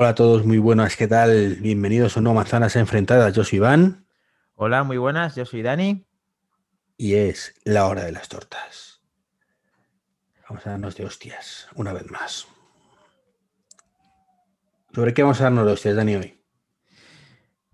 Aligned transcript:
Hola 0.00 0.08
a 0.08 0.14
todos, 0.14 0.46
muy 0.46 0.56
buenas, 0.56 0.96
¿qué 0.96 1.06
tal? 1.06 1.56
Bienvenidos 1.56 2.16
a 2.16 2.22
No 2.22 2.32
Manzanas 2.32 2.74
Enfrentadas. 2.74 3.34
Yo 3.34 3.44
soy 3.44 3.58
Iván. 3.58 4.06
Hola, 4.54 4.82
muy 4.82 4.96
buenas, 4.96 5.36
yo 5.36 5.44
soy 5.44 5.60
Dani. 5.60 6.06
Y 6.96 7.16
es 7.16 7.54
la 7.64 7.86
hora 7.86 8.06
de 8.06 8.12
las 8.12 8.30
tortas. 8.30 9.02
Vamos 10.48 10.66
a 10.66 10.70
darnos 10.70 10.96
de 10.96 11.04
hostias, 11.04 11.68
una 11.74 11.92
vez 11.92 12.10
más. 12.10 12.48
¿Sobre 14.94 15.12
qué 15.12 15.22
vamos 15.22 15.38
a 15.42 15.44
darnos 15.44 15.66
de 15.66 15.72
hostias, 15.72 15.96
Dani, 15.96 16.16
hoy? 16.16 16.40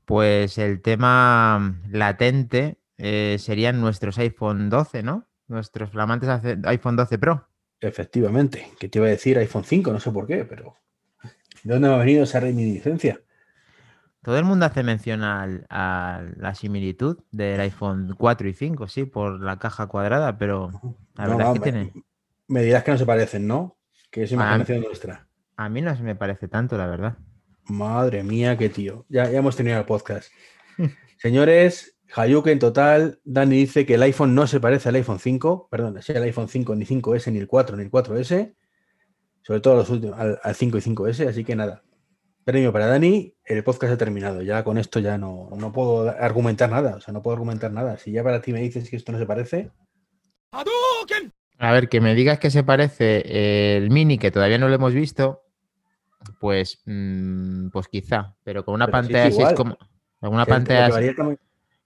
Pues 0.05 0.59
el 0.59 0.83
tema 0.83 1.79
latente 1.89 2.81
eh, 2.99 3.37
serían 3.39 3.81
nuestros 3.81 4.19
iPhone 4.19 4.69
12, 4.69 5.05
¿no? 5.05 5.29
Nuestros 5.47 5.91
flamantes 5.91 6.29
iPhone 6.65 6.97
12 6.97 7.19
Pro. 7.19 7.49
Efectivamente, 7.81 8.73
que 8.81 8.89
te 8.89 8.99
iba 8.99 9.07
a 9.07 9.11
decir 9.11 9.39
iPhone 9.39 9.63
5, 9.63 9.93
no 9.93 10.01
sé 10.01 10.11
por 10.11 10.27
qué, 10.27 10.45
pero 10.45 10.75
¿de 11.63 11.75
dónde 11.75 11.89
me 11.89 11.95
ha 11.95 11.99
venido 11.99 12.25
esa 12.25 12.41
reminiscencia? 12.41 13.21
Todo 14.23 14.39
el 14.39 14.45
mundo 14.45 14.67
hace 14.67 14.83
mención 14.83 15.23
a 15.23 16.25
la 16.37 16.55
similitud 16.57 17.19
del 17.31 17.61
iPhone 17.61 18.17
4 18.19 18.49
y 18.49 18.55
5, 18.55 18.89
sí, 18.89 19.05
por 19.05 19.41
la 19.41 19.59
caja 19.61 19.87
cuadrada, 19.87 20.37
pero 20.37 20.73
la 21.15 21.29
verdad 21.29 21.53
es 21.53 21.61
que 21.61 21.71
tiene. 21.71 21.93
Me 22.49 22.63
dirás 22.63 22.83
que 22.83 22.91
no 22.91 22.99
se 22.99 23.07
parecen, 23.07 23.47
¿no? 23.47 23.79
Que 24.11 24.25
es 24.25 24.33
imaginación 24.33 24.81
nuestra. 24.81 25.29
A 25.57 25.69
mí 25.69 25.81
no 25.81 25.97
se 25.97 26.03
me 26.03 26.17
parece 26.17 26.49
tanto, 26.49 26.77
la 26.77 26.89
verdad. 26.89 27.19
Madre 27.67 28.25
mía, 28.25 28.59
qué 28.59 28.69
tío. 28.69 29.07
Ya, 29.09 29.31
ya 29.31 29.39
hemos 29.39 29.55
tenido 29.55 29.79
el 29.79 29.85
podcast. 29.85 30.33
Señores, 31.19 31.97
Hayuke 32.13 32.49
en 32.49 32.59
total, 32.59 33.21
Dani 33.23 33.57
dice 33.59 33.87
que 33.87 33.95
el 33.95 34.03
iPhone 34.03 34.35
no 34.35 34.49
se 34.49 34.59
parece 34.59 34.89
al 34.89 34.97
iPhone 34.97 35.21
5, 35.21 35.69
perdón, 35.71 36.03
sea 36.03 36.17
el 36.17 36.25
iPhone 36.25 36.49
5, 36.49 36.75
ni 36.75 36.85
5S, 36.85 37.31
ni 37.31 37.39
el 37.39 37.47
4, 37.47 37.77
ni 37.77 37.85
el 37.85 37.93
4S, 37.93 38.56
sobre 39.47 39.61
todo 39.61 39.77
los 39.77 39.91
últimos, 39.91 40.19
al, 40.19 40.55
5 40.57 40.79
y 40.79 40.81
5S, 40.81 41.29
así 41.29 41.45
que 41.45 41.55
nada. 41.55 41.85
Premio 42.43 42.73
para 42.73 42.89
Dani, 42.89 43.33
el 43.45 43.63
podcast 43.63 43.93
ha 43.93 43.97
terminado. 43.97 44.43
Ya 44.43 44.65
con 44.65 44.77
esto 44.77 44.99
ya 44.99 45.19
no, 45.19 45.49
no 45.57 45.73
puedo 45.73 46.11
argumentar 46.11 46.69
nada, 46.69 46.97
o 46.97 47.01
sea, 47.01 47.15
no 47.15 47.23
puedo 47.23 47.35
argumentar 47.35 47.71
nada. 47.71 47.97
Si 47.97 48.11
ya 48.11 48.25
para 48.25 48.43
ti 48.43 48.53
me 48.53 48.61
dices 48.61 48.91
que 48.91 48.97
esto 48.97 49.13
no 49.13 49.19
se 49.19 49.27
parece. 49.27 49.71
A 51.59 51.73
ver, 51.73 51.89
que 51.89 52.01
me 52.01 52.17
digas 52.17 52.41
que 52.41 52.51
se 52.51 52.65
parece 52.65 53.77
el 53.77 53.89
mini, 53.91 54.19
que 54.19 54.33
todavía 54.33 54.59
no 54.59 54.69
lo 54.69 54.75
hemos 54.75 54.93
visto, 54.93 55.45
pues, 56.41 56.83
mm, 56.85 57.69
pues 57.69 57.87
quizá, 57.87 58.35
pero 58.43 58.65
con 58.65 58.75
una 58.75 58.89
pantalla 58.89 59.27
así 59.27 59.55
como. 59.55 59.79
Con 60.19 60.35
una 60.35 60.47
pantalla. 60.47 60.91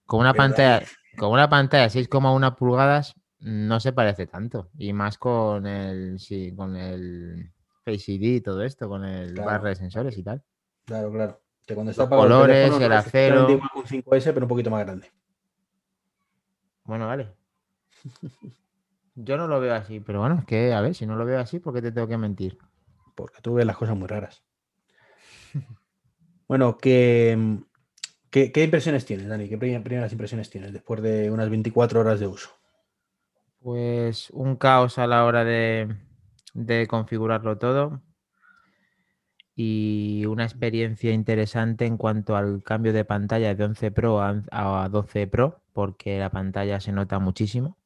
Con 0.06 0.20
una 0.20 0.33
pantalla. 0.33 0.86
Con 1.19 1.31
una 1.31 1.50
pantalla 1.50 1.91
6,1 1.91 2.56
pulgadas 2.56 3.19
no 3.41 3.80
se 3.80 3.92
parece 3.92 4.27
tanto. 4.27 4.70
Y 4.78 4.92
más 4.92 5.19
con 5.19 5.66
el. 5.66 6.19
Sí, 6.19 6.55
con 6.55 6.77
el 6.77 7.52
Face 7.84 8.12
ID 8.12 8.36
y 8.36 8.41
todo 8.41 8.62
esto, 8.62 8.88
con 8.88 9.05
el 9.05 9.34
barra 9.34 9.70
de 9.70 9.77
sensores 9.77 10.16
y 10.19 10.22
tal. 10.22 10.42
Claro, 10.84 11.10
claro. 11.12 11.41
Que 11.66 11.74
cuando 11.74 11.91
está 11.91 12.02
Los 12.02 12.10
colores, 12.10 12.72
el, 12.80 12.92
acero. 12.92 13.47
Un 13.47 13.60
5S, 13.84 14.32
pero 14.32 14.44
un 14.44 14.48
poquito 14.48 14.70
más 14.70 14.84
grande. 14.84 15.10
Bueno, 16.84 17.06
vale. 17.06 17.28
Yo 19.14 19.36
no 19.36 19.47
lo 19.47 19.60
veo 19.60 19.75
así, 19.75 20.00
pero 20.00 20.20
bueno, 20.20 20.36
es 20.38 20.44
que, 20.44 20.72
a 20.72 20.80
ver, 20.80 20.94
si 20.94 21.06
no 21.06 21.16
lo 21.16 21.25
veo 21.25 21.38
así, 21.38 21.58
¿por 21.58 21.75
qué 21.75 21.82
te 21.82 21.92
tengo 21.92 22.08
que 22.08 22.16
mentir? 22.16 22.58
Porque 23.14 23.41
tú 23.42 23.54
ves 23.54 23.66
las 23.66 23.77
cosas 23.77 23.97
muy 23.97 24.08
raras. 24.08 24.42
bueno, 26.48 26.78
¿qué, 26.78 27.58
qué, 28.30 28.64
impresiones 28.64 29.04
tienes, 29.04 29.28
Dani? 29.28 29.48
¿Qué 29.48 29.58
primeras 29.58 30.12
impresiones 30.12 30.48
tienes 30.48 30.72
después 30.72 31.02
de 31.02 31.30
unas 31.30 31.50
24 31.50 32.00
horas 32.00 32.20
de 32.20 32.28
uso? 32.28 32.50
Pues 33.61 34.30
un 34.30 34.56
caos 34.56 34.98
a 34.98 35.06
la 35.06 35.25
hora 35.25 35.44
de, 35.44 35.97
de 36.55 36.86
configurarlo 36.86 37.58
todo 37.58 38.03
y 39.55 40.25
una 40.27 40.44
experiencia 40.44 41.12
interesante 41.12 41.84
en 41.84 41.98
cuanto 41.98 42.36
al 42.36 42.62
cambio 42.62 42.92
de 42.94 43.05
pantalla 43.05 43.55
de 43.55 43.65
11 43.65 43.91
Pro 43.91 44.21
a 44.22 44.88
12 44.91 45.26
Pro, 45.26 45.62
porque 45.75 46.19
la 46.19 46.31
pantalla 46.31 46.81
se 46.81 46.93
nota 46.93 47.19
muchísimo. 47.19 47.76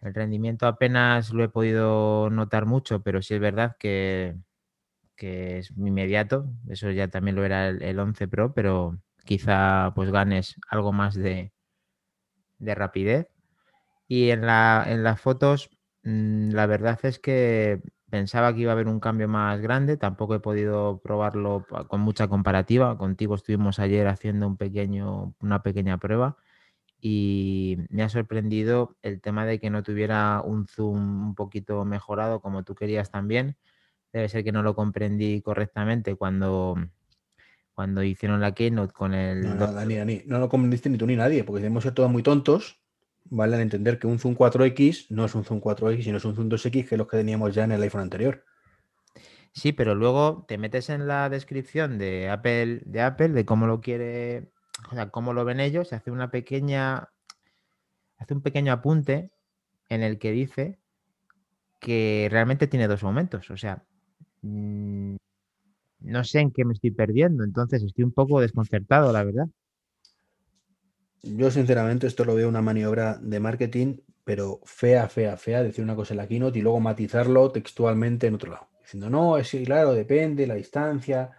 El 0.00 0.14
rendimiento 0.14 0.66
apenas 0.68 1.32
lo 1.32 1.42
he 1.42 1.48
podido 1.48 2.30
notar 2.30 2.66
mucho, 2.66 3.02
pero 3.02 3.22
sí 3.22 3.34
es 3.34 3.40
verdad 3.40 3.76
que, 3.78 4.36
es 5.16 5.72
inmediato. 5.76 6.46
Eso 6.68 6.90
ya 6.92 7.08
también 7.08 7.36
lo 7.36 7.44
era 7.44 7.68
el, 7.68 7.98
11 7.98 8.28
Pro, 8.28 8.54
pero 8.54 8.98
quizá 9.24 9.92
pues 9.94 10.10
ganes 10.12 10.54
algo 10.68 10.92
más 10.92 11.14
de, 11.16 11.52
rapidez. 12.60 13.26
Y 14.08 14.30
en, 14.30 14.46
la, 14.46 14.84
en 14.86 15.02
las 15.02 15.20
fotos, 15.20 15.70
mm, 16.02 16.50
la 16.50 16.66
verdad 16.66 16.98
es 17.02 17.18
que 17.18 17.80
pensaba 18.10 18.54
que 18.54 18.60
iba 18.60 18.72
a 18.72 18.74
haber 18.74 18.88
un 18.88 19.00
cambio 19.00 19.28
más 19.28 19.60
grande. 19.60 19.96
Tampoco 19.96 20.34
he 20.34 20.40
podido 20.40 21.00
probarlo 21.02 21.66
con 21.88 22.00
mucha 22.00 22.28
comparativa. 22.28 22.96
Contigo 22.98 23.34
estuvimos 23.34 23.78
ayer 23.78 24.06
haciendo 24.06 24.46
un 24.46 24.56
pequeño, 24.56 25.34
una 25.40 25.62
pequeña 25.62 25.98
prueba 25.98 26.36
y 27.00 27.76
me 27.90 28.02
ha 28.02 28.08
sorprendido 28.08 28.96
el 29.02 29.20
tema 29.20 29.46
de 29.46 29.60
que 29.60 29.70
no 29.70 29.82
tuviera 29.82 30.40
un 30.42 30.66
zoom 30.66 31.28
un 31.28 31.34
poquito 31.34 31.84
mejorado 31.84 32.40
como 32.40 32.64
tú 32.64 32.74
querías 32.74 33.10
también. 33.10 33.56
Debe 34.12 34.28
ser 34.28 34.44
que 34.44 34.52
no 34.52 34.62
lo 34.62 34.74
comprendí 34.74 35.42
correctamente 35.42 36.14
cuando, 36.16 36.76
cuando 37.74 38.02
hicieron 38.02 38.40
la 38.40 38.54
keynote 38.54 38.92
con 38.92 39.14
el... 39.14 39.42
No, 39.42 39.54
no, 39.54 39.72
Dani, 39.72 39.96
Dani, 39.96 40.22
no 40.26 40.38
lo 40.38 40.48
comprendiste 40.48 40.88
ni 40.88 40.96
tú 40.96 41.06
ni 41.06 41.16
nadie, 41.16 41.44
porque 41.44 41.60
debemos 41.60 41.82
ser 41.82 41.92
todos 41.92 42.10
muy 42.10 42.22
tontos, 42.22 42.80
¿vale? 43.30 43.56
Al 43.56 43.62
entender 43.62 43.98
que 43.98 44.06
un 44.06 44.18
zoom 44.18 44.34
4X 44.34 45.06
no 45.10 45.24
es 45.24 45.34
un 45.34 45.44
zoom 45.44 45.60
4X, 45.60 46.02
sino 46.02 46.18
es 46.18 46.24
un 46.24 46.34
zoom 46.34 46.48
2X, 46.48 46.70
que 46.88 46.94
es 46.94 46.98
lo 46.98 47.06
que 47.06 47.16
teníamos 47.16 47.54
ya 47.54 47.64
en 47.64 47.72
el 47.72 47.82
iPhone 47.82 48.02
anterior. 48.02 48.44
Sí, 49.52 49.72
pero 49.72 49.94
luego 49.94 50.44
te 50.46 50.58
metes 50.58 50.90
en 50.90 51.06
la 51.06 51.30
descripción 51.30 51.98
de 51.98 52.28
Apple, 52.28 52.82
de 52.84 53.00
Apple, 53.00 53.28
de 53.28 53.46
cómo 53.46 53.66
lo 53.66 53.80
quiere 53.80 54.50
o 54.90 54.94
sea, 54.94 55.10
cómo 55.10 55.32
lo 55.32 55.44
ven 55.44 55.60
ellos, 55.60 55.92
hace 55.92 56.10
una 56.10 56.30
pequeña, 56.30 57.08
hace 58.18 58.34
un 58.34 58.42
pequeño 58.42 58.72
apunte 58.72 59.30
en 59.88 60.02
el 60.02 60.18
que 60.18 60.32
dice 60.32 60.78
que 61.80 62.28
realmente 62.30 62.66
tiene 62.66 62.88
dos 62.88 63.02
momentos. 63.02 63.50
O 63.50 63.56
sea, 63.56 63.84
mm, 64.42 65.16
no 66.00 66.24
sé 66.24 66.40
en 66.40 66.50
qué 66.52 66.64
me 66.64 66.74
estoy 66.74 66.90
perdiendo, 66.90 67.44
entonces 67.44 67.82
estoy 67.82 68.04
un 68.04 68.12
poco 68.12 68.40
desconcertado, 68.40 69.12
la 69.12 69.24
verdad. 69.24 69.46
Yo 71.34 71.50
sinceramente 71.50 72.06
esto 72.06 72.24
lo 72.24 72.34
veo 72.34 72.48
una 72.48 72.62
maniobra 72.62 73.18
de 73.20 73.40
marketing, 73.40 73.98
pero 74.24 74.60
fea, 74.64 75.08
fea, 75.08 75.36
fea, 75.36 75.62
decir 75.62 75.82
una 75.82 75.96
cosa 75.96 76.14
en 76.14 76.18
la 76.18 76.28
keynote 76.28 76.58
y 76.58 76.62
luego 76.62 76.80
matizarlo 76.80 77.50
textualmente 77.50 78.26
en 78.26 78.34
otro 78.34 78.52
lado. 78.52 78.68
Diciendo, 78.80 79.10
no, 79.10 79.36
es 79.36 79.50
claro, 79.64 79.92
depende, 79.92 80.46
la 80.46 80.54
distancia, 80.54 81.30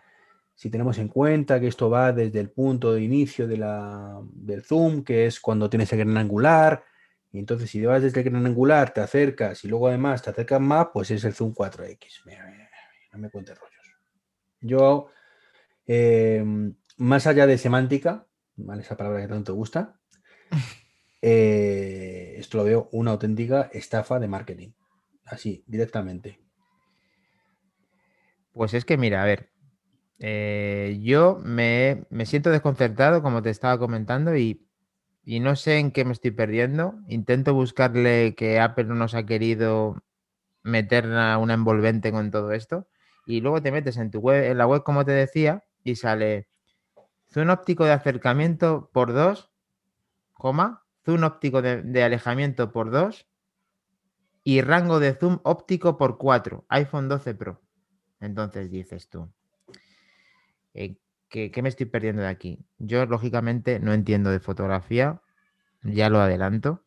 si 0.58 0.70
tenemos 0.70 0.97
en 0.97 1.08
cuenta 1.08 1.59
que 1.59 1.68
esto 1.68 1.90
va 1.90 2.12
desde 2.12 2.40
el 2.40 2.50
punto 2.50 2.94
de 2.94 3.02
inicio 3.02 3.47
de 3.47 3.58
la, 3.58 4.20
del 4.34 4.64
zoom, 4.64 5.03
que 5.03 5.28
es 5.28 5.40
cuando 5.40 5.70
tienes 5.70 5.92
el 5.94 6.00
gran 6.00 6.18
angular, 6.18 6.84
y 7.31 7.40
entonces 7.40 7.70
si 7.70 7.86
vas 7.86 8.02
desde 8.02 8.22
el 8.22 8.30
gran 8.30 8.46
angular, 8.46 8.94
te 8.94 9.02
acercas 9.02 9.64
y 9.64 9.68
luego 9.68 9.88
además 9.88 10.22
te 10.22 10.31
acercas 10.31 10.59
más, 10.59 10.88
pues 10.94 11.12
es 11.12 11.24
el 11.24 11.34
zoom 11.34 11.53
4X. 11.53 12.24
No 13.14 13.20
me 13.20 13.30
cuentes 13.30 13.58
rollos. 13.58 13.96
Yo, 14.62 15.08
em, 15.86 16.74
más 16.97 17.28
allá 17.28 17.46
de 17.46 17.58
semántica, 17.58 18.27
¿vale? 18.57 18.81
esa 18.81 18.97
palabra 18.97 19.22
que 19.22 19.28
tanto 19.28 19.53
gusta, 19.53 20.00
eh, 21.22 22.35
esto 22.38 22.57
lo 22.57 22.63
veo 22.63 22.90
una 22.91 23.12
auténtica 23.12 23.69
estafa 23.73 24.19
de 24.19 24.28
marketing. 24.28 24.69
Así, 25.25 25.63
directamente. 25.68 26.40
Pues 28.53 28.73
es 28.73 28.85
que 28.85 28.97
mira, 28.97 29.22
a 29.22 29.25
ver, 29.25 29.51
eh, 30.19 31.00
yo 31.01 31.40
me, 31.44 32.06
siento 32.25 32.50
desconcertado, 32.50 33.22
como 33.22 33.41
te 33.41 33.50
estaba 33.50 33.78
comentando, 33.78 34.35
y, 34.35 34.63
no 35.25 35.56
sé 35.56 35.78
en 35.78 35.91
qué 35.91 36.06
me 36.06 36.13
estoy 36.13 36.31
perdiendo. 36.31 36.96
Intento 37.07 37.53
buscarle 37.53 38.34
que 38.35 38.59
Apple 38.59 38.85
no 38.85 38.96
nos 38.96 39.13
ha 39.13 39.25
querido 39.25 40.01
meter 40.63 41.06
una, 41.06 41.35
envolvente 41.53 42.11
con 42.11 42.32
todo 42.32 42.52
esto. 42.53 42.87
Y 43.26 43.41
luego 43.41 43.61
te 43.61 43.72
metes 43.72 43.97
en 43.97 44.09
tu 44.09 44.20
web, 44.20 44.49
en 44.52 44.58
la 44.58 44.67
web, 44.67 44.84
como 44.84 45.05
te 45.05 45.11
decía, 45.11 45.66
y 45.84 45.96
sale 45.96 46.47
zoom 47.32 47.50
óptico 47.50 47.85
de 47.85 47.91
acercamiento 47.91 48.90
por 48.94 49.14
2, 49.14 49.52
coma, 50.34 50.84
zoom 51.06 51.24
óptico 51.24 51.62
de, 51.62 52.03
alejamiento 52.03 52.72
por 52.72 52.91
2 52.91 53.28
y 54.44 54.62
rango 54.62 55.00
de 55.00 55.14
zoom 55.14 55.40
óptico 55.44 55.97
por 55.97 56.18
4, 56.18 56.66
iPhone 56.70 57.09
12 57.09 57.35
Pro. 57.35 57.62
Entonces 58.20 58.72
dices 58.72 59.09
tú, 59.09 59.29
eh, 60.74 60.97
¿qué, 61.29 61.52
me 61.62 61.70
estoy 61.70 61.85
perdiendo 61.85 62.22
de 62.22 62.29
aquí? 62.29 62.66
Yo, 62.78 63.06
lógicamente, 63.06 63.80
no 63.80 63.94
entiendo 63.94 64.32
de 64.32 64.40
fotografía, 64.40 65.22
ya 65.84 66.09
lo 66.09 66.20
adelanto, 66.20 66.84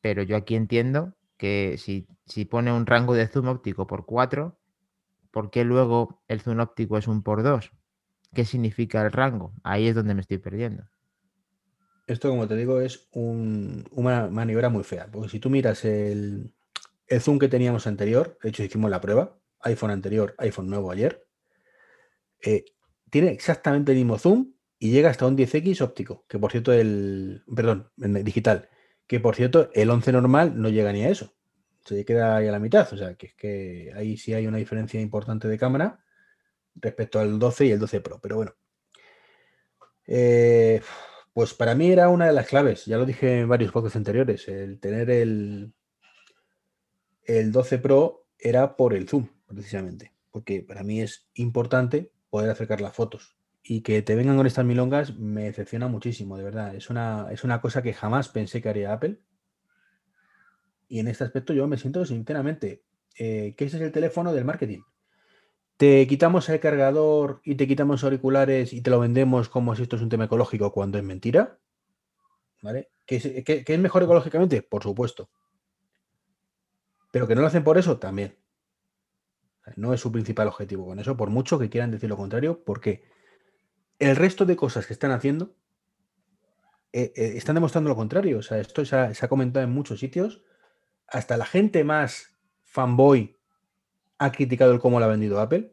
pero 0.00 0.22
yo 0.22 0.36
aquí 0.36 0.54
entiendo 0.54 1.14
que 1.36 1.76
si, 1.78 2.06
si 2.26 2.44
pone 2.44 2.72
un 2.72 2.86
rango 2.86 3.14
de 3.14 3.26
zoom 3.26 3.48
óptico 3.48 3.86
por 3.86 4.04
4, 4.04 4.58
¿por 5.30 5.50
qué 5.50 5.64
luego 5.64 6.22
el 6.28 6.40
zoom 6.40 6.60
óptico 6.60 6.98
es 6.98 7.08
un 7.08 7.22
por 7.22 7.42
2? 7.42 7.72
¿Qué 8.34 8.44
significa 8.44 9.04
el 9.04 9.12
rango? 9.12 9.52
Ahí 9.62 9.88
es 9.88 9.94
donde 9.94 10.14
me 10.14 10.20
estoy 10.20 10.38
perdiendo. 10.38 10.84
Esto, 12.06 12.30
como 12.30 12.48
te 12.48 12.56
digo, 12.56 12.80
es 12.80 13.08
una 13.12 14.28
maniobra 14.28 14.70
muy 14.70 14.82
fea, 14.82 15.08
porque 15.10 15.28
si 15.28 15.40
tú 15.40 15.50
miras 15.50 15.84
el, 15.84 16.52
zoom 17.20 17.38
que 17.38 17.48
teníamos 17.48 17.86
anterior, 17.86 18.38
de 18.42 18.48
hecho 18.48 18.62
hicimos 18.62 18.90
la 18.90 19.00
prueba, 19.00 19.38
iPhone 19.60 19.90
anterior, 19.90 20.34
iPhone 20.38 20.70
nuevo 20.70 20.90
ayer, 20.90 21.26
eh, 22.42 22.64
tiene 23.10 23.30
exactamente 23.30 23.92
el 23.92 23.98
mismo 23.98 24.18
zoom 24.18 24.54
y 24.78 24.90
llega 24.90 25.10
hasta 25.10 25.26
un 25.26 25.36
10x 25.36 25.82
óptico, 25.82 26.24
que 26.28 26.38
por 26.38 26.50
cierto 26.50 26.72
el, 26.72 27.42
perdón, 27.54 27.90
digital, 27.96 28.70
que 29.06 29.20
por 29.20 29.34
cierto 29.34 29.70
el 29.74 29.90
11 29.90 30.12
normal 30.12 30.60
no 30.60 30.70
llega 30.70 30.92
ni 30.92 31.04
a 31.04 31.10
eso, 31.10 31.34
se 31.84 32.04
queda 32.06 32.36
ahí 32.36 32.46
a 32.46 32.52
la 32.52 32.58
mitad, 32.58 32.90
o 32.90 32.96
sea 32.96 33.14
que 33.16 33.26
es 33.26 33.34
que 33.34 33.92
ahí 33.94 34.16
sí 34.16 34.32
hay 34.32 34.46
una 34.46 34.58
diferencia 34.58 35.00
importante 35.00 35.46
de 35.46 35.58
cámara 35.58 36.04
respecto 36.80 37.20
al 37.20 37.38
12 37.38 37.66
y 37.66 37.70
el 37.72 37.78
12 37.78 38.00
Pro, 38.00 38.18
pero 38.20 38.36
bueno. 38.36 38.54
Eh, 40.06 40.80
pues 41.32 41.54
para 41.54 41.74
mí 41.74 41.90
era 41.90 42.08
una 42.08 42.26
de 42.26 42.32
las 42.32 42.46
claves, 42.46 42.86
ya 42.86 42.96
lo 42.98 43.06
dije 43.06 43.40
en 43.40 43.48
varios 43.48 43.70
podcasts 43.70 43.96
anteriores, 43.96 44.48
el 44.48 44.80
tener 44.80 45.10
el, 45.10 45.72
el 47.22 47.52
12 47.52 47.78
Pro 47.78 48.26
era 48.38 48.76
por 48.76 48.94
el 48.94 49.08
zoom, 49.08 49.28
precisamente, 49.46 50.14
porque 50.30 50.62
para 50.62 50.82
mí 50.82 51.00
es 51.00 51.28
importante 51.34 52.10
poder 52.30 52.50
acercar 52.50 52.80
las 52.80 52.94
fotos. 52.94 53.36
Y 53.62 53.82
que 53.82 54.00
te 54.02 54.14
vengan 54.14 54.36
con 54.36 54.46
estas 54.46 54.64
milongas 54.64 55.18
me 55.18 55.44
decepciona 55.44 55.88
muchísimo, 55.88 56.38
de 56.38 56.44
verdad. 56.44 56.74
Es 56.74 56.88
una, 56.88 57.28
es 57.30 57.44
una 57.44 57.60
cosa 57.60 57.82
que 57.82 57.92
jamás 57.92 58.28
pensé 58.28 58.62
que 58.62 58.68
haría 58.68 58.92
Apple. 58.92 59.20
Y 60.88 61.00
en 61.00 61.08
este 61.08 61.24
aspecto 61.24 61.52
yo 61.52 61.68
me 61.68 61.76
siento 61.76 62.06
sinceramente 62.06 62.82
eh, 63.18 63.54
que 63.56 63.66
ese 63.66 63.76
es 63.76 63.82
el 63.82 63.92
teléfono 63.92 64.32
del 64.32 64.46
marketing. 64.46 64.80
Te 65.78 66.06
quitamos 66.08 66.48
el 66.48 66.60
cargador 66.60 67.40
y 67.44 67.54
te 67.54 67.66
quitamos 67.66 68.04
auriculares 68.04 68.72
y 68.72 68.82
te 68.82 68.90
lo 68.90 68.98
vendemos 69.00 69.48
como 69.48 69.74
si 69.76 69.82
esto 69.82 69.94
es 69.96 70.02
un 70.02 70.08
tema 70.08 70.24
ecológico 70.24 70.72
cuando 70.72 70.98
es 70.98 71.04
mentira. 71.04 71.58
¿Vale? 72.60 72.90
¿Que 73.06 73.64
es 73.66 73.78
mejor 73.78 74.02
ecológicamente? 74.02 74.60
Por 74.60 74.82
supuesto. 74.82 75.30
Pero 77.12 77.28
que 77.28 77.34
no 77.36 77.40
lo 77.42 77.46
hacen 77.46 77.62
por 77.64 77.78
eso, 77.78 77.98
también. 77.98 78.36
No 79.76 79.94
es 79.94 80.00
su 80.00 80.10
principal 80.10 80.48
objetivo 80.48 80.84
con 80.84 80.98
eso, 80.98 81.16
por 81.16 81.30
mucho 81.30 81.60
que 81.60 81.70
quieran 81.70 81.92
decir 81.92 82.08
lo 82.08 82.16
contrario, 82.16 82.62
porque 82.64 83.04
el 84.00 84.16
resto 84.16 84.44
de 84.46 84.56
cosas 84.56 84.86
que 84.86 84.92
están 84.92 85.12
haciendo 85.12 85.54
eh, 86.92 87.12
eh, 87.14 87.32
están 87.36 87.54
demostrando 87.54 87.88
lo 87.88 87.96
contrario. 87.96 88.38
O 88.38 88.42
sea, 88.42 88.58
esto 88.58 88.84
se 88.84 88.96
ha, 88.96 89.28
comentado 89.28 89.64
en 89.64 89.70
muchos 89.70 90.00
sitios. 90.00 90.42
Hasta 91.06 91.36
la 91.36 91.46
gente 91.46 91.84
más 91.84 92.36
fanboy 92.64 93.37
ha 94.18 94.32
criticado 94.32 94.72
el 94.72 94.80
cómo 94.80 94.98
lo 94.98 95.06
ha 95.06 95.08
vendido 95.08 95.40
Apple. 95.40 95.72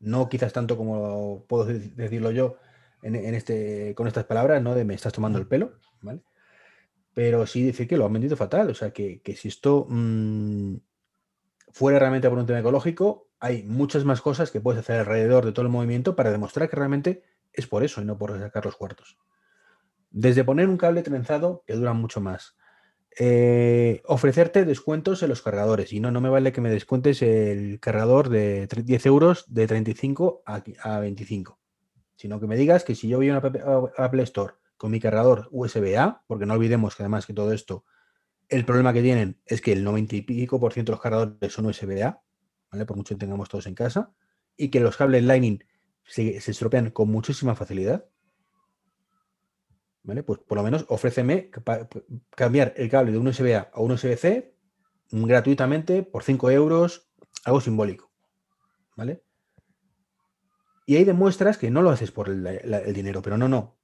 No 0.00 0.28
quizás 0.28 0.52
tanto 0.52 0.76
como 0.76 1.44
puedo 1.46 1.64
decirlo 1.64 2.30
yo 2.30 2.56
en, 3.02 3.14
este, 3.34 3.94
con 3.94 4.06
estas 4.06 4.24
palabras, 4.24 4.62
¿no? 4.62 4.74
De 4.74 4.84
me 4.84 4.94
estás 4.94 5.12
tomando 5.12 5.38
el 5.38 5.46
pelo, 5.46 5.78
¿vale? 6.00 6.22
pero 7.16 7.46
sí 7.46 7.64
decir 7.64 7.88
que 7.88 7.96
lo 7.96 8.04
han 8.04 8.12
vendido 8.12 8.36
fatal. 8.36 8.68
O 8.68 8.74
sea, 8.74 8.90
que, 8.90 9.22
si 9.38 9.48
esto 9.48 9.86
mm, 9.88 10.76
fuera 11.72 11.98
realmente 11.98 12.28
por 12.28 12.36
un 12.36 12.44
tema 12.44 12.58
ecológico, 12.58 13.30
hay 13.40 13.62
muchas 13.62 14.04
más 14.04 14.20
cosas 14.20 14.50
que 14.50 14.60
puedes 14.60 14.80
hacer 14.80 15.00
alrededor 15.00 15.46
de 15.46 15.52
todo 15.52 15.64
el 15.64 15.72
movimiento 15.72 16.14
para 16.14 16.30
demostrar 16.30 16.68
que 16.68 16.76
realmente 16.76 17.22
es 17.54 17.66
por 17.66 17.84
eso 17.84 18.02
y 18.02 18.04
no 18.04 18.18
por 18.18 18.38
sacar 18.38 18.66
los 18.66 18.76
cuartos. 18.76 19.16
Desde 20.10 20.44
poner 20.44 20.68
un 20.68 20.76
cable 20.76 21.02
trenzado 21.02 21.64
que 21.66 21.72
dura 21.72 21.94
mucho 21.94 22.20
más. 22.20 22.58
Eh, 23.18 24.02
ofrecerte 24.04 24.64
descuentos 24.64 25.22
en 25.22 25.30
los 25.30 25.42
cargadores. 25.42 25.92
Y 25.92 26.00
no, 26.00 26.10
no 26.10 26.20
me 26.20 26.28
vale 26.28 26.52
que 26.52 26.60
me 26.60 26.70
descuentes 26.70 27.22
el 27.22 27.80
cargador 27.80 28.28
de 28.28 28.66
10 28.66 29.06
euros 29.06 29.44
de 29.48 29.66
35 29.66 30.42
a, 30.44 30.62
a 30.82 31.00
25. 31.00 31.58
Sino 32.16 32.40
que 32.40 32.46
me 32.46 32.56
digas 32.56 32.84
que 32.84 32.94
si 32.94 33.08
yo 33.08 33.18
voy 33.18 33.28
a 33.30 33.38
una 33.38 33.90
Apple 33.96 34.22
Store 34.24 34.54
con 34.76 34.90
mi 34.90 35.00
cargador 35.00 35.48
USB-A, 35.50 36.24
porque 36.26 36.46
no 36.46 36.54
olvidemos 36.54 36.94
que 36.94 37.02
además 37.02 37.26
que 37.26 37.32
todo 37.32 37.52
esto, 37.52 37.84
el 38.48 38.64
problema 38.64 38.92
que 38.92 39.02
tienen 39.02 39.40
es 39.46 39.60
que 39.60 39.72
el 39.72 39.82
90 39.82 40.16
y 40.16 40.22
pico 40.22 40.60
por 40.60 40.72
ciento 40.72 40.92
de 40.92 40.96
los 40.96 41.02
cargadores 41.02 41.52
son 41.52 41.66
USB-A, 41.66 42.22
¿vale? 42.70 42.86
Por 42.86 42.96
mucho 42.96 43.14
que 43.14 43.20
tengamos 43.20 43.48
todos 43.48 43.66
en 43.66 43.74
casa, 43.74 44.12
y 44.56 44.68
que 44.68 44.80
los 44.80 44.96
cables 44.96 45.24
Lightning 45.24 45.64
se, 46.04 46.36
estropean 46.36 46.90
con 46.90 47.08
muchísima 47.10 47.54
facilidad. 47.54 48.06
¿Vale? 50.06 50.22
Pues 50.22 50.38
por 50.38 50.56
lo 50.56 50.62
menos 50.62 50.86
ofréceme 50.88 51.50
cambiar 52.30 52.72
el 52.76 52.88
cable 52.88 53.10
de 53.10 53.18
un 53.18 53.26
USB-A 53.26 53.70
a 53.74 53.80
un 53.80 53.90
USB-C 53.90 54.54
gratuitamente 55.10 56.04
por 56.04 56.22
5 56.22 56.50
euros, 56.52 57.10
algo 57.44 57.60
simbólico. 57.60 58.12
¿Vale? 58.94 59.24
Y 60.86 60.94
ahí 60.94 61.02
demuestras 61.02 61.58
que 61.58 61.72
no 61.72 61.82
lo 61.82 61.90
haces 61.90 62.12
por 62.12 62.28
el 62.28 62.94
dinero, 62.94 63.20
pero 63.20 63.36
no, 63.36 63.48
no. 63.48 63.76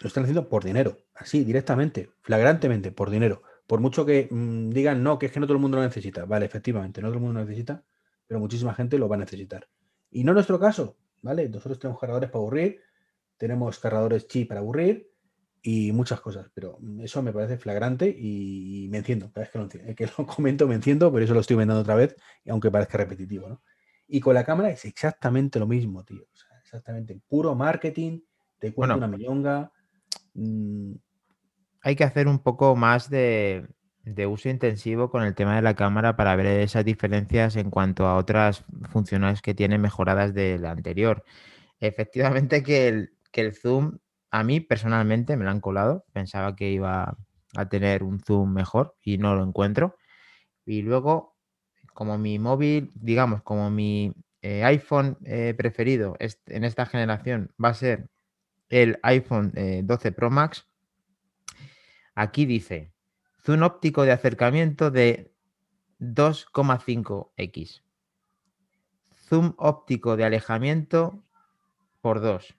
Lo 0.00 0.08
están 0.08 0.24
haciendo 0.24 0.48
por 0.48 0.64
dinero, 0.64 0.98
así, 1.14 1.44
directamente, 1.44 2.10
flagrantemente, 2.22 2.90
por 2.90 3.08
dinero. 3.08 3.42
Por 3.68 3.78
mucho 3.78 4.04
que 4.04 4.26
mm, 4.28 4.70
digan, 4.70 5.04
no, 5.04 5.20
que 5.20 5.26
es 5.26 5.32
que 5.32 5.38
no 5.38 5.46
todo 5.46 5.54
el 5.54 5.62
mundo 5.62 5.76
lo 5.76 5.84
necesita. 5.84 6.24
Vale, 6.24 6.46
efectivamente, 6.46 7.00
no 7.00 7.08
todo 7.08 7.18
el 7.18 7.22
mundo 7.22 7.38
lo 7.38 7.46
necesita, 7.46 7.84
pero 8.26 8.40
muchísima 8.40 8.74
gente 8.74 8.98
lo 8.98 9.08
va 9.08 9.14
a 9.14 9.20
necesitar. 9.20 9.68
Y 10.10 10.24
no 10.24 10.32
nuestro 10.34 10.58
caso, 10.58 10.96
¿vale? 11.20 11.48
Nosotros 11.48 11.78
tenemos 11.78 12.00
cargadores 12.00 12.28
para 12.28 12.40
aburrir, 12.40 12.80
tenemos 13.36 13.78
cargadores 13.78 14.26
chip 14.26 14.48
para 14.48 14.58
aburrir 14.58 15.11
y 15.62 15.92
muchas 15.92 16.20
cosas, 16.20 16.50
pero 16.52 16.78
eso 17.00 17.22
me 17.22 17.32
parece 17.32 17.56
flagrante 17.56 18.08
y 18.08 18.88
me 18.90 18.98
enciendo. 18.98 19.30
Cada 19.32 19.42
vez 19.42 19.50
que 19.50 19.58
lo, 19.58 19.68
que 19.94 20.10
lo 20.18 20.26
comento 20.26 20.66
me 20.66 20.74
enciendo, 20.74 21.12
pero 21.12 21.24
eso 21.24 21.34
lo 21.34 21.40
estoy 21.40 21.56
vendiendo 21.56 21.82
otra 21.82 21.94
vez, 21.94 22.16
aunque 22.48 22.70
parezca 22.70 22.98
repetitivo, 22.98 23.48
¿no? 23.48 23.62
Y 24.08 24.20
con 24.20 24.34
la 24.34 24.44
cámara 24.44 24.70
es 24.70 24.84
exactamente 24.84 25.58
lo 25.58 25.66
mismo, 25.66 26.04
tío. 26.04 26.22
O 26.22 26.36
sea, 26.36 26.58
exactamente 26.58 27.18
puro 27.28 27.54
marketing, 27.54 28.20
te 28.58 28.74
cuento 28.74 28.96
una 28.96 29.06
millonga 29.08 29.72
Mm, 30.34 30.94
hay 31.82 31.96
que 31.96 32.04
hacer 32.04 32.28
un 32.28 32.38
poco 32.38 32.76
más 32.76 33.10
de, 33.10 33.66
uso 34.28 34.48
intensivo 34.48 35.10
con 35.10 35.22
el 35.22 35.34
tema 35.34 35.56
de 35.56 35.62
la 35.62 35.74
cámara 35.74 36.16
para 36.16 36.36
ver 36.36 36.46
esas 36.46 36.84
diferencias 36.84 37.56
en 37.56 37.70
cuanto 37.70 38.06
a 38.06 38.16
otras 38.16 38.64
funciones 38.90 39.42
que 39.42 39.54
tiene 39.54 39.78
mejoradas 39.78 40.34
de 40.34 40.58
la 40.58 40.72
anterior. 40.72 41.24
Efectivamente 41.80 42.62
que 42.62 42.88
el, 42.88 43.12
que 43.32 43.42
el 43.42 43.54
zoom, 43.54 43.98
a 44.32 44.42
mí 44.44 44.60
personalmente 44.60 45.36
me 45.36 45.44
lo 45.44 45.50
han 45.50 45.60
colado, 45.60 46.06
pensaba 46.12 46.56
que 46.56 46.70
iba 46.70 47.18
a 47.54 47.68
tener 47.68 48.02
un 48.02 48.18
zoom 48.18 48.52
mejor 48.54 48.96
y 49.02 49.18
no 49.18 49.34
lo 49.34 49.44
encuentro. 49.44 49.96
Y 50.64 50.80
luego, 50.80 51.36
como 51.92 52.16
mi 52.16 52.38
móvil, 52.38 52.90
digamos, 52.94 53.42
como 53.42 53.70
mi 53.70 54.14
eh, 54.40 54.64
iPhone 54.64 55.18
eh, 55.24 55.54
preferido 55.56 56.16
en 56.18 56.64
esta 56.64 56.86
generación 56.86 57.52
va 57.62 57.68
a 57.68 57.74
ser 57.74 58.08
el 58.70 58.98
iPhone 59.02 59.52
12 59.84 60.08
eh, 60.08 60.12
Pro 60.12 60.30
Max, 60.30 60.66
aquí 62.14 62.46
dice 62.46 62.90
zoom 63.44 63.62
óptico 63.62 64.04
de 64.04 64.12
acercamiento 64.12 64.90
de 64.90 65.30
2,5x. 66.00 67.82
Zoom 69.14 69.52
óptico 69.58 70.16
de 70.16 70.24
alejamiento 70.24 71.22
por 72.00 72.22
2. 72.22 72.56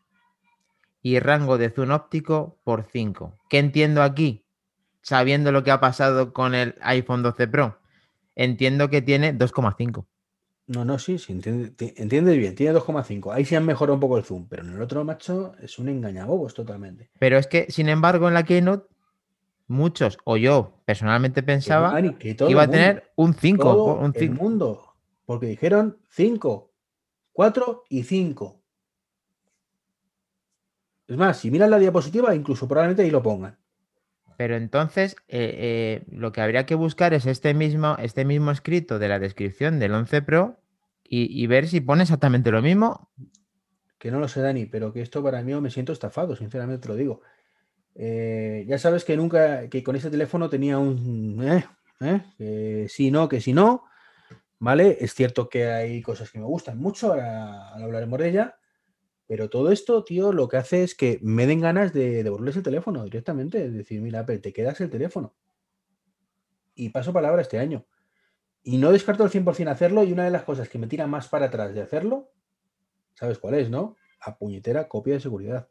Y 1.03 1.19
rango 1.19 1.59
de 1.59 1.69
zoom 1.69 1.91
óptico 1.91 2.57
por 2.63 2.83
5. 2.83 3.37
¿Qué 3.49 3.59
entiendo 3.59 4.01
aquí? 4.01 4.45
Sabiendo 5.01 5.51
lo 5.51 5.63
que 5.63 5.69
ha 5.69 5.79
pasado 5.79 6.33
con 6.33 6.55
el 6.55 6.75
iPhone 6.81 7.21
12 7.21 7.47
Pro. 7.49 7.77
Entiendo 8.35 8.89
que 8.89 9.01
tiene 9.01 9.37
2,5. 9.37 10.05
No, 10.65 10.85
no, 10.85 10.97
sí, 10.97 11.19
sí, 11.19 11.33
entiende, 11.33 12.37
bien, 12.37 12.55
tiene 12.55 12.73
2,5. 12.73 13.33
Ahí 13.33 13.43
sí 13.43 13.53
han 13.55 13.65
mejorado 13.65 13.95
un 13.95 13.99
poco 13.99 14.17
el 14.17 14.23
zoom, 14.23 14.47
pero 14.47 14.63
en 14.63 14.73
el 14.73 14.81
otro, 14.81 15.03
macho, 15.03 15.53
es 15.61 15.77
un 15.77 15.89
engañabobos 15.89 16.53
totalmente. 16.53 17.09
Pero 17.19 17.37
es 17.37 17.47
que, 17.47 17.69
sin 17.69 17.89
embargo, 17.89 18.29
en 18.29 18.33
la 18.33 18.43
Keynote, 18.43 18.87
muchos, 19.67 20.17
o 20.23 20.37
yo 20.37 20.81
personalmente 20.85 21.43
pensaba 21.43 22.01
que, 22.17 22.37
iba 22.47 22.63
a 22.63 22.69
tener 22.69 23.11
un 23.17 23.33
5. 23.33 23.61
Todo 23.61 23.95
un 23.95 24.13
El 24.15 24.31
mundo, 24.31 24.95
porque 25.25 25.47
dijeron 25.47 25.97
5, 26.11 26.71
4 27.33 27.83
y 27.89 28.03
5. 28.03 28.62
Es 31.13 31.19
más, 31.19 31.37
si 31.37 31.51
miran 31.51 31.69
la 31.69 31.77
diapositiva, 31.77 32.33
incluso 32.33 32.67
probablemente 32.67 33.03
ahí 33.03 33.11
lo 33.11 33.21
pongan. 33.21 33.55
Pero 34.35 34.55
entonces 34.55 35.15
eh, 35.27 36.01
eh, 36.01 36.03
lo 36.11 36.31
que 36.31 36.41
habría 36.41 36.65
que 36.65 36.73
buscar 36.73 37.13
es 37.13 37.27
este 37.27 37.53
mismo, 37.53 37.95
este 37.99 38.25
mismo 38.25 38.49
escrito 38.49 38.97
de 38.97 39.09
la 39.09 39.19
descripción 39.19 39.77
del 39.77 39.93
11 39.93 40.23
Pro 40.23 40.57
y, 41.03 41.45
ver 41.45 41.67
si 41.67 41.81
pone 41.81 42.01
exactamente 42.01 42.49
lo 42.49 42.63
mismo. 42.63 43.11
Que 43.99 44.09
no 44.09 44.19
lo 44.19 44.27
sé, 44.27 44.41
Dani, 44.41 44.65
pero 44.65 44.91
que 44.91 45.03
esto 45.03 45.21
para 45.21 45.43
mí 45.43 45.53
me 45.53 45.69
siento 45.69 45.93
estafado, 45.93 46.35
sinceramente 46.35 46.81
te 46.81 46.87
lo 46.87 46.95
digo. 46.95 47.21
Eh, 47.93 48.65
ya 48.67 48.79
sabes 48.79 49.05
que 49.05 49.15
nunca, 49.15 49.69
que 49.69 49.83
con 49.83 49.95
ese 49.95 50.09
teléfono 50.09 50.49
tenía 50.49 50.79
un... 50.79 51.37
que 52.39 52.87
sí, 52.89 53.11
no, 53.11 53.29
que 53.29 53.39
si 53.39 53.53
no, 53.53 53.83
¿vale? 54.57 54.97
Es 54.99 55.13
cierto 55.13 55.47
que 55.47 55.67
hay 55.67 56.01
cosas 56.01 56.31
que 56.31 56.39
me 56.39 56.45
gustan 56.45 56.79
mucho, 56.79 57.11
ahora, 57.11 57.69
ahora 57.69 57.85
hablaremos 57.85 58.19
de 58.19 58.29
ella 58.29 58.55
pero 59.27 59.49
todo 59.49 59.71
esto, 59.71 60.03
tío, 60.03 60.33
lo 60.33 60.47
que 60.47 60.57
hace 60.57 60.83
es 60.83 60.95
que 60.95 61.19
me 61.21 61.47
den 61.47 61.61
ganas 61.61 61.93
de 61.93 62.23
devolverles 62.23 62.57
el 62.57 62.63
teléfono 62.63 63.03
directamente. 63.03 63.65
Es 63.65 63.73
decir, 63.73 64.01
mira, 64.01 64.21
Apple, 64.21 64.39
te 64.39 64.53
quedas 64.53 64.81
el 64.81 64.89
teléfono. 64.89 65.33
Y 66.75 66.89
paso 66.89 67.13
palabra 67.13 67.41
este 67.41 67.59
año. 67.59 67.85
Y 68.63 68.77
no 68.77 68.91
descarto 68.91 69.23
al 69.23 69.29
100% 69.29 69.69
hacerlo. 69.69 70.03
Y 70.03 70.11
una 70.11 70.25
de 70.25 70.31
las 70.31 70.43
cosas 70.43 70.67
que 70.67 70.77
me 70.77 70.87
tira 70.87 71.07
más 71.07 71.29
para 71.29 71.45
atrás 71.45 71.73
de 71.73 71.81
hacerlo, 71.81 72.31
¿sabes 73.13 73.39
cuál 73.39 73.55
es, 73.55 73.69
no? 73.69 73.95
A 74.19 74.37
puñetera 74.37 74.87
copia 74.87 75.13
de 75.13 75.19
seguridad. 75.19 75.69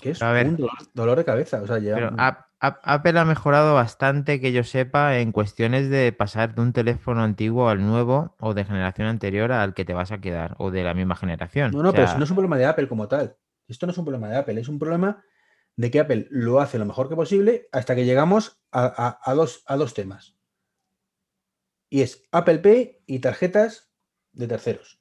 Que 0.00 0.10
es 0.10 0.20
un 0.22 0.68
dolor, 0.94 1.18
de 1.18 1.24
cabeza. 1.24 1.62
O 1.62 1.66
sea, 1.66 2.47
Apple 2.60 3.18
ha 3.18 3.24
mejorado 3.24 3.74
bastante, 3.74 4.40
que 4.40 4.52
yo 4.52 4.64
sepa, 4.64 5.18
en 5.18 5.30
cuestiones 5.30 5.88
de 5.90 6.12
pasar 6.12 6.54
de 6.54 6.62
un 6.62 6.72
teléfono 6.72 7.22
antiguo 7.22 7.68
al 7.68 7.86
nuevo 7.86 8.34
o 8.40 8.52
de 8.52 8.64
generación 8.64 9.06
anterior 9.06 9.52
al 9.52 9.74
que 9.74 9.84
te 9.84 9.94
vas 9.94 10.10
a 10.10 10.20
quedar 10.20 10.56
o 10.58 10.70
de 10.70 10.82
la 10.82 10.94
misma 10.94 11.14
generación. 11.14 11.70
No, 11.70 11.82
no, 11.82 11.92
pero 11.92 12.18
no 12.18 12.24
es 12.24 12.30
un 12.30 12.36
problema 12.36 12.58
de 12.58 12.66
Apple 12.66 12.88
como 12.88 13.06
tal. 13.06 13.36
Esto 13.68 13.86
no 13.86 13.92
es 13.92 13.98
un 13.98 14.04
problema 14.04 14.28
de 14.28 14.36
Apple, 14.36 14.60
es 14.60 14.68
un 14.68 14.78
problema 14.78 15.22
de 15.76 15.90
que 15.92 16.00
Apple 16.00 16.26
lo 16.30 16.58
hace 16.60 16.78
lo 16.78 16.84
mejor 16.84 17.08
que 17.08 17.14
posible 17.14 17.68
hasta 17.70 17.94
que 17.94 18.04
llegamos 18.04 18.60
a, 18.72 19.32
dos, 19.34 19.62
a 19.66 19.76
dos 19.76 19.94
temas. 19.94 20.36
Y 21.88 22.02
es 22.02 22.24
Apple 22.32 22.58
Pay 22.58 23.04
y 23.06 23.20
tarjetas 23.20 23.92
de 24.32 24.48
terceros. 24.48 25.00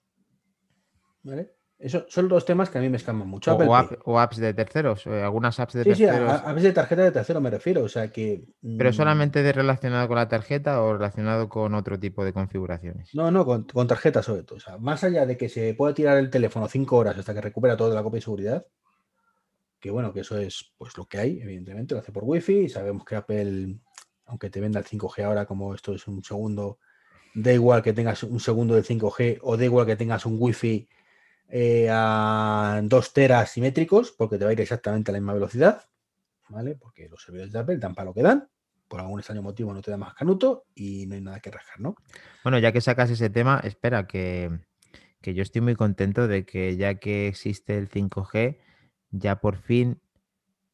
¿Vale? 1.24 1.57
Esos 1.80 2.06
son 2.10 2.28
dos 2.28 2.44
temas 2.44 2.72
que 2.72 2.80
a 2.80 2.82
mí 2.82 2.90
me 2.90 2.98
escaman 2.98 3.28
mucho. 3.28 3.56
O, 3.56 4.20
apps 4.20 4.38
de 4.38 4.54
terceros, 4.56 5.06
o 5.06 5.14
algunas 5.14 5.60
apps 5.60 5.74
de 5.76 5.84
terceros. 5.84 6.18
Sí, 6.18 6.46
apps 6.46 6.64
de 6.64 6.74
tarjeta 6.74 7.04
de 7.04 7.12
tercero 7.12 7.40
me 7.40 7.52
refiero, 7.52 7.84
o 7.84 7.90
sea 7.90 8.12
que... 8.12 8.46
¿Pero 8.78 8.90
mm, 8.90 8.94
solamente 8.94 9.44
de 9.44 9.54
relacionado 9.54 10.08
con 10.08 10.18
la 10.18 10.28
tarjeta 10.28 10.82
o 10.82 10.94
relacionado 10.94 11.50
con 11.50 11.76
otro 11.76 12.00
tipo 12.00 12.26
de 12.26 12.34
configuraciones? 12.34 13.14
No, 13.14 13.30
no, 13.30 13.46
con, 13.46 13.66
con 13.66 13.86
tarjeta 13.86 14.24
sobre 14.24 14.42
todo. 14.42 14.58
O 14.58 14.60
sea, 14.60 14.80
más 14.80 15.04
allá 15.04 15.28
de 15.28 15.38
que 15.38 15.50
se 15.50 15.76
pueda 15.76 15.94
tirar 15.94 16.18
el 16.18 16.32
teléfono 16.32 16.68
cinco 16.68 16.98
horas 16.98 17.16
hasta 17.16 17.36
que 17.36 17.42
recupera 17.42 17.78
toda 17.78 17.94
la 17.94 18.02
copia 18.02 18.18
de 18.18 18.22
seguridad, 18.22 18.66
que 19.80 19.92
bueno, 19.92 20.12
que 20.12 20.22
eso 20.22 20.36
es 20.40 20.74
pues 20.80 20.98
lo 20.98 21.06
que 21.06 21.20
hay, 21.20 21.40
evidentemente, 21.42 21.94
lo 21.94 22.00
hace 22.00 22.12
por 22.12 22.24
wifi 22.24 22.62
y 22.62 22.70
sabemos 22.70 23.06
que 23.06 23.16
Apple, 23.16 23.78
aunque 24.26 24.50
te 24.50 24.60
venda 24.60 24.80
el 24.80 24.86
5G 24.86 25.24
ahora 25.24 25.46
como 25.46 25.76
esto 25.76 25.94
es 25.94 26.08
un 26.08 26.24
segundo, 26.24 26.80
da 27.36 27.54
igual 27.54 27.84
que 27.84 27.94
tengas 27.94 28.24
un 28.24 28.40
segundo 28.40 28.74
del 28.74 28.84
5G 28.84 29.40
o 29.44 29.58
da 29.58 29.64
igual 29.64 29.86
que 29.86 29.96
tengas 29.96 30.26
un 30.26 30.38
wifi 30.40 30.90
eh, 31.50 31.88
a 31.90 32.82
2 32.84 33.14
teras 33.14 33.52
simétricos, 33.52 34.12
porque 34.12 34.38
te 34.38 34.44
va 34.44 34.50
a 34.50 34.54
ir 34.54 34.62
exactamente 34.62 35.12
a 35.12 35.14
la 35.14 35.20
misma 35.20 35.34
velocidad, 35.34 35.84
¿vale? 36.50 36.76
Porque 36.76 37.08
los 37.10 37.22
servidores 37.22 37.54
de 37.54 37.60
Apple 37.60 37.78
dan 37.78 37.96
para 37.96 38.06
lo 38.06 38.14
que 38.14 38.22
dan, 38.22 38.50
por 38.88 39.00
algún 39.00 39.20
extraño 39.20 39.42
motivo 39.42 39.74
no 39.74 39.82
te 39.82 39.92
da 39.92 39.98
más 39.98 40.14
canuto 40.14 40.66
y 40.76 41.06
no 41.08 41.16
hay 41.16 41.22
nada 41.22 41.40
que 41.40 41.52
rajar, 41.52 41.80
¿no? 41.80 41.96
Bueno, 42.44 42.60
ya 42.60 42.72
que 42.72 42.82
sacas 42.82 43.10
ese 43.10 43.30
tema, 43.30 43.60
espera, 43.64 44.08
que, 44.08 44.60
que 45.22 45.34
yo 45.34 45.42
estoy 45.42 45.62
muy 45.62 45.76
contento 45.76 46.28
de 46.28 46.46
que 46.46 46.76
ya 46.78 46.96
que 46.96 47.28
existe 47.28 47.78
el 47.78 47.90
5G, 47.90 48.58
ya 49.12 49.40
por 49.40 49.58
fin, 49.58 50.02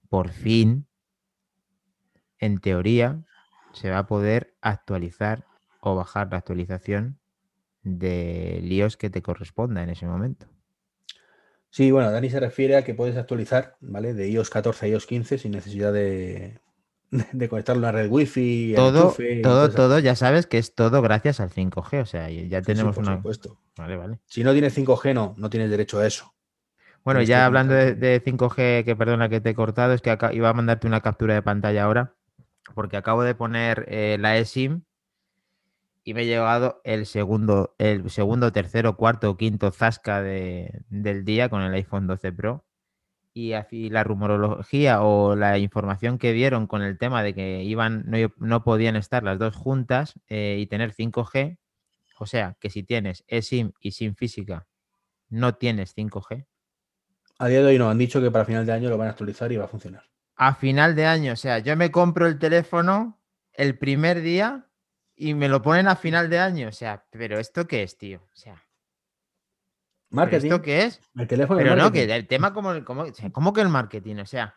por 0.09 0.29
fin, 0.29 0.87
en 2.39 2.59
teoría, 2.59 3.23
se 3.73 3.89
va 3.89 3.99
a 3.99 4.07
poder 4.07 4.55
actualizar 4.61 5.45
o 5.81 5.95
bajar 5.95 6.29
la 6.31 6.37
actualización 6.37 7.19
de 7.83 8.59
líos 8.63 8.97
que 8.97 9.09
te 9.09 9.21
corresponda 9.21 9.83
en 9.83 9.89
ese 9.89 10.05
momento. 10.05 10.52
Sí, 11.73 11.89
bueno, 11.89 12.11
Dani 12.11 12.29
se 12.29 12.39
refiere 12.39 12.75
a 12.75 12.83
que 12.83 12.93
puedes 12.93 13.17
actualizar, 13.17 13.77
¿vale? 13.81 14.13
De 14.13 14.29
iOS 14.29 14.51
14 14.51 14.85
a 14.85 14.89
iOS 14.89 15.07
15 15.07 15.39
sin 15.39 15.53
necesidad 15.53 15.91
de, 15.91 16.59
de 17.31 17.49
conectar 17.49 17.75
una 17.75 17.91
red 17.91 18.11
wifi. 18.11 18.73
Todo, 18.75 19.15
todo, 19.41 19.71
todo, 19.71 19.97
ya 19.97 20.15
sabes 20.15 20.45
que 20.45 20.59
es 20.59 20.75
todo 20.75 21.01
gracias 21.01 21.39
al 21.39 21.49
5G, 21.49 22.03
o 22.03 22.05
sea, 22.05 22.29
ya 22.29 22.61
tenemos 22.61 22.95
una... 22.97 23.15
Supuesto. 23.15 23.57
Vale, 23.75 23.97
vale. 23.97 24.19
Si 24.27 24.43
no 24.43 24.51
tienes 24.51 24.77
5G, 24.77 25.15
no, 25.15 25.33
no 25.35 25.49
tienes 25.49 25.71
derecho 25.71 25.97
a 25.97 26.05
eso. 26.05 26.35
Bueno, 27.03 27.23
ya 27.23 27.43
hablando 27.43 27.73
de, 27.73 28.23
5G, 28.23 28.85
que 28.85 28.95
perdona 28.95 29.27
que 29.27 29.41
te 29.41 29.49
he 29.49 29.55
cortado, 29.55 29.93
es 29.93 30.01
que 30.01 30.15
iba 30.31 30.49
a 30.49 30.53
mandarte 30.53 30.85
una 30.85 31.01
captura 31.01 31.33
de 31.33 31.41
pantalla 31.41 31.85
ahora, 31.85 32.13
porque 32.75 32.97
acabo 32.97 33.23
de 33.23 33.33
poner 33.33 33.85
eh, 33.87 34.17
la 34.19 34.37
eSIM 34.37 34.83
y 36.03 36.13
me 36.13 36.23
he 36.23 36.25
llegado 36.25 36.81
el 36.83 37.05
segundo, 37.05 37.75
el 37.77 38.09
segundo, 38.09 38.51
tercero, 38.51 38.97
cuarto, 38.97 39.37
quinto 39.37 39.71
zasca 39.71 40.21
del 40.21 41.23
día 41.23 41.49
con 41.49 41.61
el 41.61 41.73
iPhone 41.73 42.07
12 42.07 42.31
Pro. 42.33 42.65
Y 43.33 43.53
así 43.53 43.89
la 43.89 44.03
rumorología 44.03 45.01
o 45.01 45.35
la 45.35 45.57
información 45.57 46.19
que 46.19 46.33
dieron 46.33 46.67
con 46.67 46.83
el 46.83 46.97
tema 46.97 47.23
de 47.23 47.33
que 47.33 47.63
iban, 47.63 48.05
no, 48.37 48.63
podían 48.63 48.95
estar 48.95 49.23
las 49.23 49.39
dos 49.39 49.55
juntas 49.55 50.19
eh, 50.27 50.57
y 50.59 50.67
tener 50.67 50.93
5G, 50.93 51.57
o 52.19 52.25
sea 52.27 52.57
que 52.59 52.69
si 52.69 52.83
tienes 52.83 53.23
eSIM 53.27 53.71
y 53.79 53.91
SIM 53.91 54.13
física, 54.13 54.67
no 55.29 55.55
tienes 55.55 55.95
5G. 55.95 56.45
A 57.39 57.47
día 57.47 57.61
de 57.61 57.65
hoy 57.65 57.79
no, 57.79 57.89
han 57.89 57.97
dicho 57.97 58.21
que 58.21 58.29
para 58.29 58.45
final 58.45 58.67
de 58.67 58.73
año 58.73 58.89
lo 58.89 58.97
van 58.97 59.07
a 59.07 59.11
actualizar 59.11 59.51
y 59.51 59.57
va 59.57 59.65
a 59.65 59.69
funcionar. 59.69 60.03
A 60.35 60.53
final 60.53 60.95
de 60.95 61.07
año, 61.07 61.33
o 61.33 61.37
sea, 61.37 61.57
yo 61.57 61.75
me 61.75 61.89
compro 61.89 62.27
el 62.27 62.37
teléfono 62.37 63.19
el 63.53 63.79
primer 63.79 64.21
día 64.21 64.67
y 65.15 65.33
me 65.33 65.49
lo 65.49 65.61
ponen 65.61 65.87
a 65.87 65.95
final 65.95 66.29
de 66.29 66.39
año. 66.39 66.69
O 66.69 66.71
sea, 66.71 67.05
pero 67.09 67.39
¿esto 67.39 67.67
qué 67.67 67.83
es, 67.83 67.97
tío? 67.97 68.19
O 68.19 68.35
sea. 68.35 68.63
Marketing. 70.09 70.47
¿Esto 70.47 70.61
qué 70.61 70.83
es? 70.83 71.01
El 71.15 71.27
teléfono. 71.27 71.59
Pero 71.59 71.75
no, 71.75 71.91
que 71.91 72.03
el 72.03 72.27
tema 72.27 72.53
como, 72.53 72.83
como, 72.85 73.05
¿cómo 73.31 73.53
que 73.53 73.61
el 73.61 73.69
marketing? 73.69 74.17
O 74.17 74.25
sea, 74.25 74.55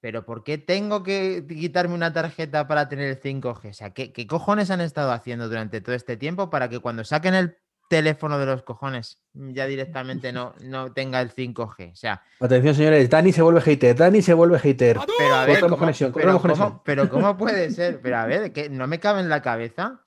pero 0.00 0.26
¿por 0.26 0.44
qué 0.44 0.58
tengo 0.58 1.02
que 1.02 1.46
quitarme 1.48 1.94
una 1.94 2.12
tarjeta 2.12 2.68
para 2.68 2.88
tener 2.88 3.08
el 3.08 3.20
5G? 3.20 3.70
O 3.70 3.72
sea, 3.72 3.90
¿qué, 3.94 4.12
¿qué, 4.12 4.26
cojones 4.26 4.70
han 4.70 4.82
estado 4.82 5.12
haciendo 5.12 5.48
durante 5.48 5.80
todo 5.80 5.94
este 5.94 6.16
tiempo 6.16 6.50
para 6.50 6.68
que 6.68 6.80
cuando 6.80 7.04
saquen 7.04 7.34
el 7.34 7.58
teléfono 7.88 8.38
de 8.38 8.46
los 8.46 8.62
cojones 8.62 9.22
ya 9.32 9.66
directamente 9.66 10.32
no, 10.32 10.54
no 10.62 10.92
tenga 10.92 11.20
el 11.20 11.30
5G. 11.30 11.92
O 11.92 11.96
sea. 11.96 12.22
Atención, 12.40 12.74
señores, 12.74 13.08
Dani 13.10 13.32
se 13.32 13.42
vuelve 13.42 13.60
hater, 13.60 13.96
Dani 13.96 14.22
se 14.22 14.34
vuelve 14.34 14.58
hater. 14.58 14.98
Pero 15.18 15.34
a 15.34 15.46
ver, 15.46 15.60
¿cómo, 15.60 15.78
pero, 16.14 16.40
¿cómo, 16.40 16.82
pero 16.84 17.08
¿cómo 17.08 17.36
puede 17.36 17.70
ser? 17.70 18.00
Pero 18.02 18.18
a 18.18 18.26
ver, 18.26 18.52
que 18.52 18.68
no 18.68 18.86
me 18.86 19.00
cabe 19.00 19.20
en 19.20 19.28
la 19.28 19.42
cabeza 19.42 20.06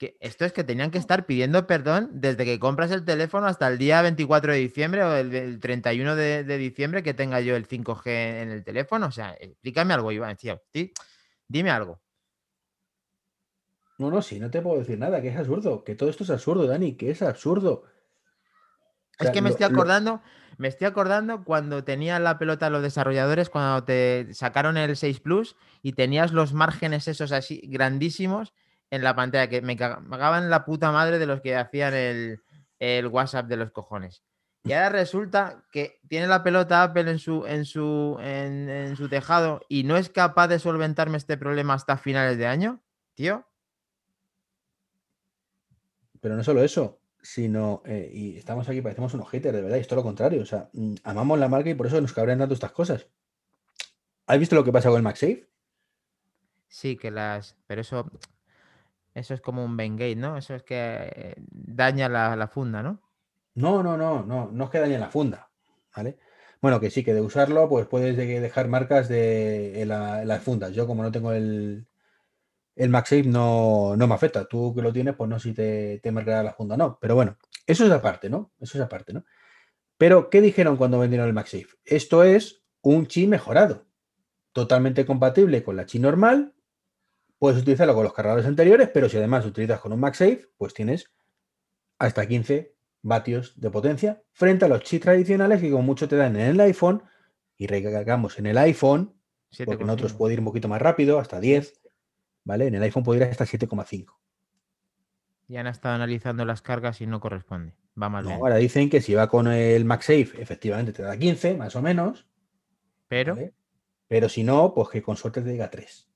que 0.00 0.16
esto 0.20 0.46
es 0.46 0.52
que 0.52 0.64
tenían 0.64 0.90
que 0.90 0.96
estar 0.96 1.26
pidiendo 1.26 1.66
perdón 1.66 2.08
desde 2.14 2.46
que 2.46 2.58
compras 2.58 2.90
el 2.90 3.04
teléfono 3.04 3.46
hasta 3.46 3.68
el 3.68 3.76
día 3.76 4.00
24 4.00 4.54
de 4.54 4.58
diciembre 4.58 5.04
o 5.04 5.14
el, 5.14 5.60
31 5.60 6.16
de, 6.16 6.56
diciembre 6.56 7.02
que 7.02 7.12
tenga 7.12 7.40
yo 7.42 7.54
el 7.54 7.68
5G 7.68 8.06
en 8.06 8.50
el 8.50 8.64
teléfono. 8.64 9.06
O 9.06 9.10
sea, 9.10 9.36
explícame 9.38 9.92
algo, 9.92 10.10
Iván. 10.10 10.36
Tío, 10.36 10.62
dime 11.46 11.70
algo. 11.70 12.00
No, 14.00 14.10
no, 14.10 14.22
sí, 14.22 14.40
no 14.40 14.50
te 14.50 14.62
puedo 14.62 14.78
decir 14.78 14.98
nada, 14.98 15.20
que 15.20 15.28
es 15.28 15.36
absurdo, 15.36 15.84
que 15.84 15.94
todo 15.94 16.08
esto 16.08 16.24
es 16.24 16.30
absurdo, 16.30 16.66
Dani, 16.66 16.94
que 16.94 17.10
es 17.10 17.20
absurdo. 17.20 17.84
es 19.18 19.30
que 19.30 19.42
me 19.42 19.50
estoy 19.50 19.66
acordando, 19.66 20.22
me 20.56 20.68
estoy 20.68 20.86
acordando 20.86 21.44
cuando 21.44 21.84
tenían 21.84 22.24
la 22.24 22.38
pelota 22.38 22.70
los 22.70 22.82
desarrolladores, 22.82 23.50
cuando 23.50 23.84
te 23.84 24.32
sacaron 24.32 24.78
el 24.78 24.96
6 24.96 25.20
Plus 25.20 25.54
y 25.82 25.92
tenías 25.92 26.32
los 26.32 26.54
márgenes 26.54 27.08
esos 27.08 27.30
así 27.30 27.60
grandísimos 27.66 28.54
en 28.88 29.04
la 29.04 29.14
pantalla, 29.14 29.50
que 29.50 29.60
me 29.60 29.76
cagaban 29.76 30.48
la 30.48 30.64
puta 30.64 30.90
madre 30.92 31.18
de 31.18 31.26
los 31.26 31.42
que 31.42 31.54
hacían 31.54 31.92
el, 31.92 33.06
WhatsApp 33.06 33.48
de 33.48 33.56
los 33.58 33.70
cojones. 33.70 34.22
Y 34.64 34.72
ahora 34.72 34.88
resulta 34.88 35.66
que 35.70 36.00
tiene 36.08 36.26
la 36.26 36.42
pelota 36.42 36.84
Apple 36.84 37.10
en 37.10 37.18
su, 37.18 37.44
en 37.44 37.66
su, 37.66 38.16
en 38.22 38.96
su 38.96 39.10
tejado 39.10 39.60
y 39.68 39.84
no 39.84 39.98
es 39.98 40.08
capaz 40.08 40.48
de 40.48 40.58
solventarme 40.58 41.18
este 41.18 41.36
problema 41.36 41.74
hasta 41.74 41.98
finales 41.98 42.38
de 42.38 42.46
año, 42.46 42.80
tío. 43.14 43.44
Pero 46.20 46.36
no 46.36 46.44
solo 46.44 46.62
eso, 46.62 47.00
sino, 47.22 47.82
eh, 47.84 48.10
y 48.12 48.36
estamos 48.36 48.68
aquí, 48.68 48.80
parecemos 48.80 49.14
unos 49.14 49.28
haters, 49.28 49.54
de 49.54 49.62
verdad, 49.62 49.76
y 49.76 49.80
es 49.80 49.88
todo 49.88 50.00
lo 50.00 50.04
contrario. 50.04 50.42
O 50.42 50.46
sea, 50.46 50.68
mm, 50.72 50.94
amamos 51.04 51.38
la 51.38 51.48
marca 51.48 51.70
y 51.70 51.74
por 51.74 51.86
eso 51.86 52.00
nos 52.00 52.12
cabrían 52.12 52.38
tanto 52.38 52.54
estas 52.54 52.72
cosas. 52.72 53.06
¿Has 54.26 54.38
visto 54.38 54.54
lo 54.54 54.64
que 54.64 54.72
pasa 54.72 54.88
con 54.88 54.98
el 54.98 55.02
MagSafe? 55.02 55.48
Sí, 56.68 56.96
que 56.96 57.10
las. 57.10 57.56
Pero 57.66 57.80
eso. 57.80 58.10
Eso 59.12 59.34
es 59.34 59.40
como 59.40 59.64
un 59.64 59.76
Bengate, 59.76 60.14
¿no? 60.14 60.36
Eso 60.36 60.54
es 60.54 60.62
que 60.62 61.34
daña 61.50 62.08
la, 62.08 62.46
funda, 62.46 62.80
¿no? 62.80 63.00
No, 63.56 63.82
no, 63.82 63.96
no, 63.96 64.22
no, 64.22 64.50
no 64.52 64.64
es 64.64 64.70
que 64.70 64.78
dañe 64.78 64.98
la 64.98 65.10
funda, 65.10 65.50
¿vale? 65.96 66.16
Bueno, 66.62 66.78
que 66.78 66.90
sí, 66.90 67.02
que 67.02 67.12
de 67.12 67.20
usarlo, 67.20 67.68
pues 67.68 67.88
puedes 67.88 68.16
dejar 68.16 68.68
marcas 68.68 69.08
de 69.08 69.82
las 69.84 70.42
fundas. 70.44 70.72
Yo, 70.72 70.86
como 70.86 71.02
no 71.02 71.10
tengo 71.10 71.32
el, 71.32 71.88
el 72.76 72.88
MagSafe 72.88 73.24
no, 73.24 73.96
no 73.96 74.06
me 74.06 74.14
afecta. 74.14 74.46
Tú 74.46 74.74
que 74.74 74.82
lo 74.82 74.92
tienes, 74.92 75.14
pues 75.14 75.28
no 75.28 75.38
sé 75.38 75.50
si 75.50 75.54
te, 75.54 76.00
te 76.02 76.12
marcará 76.12 76.42
la 76.42 76.52
funda 76.52 76.74
o 76.74 76.78
no. 76.78 76.98
Pero 77.00 77.14
bueno, 77.14 77.36
eso 77.66 77.84
es 77.84 77.92
aparte, 77.92 78.30
¿no? 78.30 78.52
Eso 78.60 78.78
es 78.78 78.84
aparte, 78.84 79.12
¿no? 79.12 79.24
Pero, 79.96 80.30
¿qué 80.30 80.40
dijeron 80.40 80.76
cuando 80.76 80.98
vendieron 80.98 81.28
el 81.28 81.34
MagSafe? 81.34 81.68
Esto 81.84 82.24
es 82.24 82.64
un 82.82 83.06
chi 83.06 83.26
mejorado, 83.26 83.86
totalmente 84.52 85.04
compatible 85.04 85.62
con 85.62 85.76
la 85.76 85.84
chi 85.84 85.98
normal. 85.98 86.54
Puedes 87.38 87.60
utilizarlo 87.60 87.94
con 87.94 88.04
los 88.04 88.14
cargadores 88.14 88.46
anteriores, 88.46 88.88
pero 88.92 89.08
si 89.08 89.18
además 89.18 89.44
utilizas 89.44 89.80
con 89.80 89.92
un 89.92 90.00
MagSafe, 90.00 90.48
pues 90.56 90.72
tienes 90.74 91.10
hasta 91.98 92.26
15 92.26 92.74
vatios 93.02 93.58
de 93.60 93.70
potencia 93.70 94.22
frente 94.32 94.64
a 94.64 94.68
los 94.68 94.82
chips 94.82 95.04
tradicionales 95.04 95.60
que 95.60 95.70
como 95.70 95.82
mucho 95.82 96.08
te 96.08 96.16
dan 96.16 96.36
en 96.36 96.48
el 96.48 96.60
iPhone 96.60 97.02
y 97.56 97.66
recargamos 97.66 98.38
en 98.38 98.46
el 98.46 98.58
iPhone, 98.58 99.14
porque 99.64 99.84
en 99.84 99.90
otros 99.90 100.14
puede 100.14 100.34
ir 100.34 100.40
un 100.40 100.46
poquito 100.46 100.68
más 100.68 100.80
rápido, 100.80 101.18
hasta 101.18 101.40
10, 101.40 101.79
¿vale? 102.44 102.66
En 102.66 102.74
el 102.74 102.82
iPhone 102.82 103.02
podría 103.02 103.26
hasta 103.26 103.44
7,5. 103.44 104.14
Ya 105.48 105.60
han 105.60 105.66
estado 105.66 105.94
analizando 105.94 106.44
las 106.44 106.62
cargas 106.62 107.00
y 107.00 107.06
no 107.06 107.20
corresponde. 107.20 107.74
Va 108.00 108.08
bien. 108.22 108.36
Ahora 108.36 108.56
dicen 108.56 108.88
que 108.88 109.00
si 109.00 109.14
va 109.14 109.28
con 109.28 109.48
el 109.48 109.84
MagSafe, 109.84 110.40
efectivamente 110.40 110.92
te 110.92 111.02
da 111.02 111.16
15, 111.16 111.54
más 111.54 111.74
o 111.74 111.82
menos. 111.82 112.26
Pero. 113.08 113.36
Pero 114.06 114.28
si 114.28 114.44
no, 114.44 114.72
pues 114.74 114.88
que 114.88 115.02
con 115.02 115.16
suerte 115.16 115.42
te 115.42 115.50
diga 115.50 115.70
3. 115.70 116.08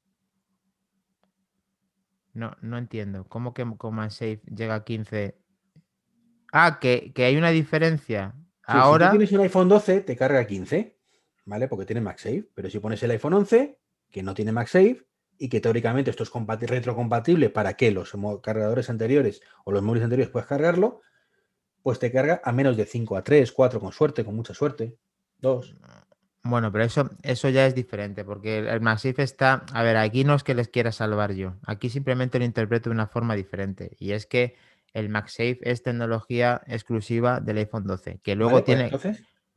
No, 2.35 2.57
no 2.61 2.79
entiendo. 2.79 3.25
¿Cómo 3.29 3.55
que 3.55 3.65
con 3.77 3.95
MagSafe 3.95 4.41
llega 4.55 4.77
a 4.77 4.85
15? 4.85 5.37
Ah, 6.53 6.79
que, 6.81 7.13
hay 7.17 7.37
una 7.37 7.51
diferencia. 7.51 8.35
Ahora. 8.65 9.07
Si 9.07 9.19
tienes 9.19 9.33
un 9.33 9.41
iPhone 9.41 9.69
12, 9.69 10.01
te 10.03 10.17
carga 10.17 10.47
15, 10.47 10.97
¿vale? 11.45 11.69
Porque 11.69 11.87
tiene 11.87 12.01
MagSafe. 12.01 12.49
Pero 12.55 12.71
si 12.71 12.79
pones 12.79 13.03
el 13.03 13.11
iPhone 13.11 13.35
11, 13.35 13.79
que 14.11 14.23
no 14.23 14.35
tiene 14.35 14.53
MagSafe 14.53 15.05
y 15.39 15.49
que 15.49 15.61
teóricamente 15.61 16.11
esto 16.11 16.23
es 16.23 16.31
retrocompatible 16.61 17.51
para 17.51 17.75
que 17.75 17.91
los 17.91 18.13
cargadores 18.43 18.91
anteriores 18.91 19.41
o 19.65 19.73
los 19.73 19.83
móviles 19.83 20.05
anteriores 20.05 20.31
puedas 20.31 20.49
cargarlo, 20.49 21.01
pues 21.83 21.99
te 21.99 22.11
carga 22.11 22.41
a 22.45 22.53
menos 22.53 22.77
de 22.77 22.87
5 22.87 23.17
a 23.17 23.23
3, 23.23 23.53
4 23.53 23.81
con 23.81 23.93
suerte, 23.93 24.25
con 24.25 24.35
mucha 24.35 24.55
suerte, 24.55 24.97
2. 25.39 25.77
Bueno, 26.45 26.71
pero 26.71 26.85
eso, 26.85 27.11
eso 27.23 27.49
ya 27.49 27.67
es 27.67 27.75
diferente, 27.75 28.23
porque 28.25 28.59
el 28.59 28.81
MagSafe 28.81 29.23
está. 29.23 29.65
A 29.73 29.83
ver, 29.83 29.97
aquí 29.97 30.25
no 30.25 30.35
es 30.35 30.45
que 30.45 30.55
les 30.55 30.69
quiera 30.69 30.93
salvar 30.93 31.33
yo. 31.33 31.55
Aquí 31.67 31.89
simplemente 31.89 32.39
lo 32.39 32.45
interpreto 32.45 32.91
de 32.91 32.95
una 32.95 33.07
forma 33.07 33.35
diferente. 33.35 33.97
Y 33.99 34.13
es 34.13 34.27
que 34.27 34.55
el 34.93 35.09
MagSafe 35.09 35.59
es 35.63 35.83
tecnología 35.83 36.61
exclusiva 36.67 37.41
del 37.41 37.59
iPhone 37.59 37.85
12. 37.85 38.21
Que 38.23 38.35
luego 38.35 38.63
pues 38.63 38.65
tiene. 38.65 38.91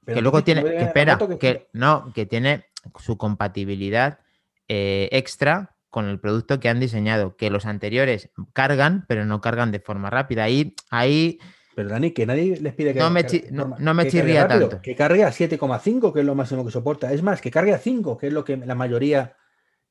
que 0.05 0.22
luego 0.22 0.43
tiene. 0.46 0.63
Que 0.63 0.77
espera, 0.77 1.19
que, 1.39 1.67
no, 1.74 2.13
que 2.13 2.25
tiene 2.25 2.65
su 2.98 3.17
compatibilidad 3.17 4.19
eh, 4.67 5.09
extra 5.12 5.75
con 5.89 6.05
el 6.05 6.19
producto 6.19 6.59
que 6.59 6.69
han 6.69 6.79
diseñado. 6.79 7.36
Que 7.36 7.50
los 7.50 7.65
anteriores 7.65 8.29
cargan, 8.53 9.05
pero 9.07 9.25
no 9.25 9.41
cargan 9.41 9.71
de 9.71 9.79
forma 9.79 10.09
rápida. 10.09 10.43
Ahí. 10.43 10.75
ahí 10.89 11.39
pero 11.75 11.89
Dani, 11.89 12.12
que 12.12 12.25
nadie 12.25 12.59
les 12.59 12.74
pide 12.74 12.93
que. 12.93 13.00
No 13.00 13.12
me, 13.12 13.24
no, 13.51 13.93
me 13.93 14.07
chirría 14.07 14.47
tanto. 14.47 14.81
Que 14.81 14.95
cargue 14.95 15.24
a 15.24 15.29
7,5, 15.29 16.12
que 16.12 16.21
es 16.21 16.25
lo 16.25 16.33
máximo 16.33 16.65
que 16.65 16.71
soporta. 16.71 17.13
Es 17.13 17.21
más, 17.21 17.39
que 17.39 17.51
cargue 17.51 17.74
a 17.74 17.77
5, 17.77 18.17
que 18.17 18.27
es 18.27 18.33
lo 18.33 18.43
que 18.43 18.57
la 18.57 18.74
mayoría 18.74 19.36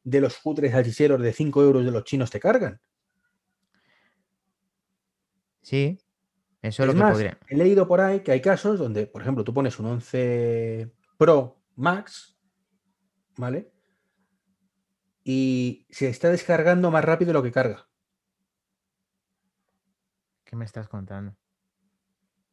de 0.03 0.21
los 0.21 0.37
cutres 0.39 0.75
hechiceros 0.75 1.21
de 1.21 1.33
5 1.33 1.63
euros 1.63 1.85
de 1.85 1.91
los 1.91 2.05
chinos 2.05 2.31
te 2.31 2.41
cargan. 2.41 2.81
Sí, 5.63 5.99
eso 6.63 6.83
es, 6.83 6.87
lo 6.89 6.95
más, 6.95 7.09
que 7.09 7.13
podría. 7.13 7.39
He 7.49 7.57
leído 7.57 7.87
por 7.87 8.01
ahí 8.01 8.21
que 8.21 8.33
hay 8.33 8.41
casos 8.41 8.79
donde, 8.79 9.07
por 9.07 9.23
ejemplo, 9.23 9.45
tú 9.45 9.53
pones 9.53 9.79
un 9.79 9.87
11 9.87 10.91
Pro 11.17 11.61
Max, 11.77 12.37
¿vale? 13.37 13.71
Y 15.29 15.89
se 15.91 16.09
está 16.09 16.29
descargando 16.29 16.93
más 16.93 17.05
rápido 17.05 17.31
de 17.31 17.33
lo 17.33 17.43
que 17.43 17.51
carga. 17.51 17.89
¿Qué 20.45 20.55
me 20.55 20.65
estás 20.65 20.87
contando? 20.87 21.35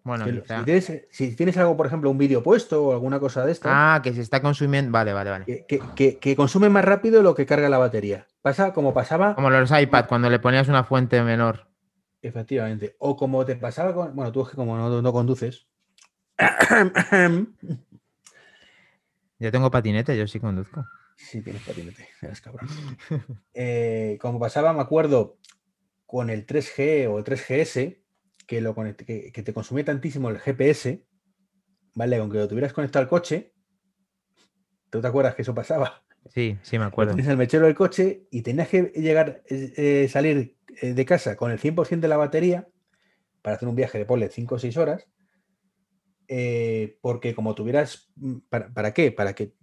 Bueno, 0.03 0.25
si, 0.25 1.35
tienes, 1.35 1.57
algo, 1.57 1.77
por 1.77 1.85
ejemplo, 1.85 2.09
un 2.09 2.17
vídeo 2.17 2.41
puesto 2.41 2.83
o 2.83 2.93
alguna 2.93 3.19
cosa 3.19 3.45
de 3.45 3.51
esto. 3.51 3.69
Ah, 3.71 4.01
que 4.03 4.11
se 4.11 4.21
está 4.21 4.41
consumiendo. 4.41 4.91
Vale, 4.91 5.13
vale, 5.13 5.29
vale. 5.29 5.65
Que, 5.67 6.35
consume 6.35 6.67
más 6.69 6.83
rápido 6.83 7.21
lo 7.21 7.35
que 7.35 7.45
carga 7.45 7.69
la 7.69 7.77
batería. 7.77 8.25
Pasa 8.41 8.73
como 8.73 8.91
pasaba. 8.91 9.35
Como 9.35 9.51
los 9.51 9.69
iPad, 9.69 10.07
cuando 10.07 10.31
le 10.31 10.39
ponías 10.39 10.67
una 10.67 10.83
fuente 10.83 11.21
menor. 11.21 11.67
Efectivamente. 12.23 12.95
O 12.97 13.15
como 13.15 13.45
te 13.45 13.55
pasaba 13.55 13.93
con. 13.93 14.15
Bueno, 14.15 14.31
tú 14.31 14.41
es 14.41 14.49
que 14.49 14.55
como 14.55 14.75
no, 14.77 15.13
conduces. 15.13 15.67
Yo 19.37 19.51
tengo 19.51 19.69
patinete, 19.69 20.17
yo 20.17 20.25
sí 20.25 20.39
conduzco. 20.39 20.83
Sí, 21.17 21.41
tienes 21.41 21.63
patinete, 21.63 22.07
eres 22.21 22.41
cabrón. 22.41 22.67
Eh, 23.53 24.17
como 24.19 24.39
pasaba, 24.39 24.73
me 24.73 24.81
acuerdo, 24.81 25.37
con 26.05 26.29
el 26.29 26.45
3G 26.45 27.07
o 27.07 27.19
el 27.19 27.23
3GS, 27.23 27.99
que, 28.47 28.61
lo 28.61 28.75
que, 28.75 29.31
te 29.31 29.53
consumía 29.53 29.85
tantísimo 29.85 30.29
el 30.29 30.39
GPS, 30.39 31.05
¿vale? 31.95 32.17
Aunque 32.17 32.37
lo 32.37 32.47
tuvieras 32.47 32.73
conectado 32.73 33.03
al 33.03 33.09
coche, 33.09 33.53
¿tú 34.89 35.01
te 35.01 35.07
acuerdas 35.07 35.35
que 35.35 35.43
eso 35.43 35.55
pasaba? 35.55 36.03
Sí, 36.29 36.57
sí, 36.61 36.79
me 36.79 36.85
acuerdo. 36.85 37.13
Tienes 37.13 37.31
el 37.31 37.37
mechero 37.37 37.65
del 37.65 37.75
coche 37.75 38.27
y 38.31 38.41
tenías 38.41 38.69
que 38.69 38.91
llegar, 38.95 39.43
eh, 39.47 40.07
salir 40.09 40.57
eh, 40.81 40.93
de 40.93 41.05
casa 41.05 41.35
con 41.35 41.51
el 41.51 41.59
100% 41.59 41.99
de 41.99 42.07
la 42.07 42.17
batería 42.17 42.67
para 43.41 43.57
hacer 43.57 43.67
un 43.67 43.75
viaje 43.75 43.97
de, 43.97 44.05
ponle, 44.05 44.29
5 44.29 44.55
o 44.55 44.59
6 44.59 44.77
horas, 44.77 45.07
eh, 46.27 46.97
porque 47.01 47.35
como 47.35 47.53
tuvieras, 47.55 48.11
mm, 48.15 48.37
¿para, 48.49 48.93
qué? 48.93 49.11
Para 49.11 49.33
que 49.33 49.53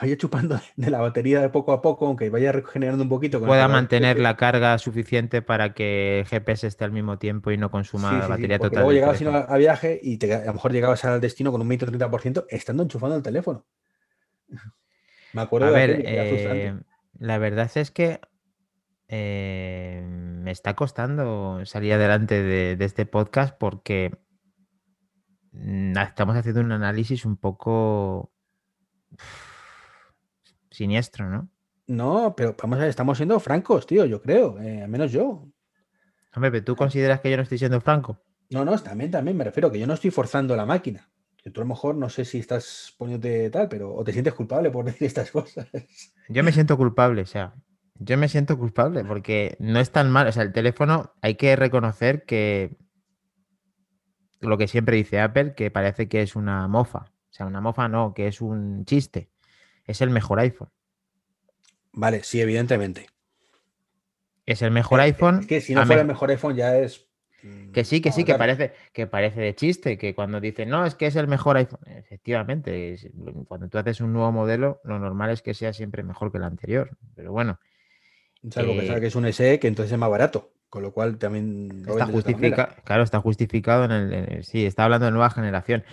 vaya 0.00 0.16
chupando 0.16 0.60
de 0.76 0.90
la 0.90 1.00
batería 1.00 1.40
de 1.40 1.48
poco 1.48 1.72
a 1.72 1.82
poco, 1.82 2.06
aunque 2.06 2.30
vaya 2.30 2.52
regenerando 2.52 3.04
un 3.04 3.08
poquito. 3.08 3.40
Pueda 3.40 3.68
mantener 3.68 4.18
la 4.18 4.36
carga 4.36 4.76
suficiente 4.78 5.42
para 5.42 5.74
que 5.74 6.20
el 6.20 6.26
GPS 6.26 6.66
esté 6.66 6.84
al 6.84 6.92
mismo 6.92 7.18
tiempo 7.18 7.50
y 7.50 7.56
no 7.56 7.70
consuma 7.70 8.26
batería 8.26 8.58
total. 8.58 8.84
Luego 8.84 8.92
llegabas 8.92 9.50
a 9.50 9.56
viaje 9.56 10.00
y 10.02 10.18
a 10.30 10.46
lo 10.46 10.54
mejor 10.54 10.72
llegabas 10.72 11.04
al 11.04 11.20
destino 11.20 11.52
con 11.52 11.60
un 11.60 11.68
20 11.68 11.84
o 11.84 11.88
30% 11.88 12.46
estando 12.48 12.82
enchufando 12.82 13.16
el 13.16 13.22
teléfono. 13.22 13.64
Me 15.32 15.42
acuerdo 15.42 15.66
a 15.66 15.70
de 15.70 15.74
ver, 15.74 16.02
eh, 16.04 16.80
la 17.18 17.38
verdad 17.38 17.68
es 17.74 17.90
que 17.90 18.20
eh, 19.08 20.00
me 20.06 20.52
está 20.52 20.74
costando 20.74 21.66
salir 21.66 21.92
adelante 21.92 22.40
de 22.40 22.84
este 22.84 23.04
podcast 23.04 23.56
porque 23.58 24.16
mm, 25.50 25.98
estamos 25.98 26.36
haciendo 26.36 26.60
un 26.60 26.70
análisis 26.70 27.24
un 27.24 27.36
poco 27.36 28.32
siniestro, 30.74 31.30
¿no? 31.30 31.48
No, 31.86 32.34
pero 32.36 32.56
vamos 32.60 32.78
a 32.78 32.82
ver, 32.82 32.90
estamos 32.90 33.16
siendo 33.16 33.38
francos, 33.40 33.86
tío, 33.86 34.04
yo 34.06 34.20
creo, 34.20 34.58
eh, 34.60 34.82
al 34.82 34.88
menos 34.88 35.12
yo. 35.12 35.46
Hombre, 36.34 36.60
¿tú 36.62 36.74
consideras 36.74 37.20
que 37.20 37.30
yo 37.30 37.36
no 37.36 37.42
estoy 37.42 37.58
siendo 37.58 37.80
franco? 37.80 38.18
No, 38.50 38.64
no, 38.64 38.76
también, 38.78 39.10
también 39.10 39.36
me 39.36 39.44
refiero 39.44 39.70
que 39.70 39.78
yo 39.78 39.86
no 39.86 39.94
estoy 39.94 40.10
forzando 40.10 40.56
la 40.56 40.66
máquina. 40.66 41.08
Que 41.42 41.50
tú 41.50 41.60
a 41.60 41.64
lo 41.64 41.68
mejor 41.68 41.94
no 41.94 42.08
sé 42.08 42.24
si 42.24 42.38
estás 42.38 42.94
poniéndote 42.96 43.50
tal, 43.50 43.68
pero 43.68 43.94
o 43.94 44.02
te 44.02 44.12
sientes 44.12 44.34
culpable 44.34 44.70
por 44.70 44.84
decir 44.86 45.06
estas 45.06 45.30
cosas. 45.30 45.66
Yo 46.28 46.42
me 46.42 46.52
siento 46.52 46.76
culpable, 46.76 47.22
o 47.22 47.26
sea, 47.26 47.54
yo 47.98 48.16
me 48.16 48.28
siento 48.28 48.58
culpable 48.58 49.04
porque 49.04 49.56
no 49.60 49.78
es 49.78 49.90
tan 49.90 50.10
mal. 50.10 50.26
O 50.26 50.32
sea, 50.32 50.42
el 50.42 50.52
teléfono 50.52 51.12
hay 51.20 51.34
que 51.34 51.54
reconocer 51.54 52.24
que 52.24 52.76
lo 54.40 54.58
que 54.58 54.68
siempre 54.68 54.96
dice 54.96 55.20
Apple, 55.20 55.54
que 55.54 55.70
parece 55.70 56.08
que 56.08 56.22
es 56.22 56.34
una 56.34 56.66
mofa. 56.66 57.10
O 57.30 57.36
sea, 57.36 57.46
una 57.46 57.60
mofa 57.60 57.88
no, 57.88 58.14
que 58.14 58.28
es 58.28 58.40
un 58.40 58.84
chiste. 58.84 59.30
Es 59.86 60.00
el 60.00 60.10
mejor 60.10 60.40
iPhone. 60.40 60.70
Vale, 61.92 62.22
sí, 62.24 62.40
evidentemente. 62.40 63.06
Es 64.46 64.62
el 64.62 64.70
mejor 64.70 65.00
iPhone. 65.00 65.40
Es 65.40 65.46
que 65.46 65.60
si 65.60 65.74
no 65.74 65.86
fuera 65.86 66.02
el 66.02 66.08
mejor 66.08 66.30
iPhone 66.30 66.56
ya 66.56 66.76
es. 66.76 67.06
Mm, 67.42 67.72
que 67.72 67.84
sí, 67.84 68.00
que 68.00 68.12
sí, 68.12 68.24
que 68.24 68.34
parece, 68.34 68.72
que 68.92 69.06
parece 69.06 69.40
de 69.40 69.54
chiste, 69.54 69.98
que 69.98 70.14
cuando 70.14 70.40
dicen, 70.40 70.68
no, 70.68 70.84
es 70.84 70.94
que 70.94 71.06
es 71.06 71.16
el 71.16 71.28
mejor 71.28 71.56
iPhone. 71.56 71.80
Efectivamente, 71.86 72.96
cuando 73.46 73.68
tú 73.68 73.78
haces 73.78 74.00
un 74.00 74.12
nuevo 74.12 74.32
modelo, 74.32 74.80
lo 74.84 74.98
normal 74.98 75.30
es 75.30 75.42
que 75.42 75.54
sea 75.54 75.72
siempre 75.72 76.02
mejor 76.02 76.32
que 76.32 76.38
el 76.38 76.44
anterior. 76.44 76.90
Pero 77.14 77.32
bueno. 77.32 77.58
Salvo 78.50 78.76
pensar 78.76 78.98
eh 78.98 79.00
que 79.00 79.06
es 79.06 79.14
un 79.14 79.32
SE, 79.32 79.58
que 79.58 79.68
entonces 79.68 79.92
es 79.92 79.98
más 79.98 80.10
barato. 80.10 80.52
Con 80.68 80.82
lo 80.82 80.92
cual 80.92 81.18
también. 81.18 81.84
Está 81.86 82.06
justificado. 82.06 82.74
Claro, 82.84 83.02
está 83.04 83.20
justificado 83.20 83.84
en 83.84 83.92
el, 83.92 84.44
Sí, 84.44 84.66
está 84.66 84.84
hablando 84.84 85.06
de 85.06 85.12
nueva 85.12 85.30
generación. 85.30 85.84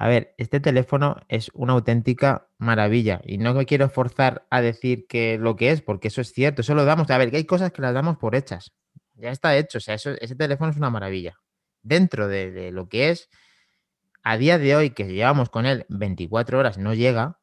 A 0.00 0.08
ver, 0.08 0.34
este 0.38 0.60
teléfono 0.60 1.16
es 1.28 1.50
una 1.52 1.74
auténtica 1.74 2.48
maravilla 2.56 3.20
y 3.22 3.36
no 3.36 3.52
me 3.52 3.66
quiero 3.66 3.90
forzar 3.90 4.46
a 4.48 4.62
decir 4.62 5.06
que 5.06 5.36
lo 5.36 5.56
que 5.56 5.72
es, 5.72 5.82
porque 5.82 6.08
eso 6.08 6.22
es 6.22 6.32
cierto, 6.32 6.62
eso 6.62 6.74
lo 6.74 6.86
damos. 6.86 7.10
A 7.10 7.18
ver, 7.18 7.30
que 7.30 7.36
hay 7.36 7.44
cosas 7.44 7.70
que 7.70 7.82
las 7.82 7.92
damos 7.92 8.16
por 8.16 8.34
hechas. 8.34 8.72
Ya 9.16 9.30
está 9.30 9.54
hecho, 9.58 9.76
o 9.76 9.80
sea, 9.82 9.96
eso, 9.96 10.12
ese 10.12 10.34
teléfono 10.34 10.70
es 10.70 10.78
una 10.78 10.88
maravilla. 10.88 11.38
Dentro 11.82 12.28
de, 12.28 12.50
de 12.50 12.72
lo 12.72 12.88
que 12.88 13.10
es, 13.10 13.28
a 14.22 14.38
día 14.38 14.56
de 14.56 14.74
hoy, 14.74 14.90
que 14.92 15.04
llevamos 15.04 15.50
con 15.50 15.66
él 15.66 15.84
24 15.90 16.58
horas, 16.58 16.78
no 16.78 16.94
llega, 16.94 17.38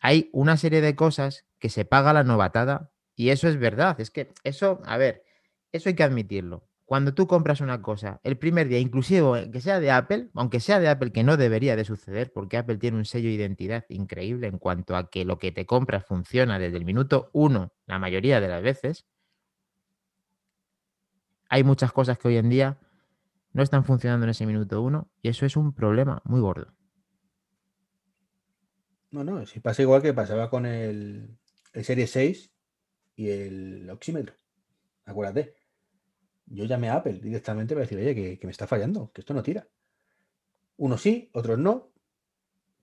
hay 0.00 0.30
una 0.32 0.56
serie 0.56 0.80
de 0.80 0.96
cosas 0.96 1.46
que 1.60 1.68
se 1.68 1.84
paga 1.84 2.12
la 2.12 2.24
novatada 2.24 2.90
y 3.14 3.28
eso 3.28 3.46
es 3.46 3.56
verdad. 3.56 4.00
Es 4.00 4.10
que 4.10 4.34
eso, 4.42 4.82
a 4.84 4.96
ver, 4.96 5.22
eso 5.70 5.90
hay 5.90 5.94
que 5.94 6.02
admitirlo 6.02 6.66
cuando 6.92 7.14
tú 7.14 7.26
compras 7.26 7.62
una 7.62 7.80
cosa 7.80 8.20
el 8.22 8.36
primer 8.36 8.68
día, 8.68 8.78
inclusive 8.78 9.50
que 9.50 9.62
sea 9.62 9.80
de 9.80 9.90
Apple, 9.90 10.28
aunque 10.34 10.60
sea 10.60 10.78
de 10.78 10.90
Apple, 10.90 11.10
que 11.10 11.24
no 11.24 11.38
debería 11.38 11.74
de 11.74 11.86
suceder, 11.86 12.30
porque 12.34 12.58
Apple 12.58 12.76
tiene 12.76 12.98
un 12.98 13.06
sello 13.06 13.30
de 13.30 13.34
identidad 13.34 13.86
increíble 13.88 14.46
en 14.46 14.58
cuanto 14.58 14.94
a 14.94 15.08
que 15.08 15.24
lo 15.24 15.38
que 15.38 15.52
te 15.52 15.64
compras 15.64 16.04
funciona 16.04 16.58
desde 16.58 16.76
el 16.76 16.84
minuto 16.84 17.30
uno, 17.32 17.72
la 17.86 17.98
mayoría 17.98 18.42
de 18.42 18.48
las 18.48 18.62
veces, 18.62 19.06
hay 21.48 21.64
muchas 21.64 21.92
cosas 21.92 22.18
que 22.18 22.28
hoy 22.28 22.36
en 22.36 22.50
día 22.50 22.78
no 23.54 23.62
están 23.62 23.86
funcionando 23.86 24.24
en 24.26 24.30
ese 24.32 24.44
minuto 24.44 24.82
uno 24.82 25.10
y 25.22 25.30
eso 25.30 25.46
es 25.46 25.56
un 25.56 25.72
problema 25.72 26.20
muy 26.26 26.42
gordo. 26.42 26.74
No, 29.12 29.24
no, 29.24 29.46
si 29.46 29.60
pasa 29.60 29.80
igual 29.80 30.02
que 30.02 30.12
pasaba 30.12 30.50
con 30.50 30.66
el, 30.66 31.38
el 31.72 31.84
Serie 31.86 32.06
6 32.06 32.52
y 33.16 33.30
el 33.30 33.88
oxímetro. 33.88 34.34
Acuérdate 35.06 35.61
yo 36.46 36.64
llamé 36.64 36.90
a 36.90 36.96
Apple 36.96 37.20
directamente 37.22 37.74
para 37.74 37.82
decir, 37.82 37.98
oye, 37.98 38.38
que, 38.38 38.46
me 38.46 38.50
está 38.50 38.66
fallando, 38.66 39.10
que 39.12 39.20
esto 39.20 39.34
no 39.34 39.42
tira. 39.42 39.66
Unos 40.76 41.00
sí, 41.00 41.30
otros 41.32 41.58
no. 41.58 41.90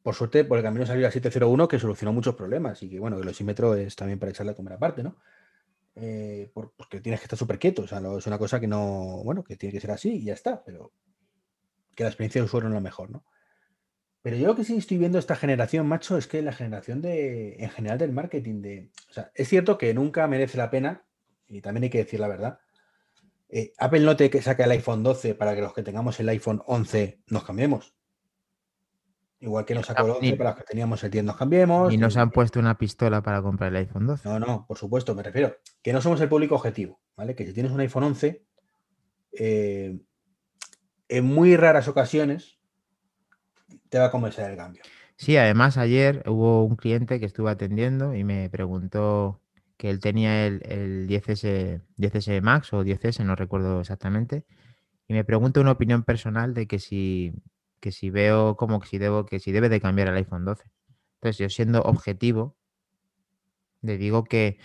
Por 0.01 0.15
suerte, 0.15 0.45
por 0.45 0.57
el 0.57 0.63
camino 0.63 0.85
salió 0.85 1.03
la 1.03 1.11
701 1.11 1.67
que 1.67 1.79
solucionó 1.79 2.13
muchos 2.13 2.35
problemas 2.35 2.81
y 2.83 2.89
que, 2.89 2.99
bueno, 2.99 3.19
el 3.19 3.27
osímetro 3.27 3.75
es 3.75 3.95
también 3.95 4.17
para 4.17 4.31
echarle 4.31 4.53
a 4.53 4.55
comer 4.55 4.73
aparte, 4.73 5.03
¿no? 5.03 5.17
Eh, 5.95 6.49
porque 6.53 7.01
tienes 7.01 7.19
que 7.19 7.25
estar 7.25 7.37
súper 7.37 7.59
quieto, 7.59 7.81
o 7.81 7.87
sea, 7.87 7.99
no, 7.99 8.17
es 8.17 8.25
una 8.25 8.37
cosa 8.37 8.59
que 8.59 8.67
no, 8.67 9.21
bueno, 9.23 9.43
que 9.43 9.57
tiene 9.57 9.73
que 9.73 9.81
ser 9.81 9.91
así 9.91 10.13
y 10.13 10.23
ya 10.23 10.33
está, 10.33 10.63
pero 10.63 10.93
que 11.93 12.03
la 12.03 12.09
experiencia 12.09 12.39
de 12.39 12.45
usuario 12.45 12.69
no 12.69 12.75
es 12.75 12.81
la 12.81 12.83
mejor, 12.83 13.11
¿no? 13.11 13.25
Pero 14.21 14.37
yo 14.37 14.47
lo 14.47 14.55
que 14.55 14.63
sí 14.63 14.77
estoy 14.77 14.97
viendo 14.97 15.19
esta 15.19 15.35
generación, 15.35 15.87
macho, 15.87 16.17
es 16.17 16.27
que 16.27 16.41
la 16.41 16.53
generación 16.53 17.01
de, 17.01 17.55
en 17.59 17.69
general 17.69 17.97
del 17.97 18.13
marketing, 18.13 18.61
de, 18.61 18.91
o 19.09 19.13
sea, 19.13 19.31
es 19.33 19.49
cierto 19.49 19.77
que 19.77 19.93
nunca 19.93 20.27
merece 20.27 20.57
la 20.57 20.69
pena, 20.69 21.05
y 21.47 21.61
también 21.61 21.85
hay 21.85 21.89
que 21.89 21.99
decir 21.99 22.19
la 22.19 22.27
verdad, 22.27 22.59
eh, 23.49 23.73
Apple 23.79 24.01
no 24.01 24.15
te 24.15 24.41
saca 24.41 24.65
el 24.65 24.71
iPhone 24.71 25.03
12 25.03 25.33
para 25.35 25.55
que 25.55 25.61
los 25.61 25.73
que 25.73 25.83
tengamos 25.83 26.19
el 26.19 26.29
iPhone 26.29 26.61
11 26.65 27.21
nos 27.27 27.43
cambiemos. 27.43 27.95
Igual 29.41 29.65
que 29.65 29.73
nos 29.73 29.87
sacó 29.87 30.05
el 30.05 30.11
11 30.11 30.35
para 30.35 30.51
los 30.51 30.59
que 30.59 30.65
teníamos 30.65 31.03
el 31.03 31.11
10 31.11 31.23
nos 31.23 31.37
cambiemos. 31.37 31.93
Y 31.93 31.97
nos 31.97 32.17
han 32.17 32.29
puesto 32.29 32.59
una 32.59 32.77
pistola 32.77 33.23
para 33.23 33.41
comprar 33.41 33.69
el 33.71 33.77
iPhone 33.77 34.05
12. 34.05 34.27
No, 34.27 34.39
no, 34.39 34.65
por 34.67 34.77
supuesto, 34.77 35.15
me 35.15 35.23
refiero. 35.23 35.55
Que 35.81 35.93
no 35.93 36.01
somos 36.01 36.21
el 36.21 36.29
público 36.29 36.55
objetivo, 36.55 37.01
¿vale? 37.15 37.35
Que 37.35 37.45
si 37.45 37.53
tienes 37.53 37.71
un 37.71 37.79
iPhone 37.79 38.03
11, 38.03 38.45
eh, 39.31 39.99
en 41.07 41.25
muy 41.25 41.55
raras 41.55 41.87
ocasiones 41.87 42.59
te 43.89 43.97
va 43.97 44.05
a 44.05 44.11
convencer 44.11 44.51
el 44.51 44.57
cambio. 44.57 44.83
Sí, 45.15 45.37
además 45.37 45.77
ayer 45.77 46.23
hubo 46.27 46.63
un 46.63 46.75
cliente 46.75 47.19
que 47.19 47.25
estuve 47.25 47.49
atendiendo 47.49 48.15
y 48.15 48.23
me 48.23 48.49
preguntó 48.49 49.41
que 49.79 49.89
él 49.89 50.01
tenía 50.01 50.45
el, 50.45 50.61
el 50.65 51.07
10S, 51.07 51.81
10S 51.97 52.41
Max 52.41 52.73
o 52.73 52.83
10S, 52.83 53.23
no 53.23 53.35
recuerdo 53.37 53.79
exactamente, 53.79 54.45
y 55.07 55.13
me 55.13 55.23
pregunta 55.23 55.61
una 55.61 55.71
opinión 55.71 56.03
personal 56.03 56.53
de 56.53 56.67
que 56.67 56.79
si, 56.79 57.33
que 57.79 57.93
si 57.93 58.09
veo 58.09 58.57
como 58.57 58.81
que 58.81 58.87
si 58.89 58.97
debo, 58.99 59.25
que 59.25 59.39
si 59.39 59.53
debe 59.53 59.69
de 59.69 59.81
cambiar 59.81 60.09
el 60.09 60.17
iPhone 60.17 60.45
12. 60.45 60.69
Entonces, 61.15 61.37
yo 61.39 61.49
siendo 61.49 61.81
objetivo, 61.83 62.57
le 63.81 63.97
digo 63.97 64.25
que, 64.25 64.59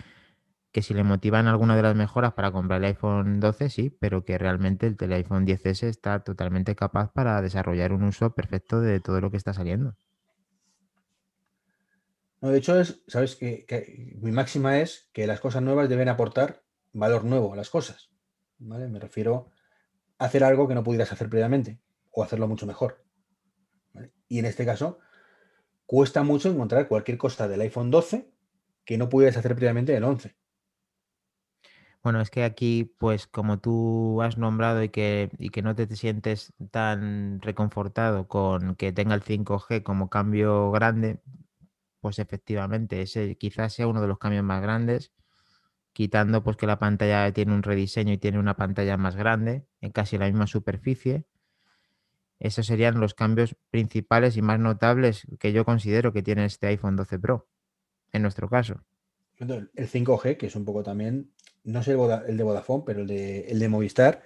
que 0.73 0.83
si 0.83 0.95
le 0.95 1.05
motivan 1.05 1.47
alguna 1.47 1.77
de 1.77 1.83
las 1.83 1.97
mejoras 1.97 2.35
para 2.35 2.53
comprar 2.53 2.81
el 2.81 2.87
iPhone 2.87 3.41
12, 3.41 3.71
sí, 3.71 3.91
pero 4.01 4.25
que 4.25 4.37
realmente 4.39 4.89
el 4.89 4.97
teléfono 4.97 5.47
10S 5.47 5.85
está 5.87 6.25
totalmente 6.25 6.75
capaz 6.75 7.13
para 7.13 7.41
desarrollar 7.41 7.93
un 7.93 8.03
uso 8.05 8.35
perfecto 8.35 8.81
de 8.81 9.01
todo 9.01 9.21
lo 9.21 9.31
que 9.31 9.37
está 9.37 9.55
saliendo. 9.55 9.95
No, 12.45 12.51
de 12.51 12.59
hecho, 12.59 12.79
es, 12.79 13.03
sabes 13.07 13.37
que, 13.37 13.65
mi 14.21 14.31
máxima 14.31 14.79
es 14.79 15.09
que 15.15 15.27
las 15.27 15.41
cosas 15.41 15.63
nuevas 15.63 15.89
deben 15.89 16.11
aportar 16.11 16.63
valor 16.93 17.25
nuevo 17.25 17.55
a 17.55 17.57
las 17.57 17.71
cosas. 17.71 18.11
¿vale? 18.59 18.87
Me 18.87 18.99
refiero 18.99 19.49
a 20.19 20.27
hacer 20.27 20.45
algo 20.45 20.69
que 20.69 20.75
no 20.75 20.85
pudieras 20.85 21.11
hacer 21.11 21.31
previamente 21.31 21.81
o 22.11 22.23
hacerlo 22.23 22.47
mucho 22.47 22.67
mejor. 22.67 23.03
Y 24.29 24.41
en 24.41 24.45
este 24.45 24.67
caso, 24.67 24.99
cuesta 25.87 26.23
mucho 26.23 26.51
encontrar 26.51 26.87
cualquier 26.87 27.17
cosa 27.17 27.49
del 27.49 27.63
iPhone 27.63 27.91
12 27.91 28.31
que 28.85 28.99
no 28.99 29.09
pudieras 29.09 29.39
hacer 29.39 29.55
previamente 29.55 29.97
el 29.97 30.05
11. 30.05 30.37
Bueno, 32.03 32.21
es 32.21 32.29
que 32.29 32.45
aquí, 32.45 32.95
pues 32.99 33.27
como 33.27 33.59
tú 33.59 34.21
has 34.21 34.37
nombrado 34.37 34.83
y 34.83 34.91
que, 34.91 35.31
y 35.39 35.49
que 35.49 35.63
no 35.63 35.75
te, 35.75 35.87
te 35.87 35.97
sientes 35.97 36.53
tan 36.71 37.41
reconfortado 37.41 38.29
con 38.29 38.77
que 38.77 38.93
tenga 38.93 39.15
el 39.15 39.23
5G 39.25 39.83
como 39.83 40.11
cambio 40.11 40.71
grande, 40.73 41.23
pues 42.05 42.19
efectivamente, 42.19 43.01
ese 43.01 43.35
quizás 43.37 43.73
sea 43.73 43.87
uno 43.87 44.03
de 44.03 44.09
los 44.09 44.19
cambios 44.19 44.45
más 44.45 44.61
grandes, 44.61 45.11
quitando 45.95 46.45
pues 46.45 46.59
que 46.59 46.67
la 46.67 46.79
pantalla 46.79 47.33
tiene 47.33 47.55
un 47.55 47.63
rediseño 47.63 48.13
y 48.13 48.19
tiene 48.19 48.39
una 48.39 48.59
pantalla 48.59 48.99
más 48.99 49.17
grande, 49.17 49.65
en 49.81 49.91
casi 49.91 50.19
la 50.19 50.27
misma 50.27 50.47
superficie. 50.47 51.25
Esos 52.39 52.67
serían 52.67 53.01
los 53.01 53.15
cambios 53.15 53.57
principales 53.71 54.37
y 54.37 54.43
más 54.43 54.61
notables 54.61 55.27
que 55.41 55.55
yo 55.55 55.65
considero 55.65 56.13
que 56.13 56.23
tiene 56.23 56.45
este 56.45 56.67
iPhone 56.67 56.95
12 56.95 57.19
Pro, 57.19 57.49
en 58.13 58.21
nuestro 58.21 58.51
caso. 58.51 58.85
El 59.39 59.71
5G, 59.75 60.37
que 60.37 60.49
es 60.49 60.57
un 60.57 60.67
poco 60.67 60.83
también, 60.83 61.33
no 61.63 61.83
sé 61.83 61.93
el 61.93 62.37
de 62.37 62.45
Vodafone, 62.45 62.83
pero 62.85 63.01
el 63.01 63.07
de, 63.07 63.47
el 63.49 63.59
de 63.61 63.69
Movistar, 63.71 64.23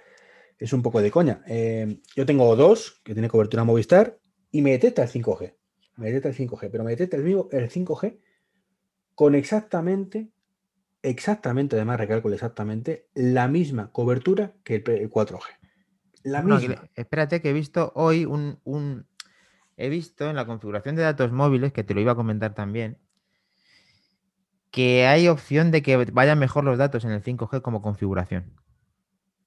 es 0.57 0.73
un 0.73 0.81
poco 0.81 1.01
de 1.01 1.11
coña. 1.11 1.43
Eh, 1.47 2.01
yo 2.13 2.25
tengo 2.25 2.53
dos, 2.57 2.99
que 3.05 3.13
tiene 3.13 3.29
cobertura 3.29 3.63
Movistar, 3.63 4.19
y 4.51 4.61
me 4.61 4.71
detecta 4.71 5.03
el 5.03 5.09
5G 5.09 5.58
me 5.99 6.11
detecta 6.11 6.29
el 6.29 6.35
5G, 6.35 6.69
pero 6.71 6.83
me 6.83 6.91
detecta 6.91 7.17
el, 7.17 7.25
el 7.25 7.69
5G 7.69 8.17
con 9.15 9.35
exactamente, 9.35 10.31
exactamente, 11.01 11.75
además 11.75 11.99
recalculo 11.99 12.35
exactamente, 12.35 13.07
la 13.13 13.47
misma 13.47 13.91
cobertura 13.91 14.53
que 14.63 14.75
el, 14.75 14.83
4G. 14.83 15.41
La 16.23 16.41
misma. 16.41 16.89
espérate 16.95 17.41
que 17.41 17.49
he 17.49 17.53
visto 17.53 17.91
hoy 17.95 18.25
un, 18.25 18.59
un, 18.63 19.05
He 19.81 19.87
visto 19.87 20.29
en 20.29 20.35
la 20.35 20.45
configuración 20.45 20.97
de 20.97 21.03
datos 21.03 21.31
móviles, 21.31 21.71
que 21.71 21.85
te 21.85 21.93
lo 21.93 22.01
iba 22.01 22.11
a 22.11 22.15
comentar 22.15 22.53
también, 22.53 22.97
que 24.71 25.07
hay 25.07 25.29
opción 25.29 25.71
de 25.71 25.81
que 25.81 25.95
vayan 25.95 26.37
mejor 26.37 26.65
los 26.65 26.77
datos 26.77 27.05
en 27.05 27.11
el 27.11 27.23
5G 27.23 27.61
como 27.61 27.81
configuración. 27.81 28.53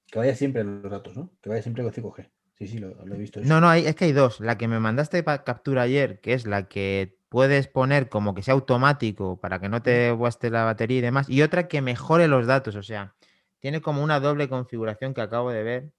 Que 0.07 0.19
vaya 0.19 0.35
siempre 0.35 0.65
los 0.65 0.91
datos, 0.91 1.15
¿no? 1.19 1.31
Que 1.43 1.51
vaya 1.51 1.61
siempre 1.61 1.83
con 1.83 1.93
5G. 1.93 2.31
Sí, 2.63 2.69
sí, 2.69 2.79
lo, 2.79 2.91
he 2.91 3.19
visto. 3.19 3.41
No, 3.43 3.61
no, 3.61 3.73
es 3.73 3.97
que 3.97 4.05
hay 4.05 4.13
dos. 4.13 4.39
La 4.39 4.57
que 4.57 4.69
me 4.69 4.79
mandaste 4.79 5.25
para 5.25 5.43
captura 5.43 5.83
ayer, 5.83 6.21
que 6.21 6.33
es 6.33 6.47
la 6.47 6.69
que 6.69 7.19
puedes 7.29 7.67
poner 7.67 8.09
como 8.09 8.35
que 8.35 8.43
sea 8.45 8.55
automático 8.55 9.41
para 9.41 9.59
que 9.59 9.69
no 9.69 9.83
te 9.83 10.13
guaste 10.13 10.49
la 10.49 10.63
batería 10.63 10.99
y 10.99 11.01
demás. 11.01 11.29
Y 11.29 11.43
otra 11.43 11.67
que 11.67 11.83
mejore 11.83 12.29
los 12.29 12.47
datos. 12.47 12.77
O 12.77 12.83
sea, 12.85 13.17
tiene 13.59 13.81
como 13.81 14.05
una 14.05 14.21
doble 14.21 14.49
configuración 14.49 15.13
que 15.13 15.23
acabo 15.23 15.51
de 15.51 15.65
ver 15.65 15.93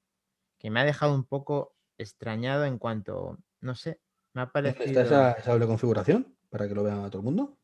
que 0.58 0.70
me 0.70 0.80
ha 0.80 0.86
dejado 0.86 1.14
un 1.14 1.26
poco 1.26 1.76
extrañado 1.98 2.64
en 2.64 2.78
cuanto, 2.78 3.38
no 3.60 3.76
sé, 3.76 4.00
me 4.32 4.44
ha 4.44 4.52
parecido... 4.54 5.02
¿Está 5.02 5.32
esa, 5.34 5.52
doble 5.52 5.68
configuración 5.68 6.34
para 6.50 6.70
que 6.70 6.76
lo 6.76 6.84
vean 6.84 7.04
a 7.04 7.10
todo 7.10 7.20
el 7.20 7.26
mundo? 7.26 7.58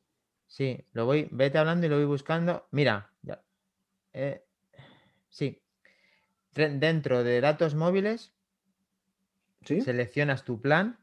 Sí, 0.45 0.85
lo 0.91 1.05
voy, 1.05 1.29
vete 1.31 1.57
hablando 1.57 1.85
y 1.85 1.89
lo 1.89 1.95
voy 1.95 2.05
buscando. 2.05 2.67
Mira, 2.71 3.13
ya. 3.21 3.41
Eh, 4.11 4.43
sí. 5.29 5.61
Dentro 6.53 7.23
de 7.23 7.39
datos 7.39 7.75
móviles 7.75 8.33
Seleccionas 9.63 10.43
tu 10.43 10.61
plan 10.61 10.97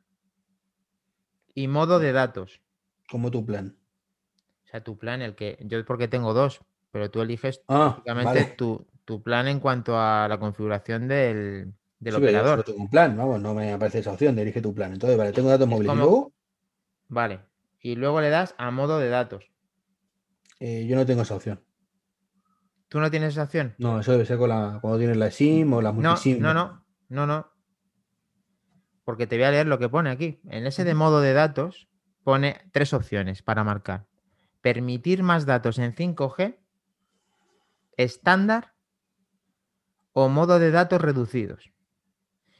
y 1.55 1.69
modo 1.69 1.99
de 1.99 2.13
datos. 2.13 2.61
¿Cómo 3.11 3.31
tu 3.31 3.45
plan? 3.45 3.77
O 4.65 4.69
sea, 4.69 4.83
tu 4.83 4.99
plan, 4.99 5.23
el 5.23 5.35
que 5.35 5.59
yo 5.61 5.85
porque 5.85 6.09
tengo 6.09 6.35
dos, 6.35 6.61
pero 6.91 7.11
tú 7.11 7.21
eliges 7.21 7.63
ah, 7.69 8.03
tu, 8.57 9.23
plan 9.23 9.47
en 9.47 9.61
cuanto 9.61 9.99
a 9.99 10.27
la 10.29 10.39
configuración 10.39 11.07
del, 11.07 11.73
del 12.01 12.15
operador. 12.15 12.59
Yo 12.59 12.65
tengo 12.65 12.81
un 12.81 12.91
plan, 12.91 13.17
vamos, 13.17 13.41
no 13.41 13.55
me 13.55 13.73
aparece 13.73 14.01
esa 14.01 14.13
opción 14.13 14.35
de 14.35 14.43
elige 14.43 14.61
tu 14.61 14.75
plan. 14.75 14.93
Entonces, 14.93 15.17
vale, 15.17 15.33
tengo 15.33 15.49
datos 15.49 15.69
móviles. 15.69 15.93
¿Y 15.93 15.97
luego? 15.97 16.33
Vale. 17.09 17.41
Y 17.81 17.95
luego 17.95 18.21
le 18.21 18.31
das 18.31 18.55
a 18.59 18.71
modo 18.73 18.99
de 18.99 19.09
datos. 19.09 19.51
Eh, 20.59 20.87
yo 20.89 20.97
no 20.97 21.07
tengo 21.07 21.23
esa 21.23 21.37
opción. 21.37 21.63
¿Tú 22.89 22.99
no 22.99 23.11
tienes 23.11 23.35
esa 23.35 23.45
opción? 23.45 23.75
No, 23.79 24.01
eso 24.01 24.13
debe 24.13 24.27
ser 24.27 24.39
con 24.39 24.49
la, 24.49 24.79
cuando 24.81 24.99
tienes 24.99 25.17
la 25.17 25.31
SIM 25.31 25.73
o 25.73 25.83
la 25.83 25.93
multisim. 25.93 26.41
No, 26.41 26.53
no, 26.53 26.83
no, 27.09 27.27
no, 27.27 27.27
no 27.27 27.56
porque 29.07 29.29
te 29.29 29.37
voy 29.37 29.45
a 29.45 29.53
leer 29.53 29.69
lo 29.69 29.79
que 29.79 29.89
pone 29.89 30.11
aquí. 30.11 30.41
En 30.51 30.67
ese 30.67 30.83
de 30.83 30.95
modo 30.95 31.21
de 31.21 31.33
datos 31.33 31.89
pone 32.25 32.61
tres 32.73 32.93
opciones 32.93 33.41
para 33.41 33.63
marcar. 33.63 34.09
Permitir 34.63 35.23
más 35.23 35.47
datos 35.47 35.79
en 35.79 35.95
5G, 35.95 36.59
estándar 37.97 38.75
o 40.13 40.29
modo 40.29 40.59
de 40.59 40.73
datos 40.73 41.01
reducidos. 41.01 41.71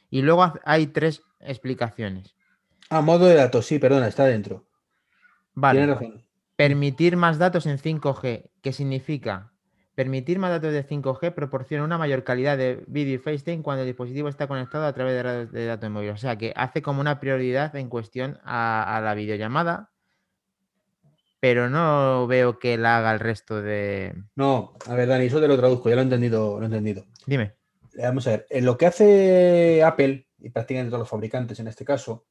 Y 0.09 0.21
luego 0.21 0.53
hay 0.63 0.87
tres 0.87 1.21
explicaciones. 1.41 2.33
Ah, 2.89 3.01
modo 3.01 3.25
de 3.25 3.35
datos, 3.35 3.65
sí, 3.65 3.77
perdona, 3.77 4.07
está 4.07 4.23
dentro. 4.23 4.69
Vale. 5.53 6.23
Permitir 6.55 7.17
más 7.17 7.37
datos 7.37 7.65
en 7.65 7.77
5G, 7.77 8.51
¿qué 8.61 8.71
significa 8.71 9.51
Permitir 9.97 10.37
más 10.37 10.51
datos 10.51 10.73
de 10.73 10.87
5G 10.87 11.33
proporciona 11.33 11.83
una 11.83 11.97
mayor 11.97 12.23
calidad 12.23 12.55
de 12.55 12.83
vídeo 12.85 13.15
y 13.15 13.17
FaceTime 13.17 13.63
cuando 13.63 13.81
el 13.81 13.87
dispositivo 13.87 14.29
está 14.29 14.45
conectado 14.45 14.85
a 14.85 14.93
través 14.93 15.51
de, 15.51 15.65
datos 15.65 15.89
móviles. 15.89 16.13
O 16.13 16.17
sea 16.17 16.37
que 16.37 16.53
hace 16.55 16.83
como 16.83 17.01
una 17.01 17.19
prioridad 17.19 17.75
en 17.75 17.89
cuestión 17.89 18.37
a, 18.43 19.01
la 19.03 19.15
videollamada, 19.15 19.89
pero 21.39 21.71
no 21.71 22.27
veo 22.27 22.59
que 22.59 22.77
la 22.77 22.99
haga 22.99 23.11
el 23.11 23.19
resto 23.19 23.59
de. 23.59 24.13
No, 24.35 24.75
a 24.85 24.93
ver, 24.93 25.07
Dani, 25.07 25.25
eso 25.25 25.41
te 25.41 25.47
lo 25.47 25.57
traduzco, 25.57 25.89
ya 25.89 25.95
lo 25.95 26.01
he 26.01 26.03
entendido, 26.03 26.59
lo 26.59 26.61
he 26.61 26.67
entendido. 26.67 27.03
Dime. 27.25 27.55
Vamos 27.97 28.27
a 28.27 28.29
ver, 28.29 28.45
en 28.51 28.65
lo 28.65 28.77
que 28.77 28.85
hace 28.85 29.83
Apple, 29.83 30.27
y 30.37 30.51
prácticamente 30.51 30.91
todos 30.91 30.99
los 30.99 31.09
fabricantes 31.09 31.59
en 31.59 31.69
este 31.69 31.85
caso, 31.85 32.27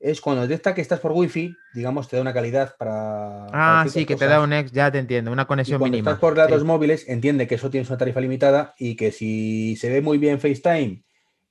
es 0.00 0.20
cuando 0.20 0.42
detecta 0.42 0.74
que 0.74 0.80
estás 0.80 1.00
por 1.00 1.12
wifi, 1.12 1.56
digamos, 1.74 2.08
te 2.08 2.16
da 2.16 2.22
una 2.22 2.32
calidad 2.32 2.76
para. 2.76 3.46
Ah, 3.52 3.84
sí, 3.88 4.06
que 4.06 4.16
te 4.16 4.26
da 4.26 4.40
un 4.40 4.52
ex, 4.52 4.70
ya 4.70 4.90
te 4.90 4.98
entiendo, 4.98 5.32
una 5.32 5.46
conexión 5.46 5.80
cuando 5.80 5.98
Estás 5.98 6.18
por 6.18 6.34
datos 6.34 6.64
móviles, 6.64 7.08
entiende 7.08 7.46
que 7.46 7.56
eso 7.56 7.70
tienes 7.70 7.88
una 7.88 7.98
tarifa 7.98 8.20
limitada 8.20 8.74
y 8.78 8.96
que 8.96 9.10
si 9.10 9.76
se 9.76 9.90
ve 9.90 10.00
muy 10.00 10.18
bien 10.18 10.40
FaceTime 10.40 11.02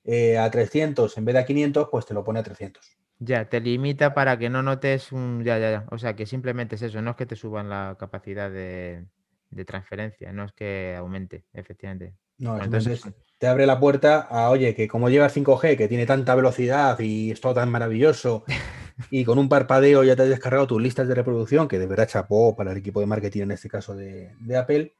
eh, 0.05 0.37
a 0.37 0.49
300 0.49 1.17
en 1.17 1.25
vez 1.25 1.33
de 1.33 1.39
a 1.39 1.45
500, 1.45 1.89
pues 1.91 2.05
te 2.05 2.13
lo 2.13 2.23
pone 2.23 2.39
a 2.39 2.43
300. 2.43 2.97
Ya, 3.19 3.49
te 3.49 3.59
limita 3.59 4.13
para 4.13 4.37
que 4.37 4.49
no 4.49 4.61
notes 4.63 5.11
un. 5.11 5.43
Ya, 5.43 5.57
ya, 5.57 5.71
ya. 5.71 5.85
O 5.91 5.97
sea, 5.97 6.15
que 6.15 6.25
simplemente 6.25 6.75
es 6.75 6.83
eso, 6.83 7.01
no 7.01 7.11
es 7.11 7.15
que 7.17 7.25
te 7.25 7.35
suban 7.35 7.69
la 7.69 7.97
capacidad 7.99 8.49
de, 8.49 9.05
de 9.49 9.65
transferencia, 9.65 10.31
no 10.31 10.45
es 10.45 10.53
que 10.53 10.95
aumente, 10.97 11.45
efectivamente. 11.53 12.13
No, 12.37 12.61
entonces 12.61 13.03
te 13.37 13.47
abre 13.47 13.65
la 13.65 13.79
puerta 13.79 14.21
a, 14.21 14.49
oye, 14.49 14.73
que 14.75 14.87
como 14.87 15.09
lleva 15.09 15.29
5G, 15.29 15.77
que 15.77 15.87
tiene 15.87 16.05
tanta 16.05 16.35
velocidad 16.35 16.99
y 16.99 17.31
es 17.31 17.41
todo 17.41 17.53
tan 17.55 17.69
maravilloso, 17.69 18.43
y 19.11 19.25
con 19.25 19.37
un 19.37 19.49
parpadeo 19.49 20.03
ya 20.03 20.15
te 20.15 20.23
has 20.23 20.29
descargado 20.29 20.67
tus 20.67 20.81
listas 20.81 21.07
de 21.07 21.15
reproducción, 21.15 21.67
que 21.67 21.79
de 21.79 21.87
verdad 21.87 22.07
chapó 22.07 22.55
para 22.55 22.71
el 22.71 22.77
equipo 22.77 22.99
de 22.99 23.05
marketing 23.05 23.43
en 23.43 23.51
este 23.51 23.69
caso 23.69 23.95
de, 23.95 24.33
Apple, 24.57 24.93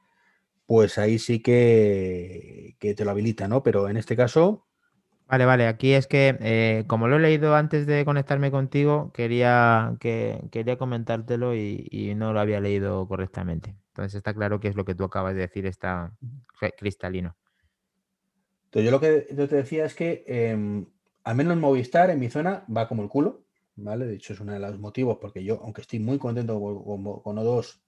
pues 0.66 0.98
ahí 0.98 1.18
sí 1.18 1.40
que, 1.40 2.76
que, 2.78 2.94
te 2.94 3.04
lo 3.04 3.10
habilita, 3.10 3.48
¿no? 3.48 3.62
Pero 3.62 3.88
en 3.88 3.96
este 3.96 4.16
caso... 4.16 4.64
Vale, 5.26 5.44
vale, 5.44 5.66
aquí 5.66 5.92
es 5.92 6.06
que 6.06 6.38
eh, 6.40 6.84
como 6.86 7.06
lo 7.06 7.16
he 7.16 7.20
leído 7.20 7.54
antes 7.54 7.86
de 7.86 8.04
conectarme 8.06 8.50
contigo, 8.50 9.12
quería, 9.12 9.94
que, 10.00 10.40
quería 10.50 10.78
comentártelo 10.78 11.54
y, 11.54 11.86
y 11.90 12.14
no 12.14 12.32
lo 12.32 12.40
había 12.40 12.60
leído 12.60 13.06
correctamente. 13.06 13.74
Entonces 13.98 14.18
está 14.18 14.32
claro 14.32 14.60
que 14.60 14.68
es 14.68 14.76
lo 14.76 14.84
que 14.84 14.94
tú 14.94 15.02
acabas 15.02 15.34
de 15.34 15.40
decir, 15.40 15.66
está 15.66 16.16
cristalino. 16.76 17.36
Entonces 18.66 18.84
yo 18.84 18.90
lo 18.92 19.00
que 19.00 19.26
yo 19.36 19.48
te 19.48 19.56
decía 19.56 19.86
es 19.86 19.96
que 19.96 20.22
em, 20.28 20.86
al 21.24 21.34
menos 21.34 21.54
en 21.54 21.60
Movistar, 21.60 22.08
en 22.10 22.20
mi 22.20 22.30
zona, 22.30 22.64
va 22.74 22.86
como 22.86 23.02
el 23.02 23.08
culo, 23.08 23.44
¿vale? 23.74 24.06
De 24.06 24.14
hecho, 24.14 24.34
es 24.34 24.40
uno 24.40 24.52
de 24.52 24.60
los 24.60 24.78
motivos 24.78 25.18
porque 25.20 25.42
yo, 25.42 25.60
aunque 25.64 25.80
estoy 25.80 25.98
muy 25.98 26.16
contento 26.16 26.60
con, 26.60 27.22
con 27.22 27.36
O2 27.38 27.80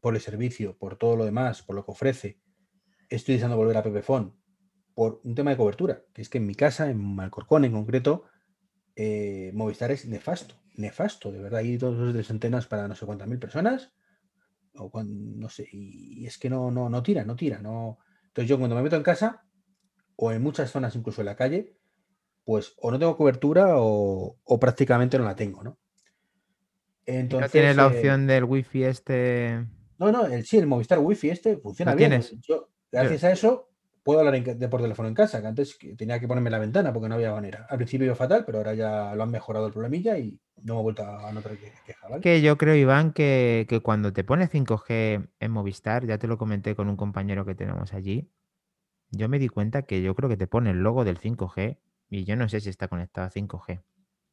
por 0.00 0.14
el 0.14 0.20
servicio, 0.20 0.78
por 0.78 0.96
todo 0.96 1.16
lo 1.16 1.24
demás, 1.24 1.62
por 1.62 1.74
lo 1.74 1.84
que 1.84 1.90
ofrece, 1.90 2.38
estoy 3.08 3.34
deseando 3.34 3.56
volver 3.56 3.76
a 3.76 3.82
Pepefon 3.82 4.32
por 4.94 5.20
un 5.24 5.34
tema 5.34 5.50
de 5.50 5.56
cobertura, 5.56 6.04
que 6.14 6.22
es 6.22 6.28
que 6.28 6.38
en 6.38 6.46
mi 6.46 6.54
casa, 6.54 6.88
en 6.88 6.96
Malcorcón 6.96 7.64
en 7.64 7.72
concreto, 7.72 8.22
eh, 8.94 9.50
Movistar 9.52 9.90
es 9.90 10.06
nefasto, 10.06 10.54
nefasto, 10.76 11.32
de 11.32 11.40
verdad, 11.40 11.58
hay 11.58 11.76
dos 11.76 12.14
de 12.14 12.22
centenas 12.22 12.68
para 12.68 12.86
no 12.86 12.94
sé 12.94 13.04
cuántas 13.04 13.26
mil 13.26 13.40
personas, 13.40 13.92
o 14.74 14.90
no 15.02 15.48
sé, 15.48 15.68
y, 15.72 16.26
es 16.26 16.38
que 16.38 16.50
no, 16.50 16.70
no, 16.70 16.88
no 16.88 17.02
tira, 17.02 17.24
no 17.24 17.36
tira, 17.36 17.60
no. 17.60 17.98
Entonces 18.26 18.48
yo 18.48 18.58
cuando 18.58 18.76
me 18.76 18.82
meto 18.82 18.96
en 18.96 19.02
casa, 19.02 19.44
o 20.16 20.32
en 20.32 20.42
muchas 20.42 20.70
zonas, 20.70 20.94
incluso 20.96 21.22
en 21.22 21.26
la 21.26 21.36
calle, 21.36 21.76
pues 22.44 22.74
o 22.78 22.90
no 22.90 22.98
tengo 22.98 23.16
cobertura 23.16 23.74
o, 23.76 24.36
prácticamente 24.60 25.18
no 25.18 25.24
la 25.24 25.36
tengo, 25.36 25.62
¿no? 25.62 25.78
Entonces, 27.06 27.48
¿No 27.48 27.52
tienes 27.52 27.76
la 27.76 27.84
eh, 27.84 27.86
opción 27.86 28.26
del 28.26 28.44
wifi 28.44 28.84
este? 28.84 29.66
No, 29.98 30.12
no, 30.12 30.26
el, 30.26 30.44
sí, 30.44 30.58
el 30.58 30.66
Movistar 30.66 30.98
wifi 30.98 31.30
este 31.30 31.56
funciona 31.56 31.94
bien. 31.94 32.10
Tienes? 32.10 32.36
gracias 32.92 33.24
a 33.24 33.32
eso 33.32 33.69
puedo 34.10 34.26
hablar 34.26 34.42
de 34.42 34.68
por 34.68 34.82
teléfono 34.82 35.08
en 35.08 35.14
casa, 35.14 35.40
que 35.40 35.46
antes 35.46 35.78
tenía 35.96 36.18
que 36.18 36.26
ponerme 36.26 36.50
la 36.50 36.58
ventana 36.58 36.92
porque 36.92 37.08
no 37.08 37.14
había 37.14 37.30
manera. 37.30 37.64
Al 37.70 37.76
principio 37.76 38.06
iba 38.06 38.16
fatal, 38.16 38.42
pero 38.44 38.58
ahora 38.58 38.74
ya 38.74 39.14
lo 39.14 39.22
han 39.22 39.30
mejorado 39.30 39.68
el 39.68 39.72
problemilla 39.72 40.18
y 40.18 40.36
no 40.64 40.74
me 40.74 40.80
he 40.80 40.82
vuelto 40.82 41.04
a 41.04 41.30
notar 41.32 41.56
queja. 41.56 42.08
¿vale? 42.08 42.20
Que 42.20 42.42
yo 42.42 42.58
creo, 42.58 42.74
Iván, 42.74 43.12
que, 43.12 43.66
que, 43.68 43.78
cuando 43.78 44.12
te 44.12 44.24
pones 44.24 44.50
5G 44.50 45.28
en 45.38 45.50
Movistar, 45.52 46.06
ya 46.06 46.18
te 46.18 46.26
lo 46.26 46.38
comenté 46.38 46.74
con 46.74 46.88
un 46.88 46.96
compañero 46.96 47.44
que 47.44 47.54
tenemos 47.54 47.94
allí, 47.94 48.28
yo 49.12 49.28
me 49.28 49.38
di 49.38 49.46
cuenta 49.46 49.82
que 49.82 50.02
yo 50.02 50.16
creo 50.16 50.28
que 50.28 50.36
te 50.36 50.48
pone 50.48 50.70
el 50.70 50.78
logo 50.78 51.04
del 51.04 51.20
5G 51.20 51.78
y 52.08 52.24
yo 52.24 52.34
no 52.34 52.48
sé 52.48 52.60
si 52.60 52.68
está 52.68 52.88
conectado 52.88 53.28
a 53.28 53.30
5G. 53.30 53.80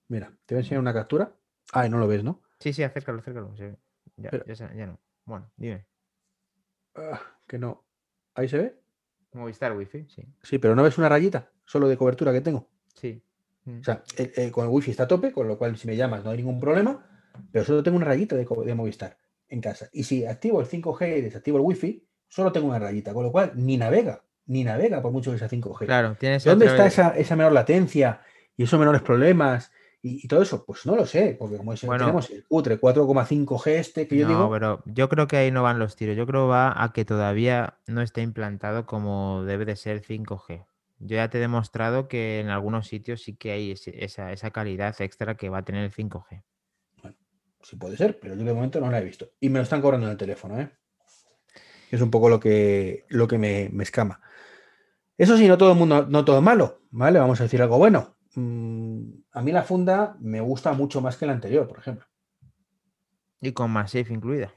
Mira, 0.07 0.33
te 0.47 0.55
voy 0.55 0.61
a 0.61 0.63
enseñar 0.63 0.81
una 0.81 0.93
captura. 0.93 1.35
Ah, 1.71 1.87
no 1.87 1.99
lo 1.99 2.07
ves, 2.07 2.23
¿no? 2.23 2.41
Sí, 2.59 2.73
sí, 2.73 2.81
acércalo, 2.81 3.19
acércalo. 3.19 3.53
Ya, 3.55 3.77
ya, 4.17 4.87
no. 4.87 4.99
Bueno, 5.23 5.51
dime. 5.55 5.85
Ah, 6.95 7.21
que 7.45 7.59
no. 7.59 7.85
¿Ahí 8.33 8.49
se 8.49 8.57
ve? 8.57 8.87
Movistar 9.38 9.76
Wi-Fi, 9.76 10.06
sí. 10.08 10.23
Sí, 10.41 10.58
pero 10.58 10.76
no 10.76 10.84
ves 10.84 10.97
una 10.97 11.10
rayita 11.10 11.52
solo 11.65 11.88
de 11.88 11.97
cobertura 11.97 12.32
que 12.34 12.41
tengo. 12.41 12.69
Sí. 12.93 13.21
O 13.67 13.84
sea, 13.84 14.02
con 14.52 14.65
el 14.65 14.71
Wi-Fi 14.71 14.91
está 14.91 15.04
a 15.04 15.08
tope, 15.08 15.32
con 15.32 15.47
lo 15.47 15.58
cual 15.58 15.78
si 15.78 15.88
me 15.88 15.97
llamas 15.97 16.23
no 16.23 16.32
hay 16.32 16.38
ningún 16.38 16.60
problema, 16.60 17.06
pero 17.52 17.65
solo 17.65 17.84
tengo 17.84 17.97
una 17.97 18.06
rayita 18.06 18.36
de, 18.36 18.47
de 18.65 18.76
Movistar 18.76 19.17
en 19.50 19.62
casa. 19.62 19.89
Y 19.91 20.04
si 20.04 20.26
activo 20.26 20.62
el 20.62 20.67
5G 20.67 21.17
y 21.17 21.21
desactivo 21.21 21.58
el 21.58 21.63
Wi-Fi, 21.63 22.08
solo 22.28 22.52
tengo 22.52 22.67
una 22.67 22.80
rayita, 22.80 23.13
con 23.13 23.23
lo 23.23 23.32
cual 23.32 23.52
ni 23.56 23.78
navega, 23.78 24.23
ni 24.45 24.63
navega 24.63 25.02
por 25.02 25.12
mucho 25.12 25.32
que 25.32 25.38
sea 25.38 25.50
5G. 25.50 25.86
Claro, 25.86 26.15
tienes 26.19 26.43
¿Dónde 26.43 26.65
está 26.67 26.88
esa, 26.88 27.36
menor 27.36 27.52
latencia 27.52 28.21
y 28.56 28.63
esos 28.63 28.80
menores 28.80 29.02
problemas 29.02 29.71
y, 30.24 30.28
todo 30.28 30.41
eso? 30.41 30.65
Pues 30.65 30.86
no 30.86 30.96
lo 30.96 31.06
sé, 31.06 31.36
porque 31.38 31.58
como 31.58 31.76
tenemos 31.76 32.30
el 32.30 32.46
cutre 32.46 32.80
4,5G 32.80 33.67
este 33.72 34.08
que 34.08 34.17
yo 34.17 34.28
no, 34.28 34.50
pero 34.50 34.84
yo 34.86 35.10
creo 35.10 35.28
que 35.28 35.38
ahí 35.38 35.52
no 35.52 35.63
van 35.63 35.80
los 35.80 35.96
tiros. 35.96 36.15
Yo 36.15 36.26
creo 36.26 36.46
que 36.46 36.52
va 36.52 36.84
a 36.84 36.93
que 36.93 37.06
todavía 37.06 37.78
no 37.88 38.02
esté 38.02 38.22
implantado 38.22 38.86
como 38.86 39.43
debe 39.43 39.65
de 39.65 39.76
ser 39.76 40.02
5G. 40.02 40.65
Yo 41.00 41.15
ya 41.15 41.30
te 41.30 41.38
he 41.38 41.41
demostrado 41.41 42.08
que 42.08 42.39
en 42.39 42.50
algunos 42.50 42.88
sitios 42.88 43.22
sí 43.22 43.36
que 43.36 43.52
hay 43.52 43.72
esa, 43.72 44.32
esa 44.32 44.52
calidad 44.52 45.00
extra 45.00 45.36
que 45.36 45.50
va 45.50 45.60
a 45.60 45.65
tener 45.65 45.84
el 45.84 45.91
5G. 45.91 46.43
Bueno, 47.02 47.17
sí 47.62 47.76
puede 47.76 47.98
ser, 47.98 48.20
pero 48.20 48.36
yo 48.36 48.43
de 48.43 48.54
momento 48.54 48.80
no 48.80 48.89
la 48.89 49.00
he 49.00 49.04
visto. 49.04 49.30
Y 49.39 49.50
me 49.50 49.60
lo 49.60 49.63
están 49.63 49.82
cobrando 49.82 50.08
en 50.08 50.13
el 50.13 50.17
teléfono, 50.17 50.60
¿eh? 50.60 50.72
Es 51.91 52.02
un 52.02 52.12
poco 52.12 52.30
lo 52.30 52.39
que, 52.39 53.06
lo 53.10 53.28
que 53.28 53.38
me, 53.38 53.70
me 53.72 53.84
escama. 53.84 54.22
Eso 55.17 55.38
sí, 55.38 55.48
no 55.48 55.58
todo 55.58 55.72
el 55.72 55.78
mundo, 55.78 56.06
no 56.08 56.26
todo 56.26 56.41
malo, 56.41 56.82
¿vale? 56.91 57.20
Vamos 57.20 57.39
a 57.39 57.43
decir 57.43 57.62
algo 57.62 57.78
bueno. 57.78 58.17
Mm, 58.36 59.13
a 59.38 59.41
mí 59.41 59.52
la 59.52 59.63
funda 59.63 60.17
me 60.19 60.41
gusta 60.41 60.73
mucho 60.73 61.02
más 61.02 61.15
que 61.17 61.26
la 61.26 61.34
anterior, 61.34 61.67
por 61.67 61.80
ejemplo. 61.80 62.06
Y 63.41 63.52
con 63.52 63.71
MagSafe 63.71 64.13
incluida. 64.13 64.52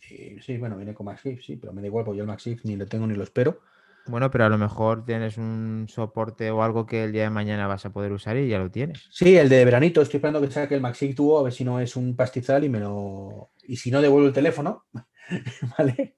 Sí, 0.00 0.58
bueno, 0.58 0.76
viene 0.76 0.94
con 0.94 1.06
MagSafe, 1.06 1.40
sí, 1.42 1.56
pero 1.56 1.72
me 1.72 1.80
da 1.80 1.88
igual, 1.88 2.04
porque 2.04 2.18
yo 2.18 2.24
el 2.24 2.28
MagSafe 2.28 2.60
ni 2.64 2.76
lo 2.76 2.86
tengo 2.86 3.06
ni 3.06 3.14
lo 3.14 3.22
espero. 3.22 3.60
Bueno, 4.06 4.30
pero 4.30 4.44
a 4.44 4.48
lo 4.48 4.58
mejor 4.58 5.04
tienes 5.04 5.36
un 5.36 5.86
soporte 5.88 6.50
o 6.50 6.62
algo 6.62 6.86
que 6.86 7.04
el 7.04 7.12
día 7.12 7.24
de 7.24 7.30
mañana 7.30 7.66
vas 7.66 7.84
a 7.86 7.92
poder 7.92 8.12
usar 8.12 8.36
y 8.36 8.48
ya 8.48 8.58
lo 8.58 8.70
tienes. 8.70 9.06
Sí, 9.10 9.36
el 9.36 9.48
de 9.48 9.64
veranito. 9.64 10.00
Estoy 10.00 10.18
esperando 10.18 10.40
que 10.40 10.50
saque 10.50 10.74
el 10.74 10.80
MagSafe 10.80 11.14
Duo, 11.14 11.38
a 11.38 11.42
ver 11.42 11.52
si 11.52 11.64
no 11.64 11.78
es 11.78 11.94
un 11.96 12.16
pastizal 12.16 12.64
y 12.64 12.68
me 12.68 12.80
lo. 12.80 13.50
Y 13.64 13.76
si 13.76 13.90
no, 13.90 14.00
devuelvo 14.00 14.28
el 14.28 14.34
teléfono, 14.34 14.84
¿vale? 15.78 16.16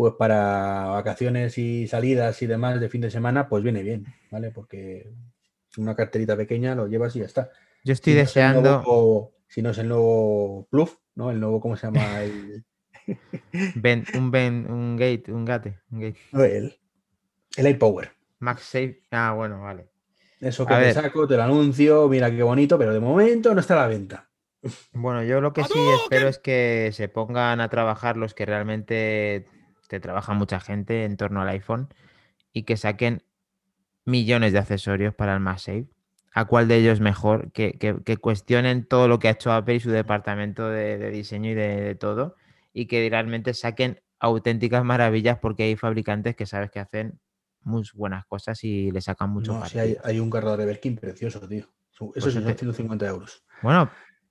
pues 0.00 0.14
para 0.14 0.86
vacaciones 0.86 1.58
y 1.58 1.86
salidas 1.86 2.40
y 2.40 2.46
demás 2.46 2.80
de 2.80 2.88
fin 2.88 3.02
de 3.02 3.10
semana, 3.10 3.50
pues 3.50 3.62
viene 3.62 3.82
bien, 3.82 4.06
¿vale? 4.30 4.50
Porque 4.50 5.12
una 5.76 5.94
carterita 5.94 6.36
pequeña 6.36 6.74
lo 6.74 6.86
llevas 6.86 7.14
y 7.16 7.20
ya 7.20 7.26
está. 7.26 7.50
Yo 7.84 7.92
estoy 7.92 8.14
deseando. 8.14 9.32
si 9.48 9.62
no 9.62 9.70
es 9.70 9.78
el 9.78 9.88
nuevo 9.88 10.68
Pluf, 10.70 10.96
¿no? 11.14 11.30
El 11.30 11.40
nuevo, 11.40 11.60
¿cómo 11.60 11.76
se 11.76 11.86
llama? 11.86 12.22
El... 12.22 12.64
un, 14.14 14.30
ben, 14.30 14.70
un 14.70 14.96
gate, 14.96 15.32
un 15.32 15.44
gate. 15.44 15.78
Un 15.90 16.00
gate. 16.00 16.18
el, 16.32 16.78
el 17.56 17.66
AirPower. 17.66 18.12
MagSafe. 18.38 19.02
Ah, 19.10 19.32
bueno, 19.32 19.62
vale. 19.62 19.88
Eso 20.40 20.64
que 20.64 20.74
te 20.74 20.94
saco, 20.94 21.26
te 21.26 21.36
lo 21.36 21.42
anuncio, 21.42 22.08
mira 22.08 22.30
qué 22.30 22.42
bonito, 22.42 22.78
pero 22.78 22.94
de 22.94 23.00
momento 23.00 23.54
no 23.54 23.60
está 23.60 23.74
a 23.74 23.82
la 23.82 23.86
venta. 23.88 24.30
Bueno, 24.92 25.22
yo 25.22 25.40
lo 25.40 25.52
que 25.52 25.64
sí 25.64 25.78
espero 26.02 26.28
es 26.28 26.38
que 26.38 26.90
se 26.92 27.08
pongan 27.08 27.60
a 27.60 27.68
trabajar 27.68 28.16
los 28.16 28.34
que 28.34 28.46
realmente 28.46 29.46
te 29.88 30.00
trabaja 30.00 30.32
mucha 30.32 30.60
gente 30.60 31.04
en 31.04 31.16
torno 31.16 31.42
al 31.42 31.48
iPhone 31.48 31.88
y 32.52 32.62
que 32.62 32.76
saquen 32.76 33.22
millones 34.04 34.52
de 34.52 34.58
accesorios 34.58 35.14
para 35.14 35.34
el 35.34 35.40
MagSafe. 35.40 35.86
¿A 36.32 36.44
cuál 36.44 36.68
de 36.68 36.76
ellos 36.76 37.00
mejor? 37.00 37.50
Que, 37.52 37.96
cuestionen 38.20 38.84
todo 38.86 39.08
lo 39.08 39.18
que 39.18 39.28
ha 39.28 39.32
hecho 39.32 39.52
Apple 39.52 39.76
y 39.76 39.80
su 39.80 39.90
departamento 39.90 40.68
de, 40.68 41.10
diseño 41.10 41.50
y 41.50 41.54
de, 41.54 41.94
todo 41.96 42.36
y 42.72 42.86
que 42.86 43.08
realmente 43.10 43.52
saquen 43.52 44.00
auténticas 44.20 44.84
maravillas 44.84 45.38
porque 45.38 45.64
hay 45.64 45.76
fabricantes 45.76 46.36
que 46.36 46.46
sabes 46.46 46.70
que 46.70 46.78
hacen 46.78 47.18
muy 47.62 47.82
buenas 47.94 48.24
cosas 48.26 48.62
y 48.62 48.90
le 48.92 49.00
sacan 49.00 49.30
mucho 49.30 49.52
no, 49.52 49.64
hay, 50.04 50.20
un 50.20 50.30
cargador 50.30 50.60
de 50.60 50.66
Belkin 50.66 50.96
precioso, 50.96 51.46
tío. 51.48 51.66
Eso 51.92 52.12
pues 52.12 52.32
son 52.32 52.44
150 52.44 53.06
euros. 53.06 53.44
Bueno, 53.62 53.90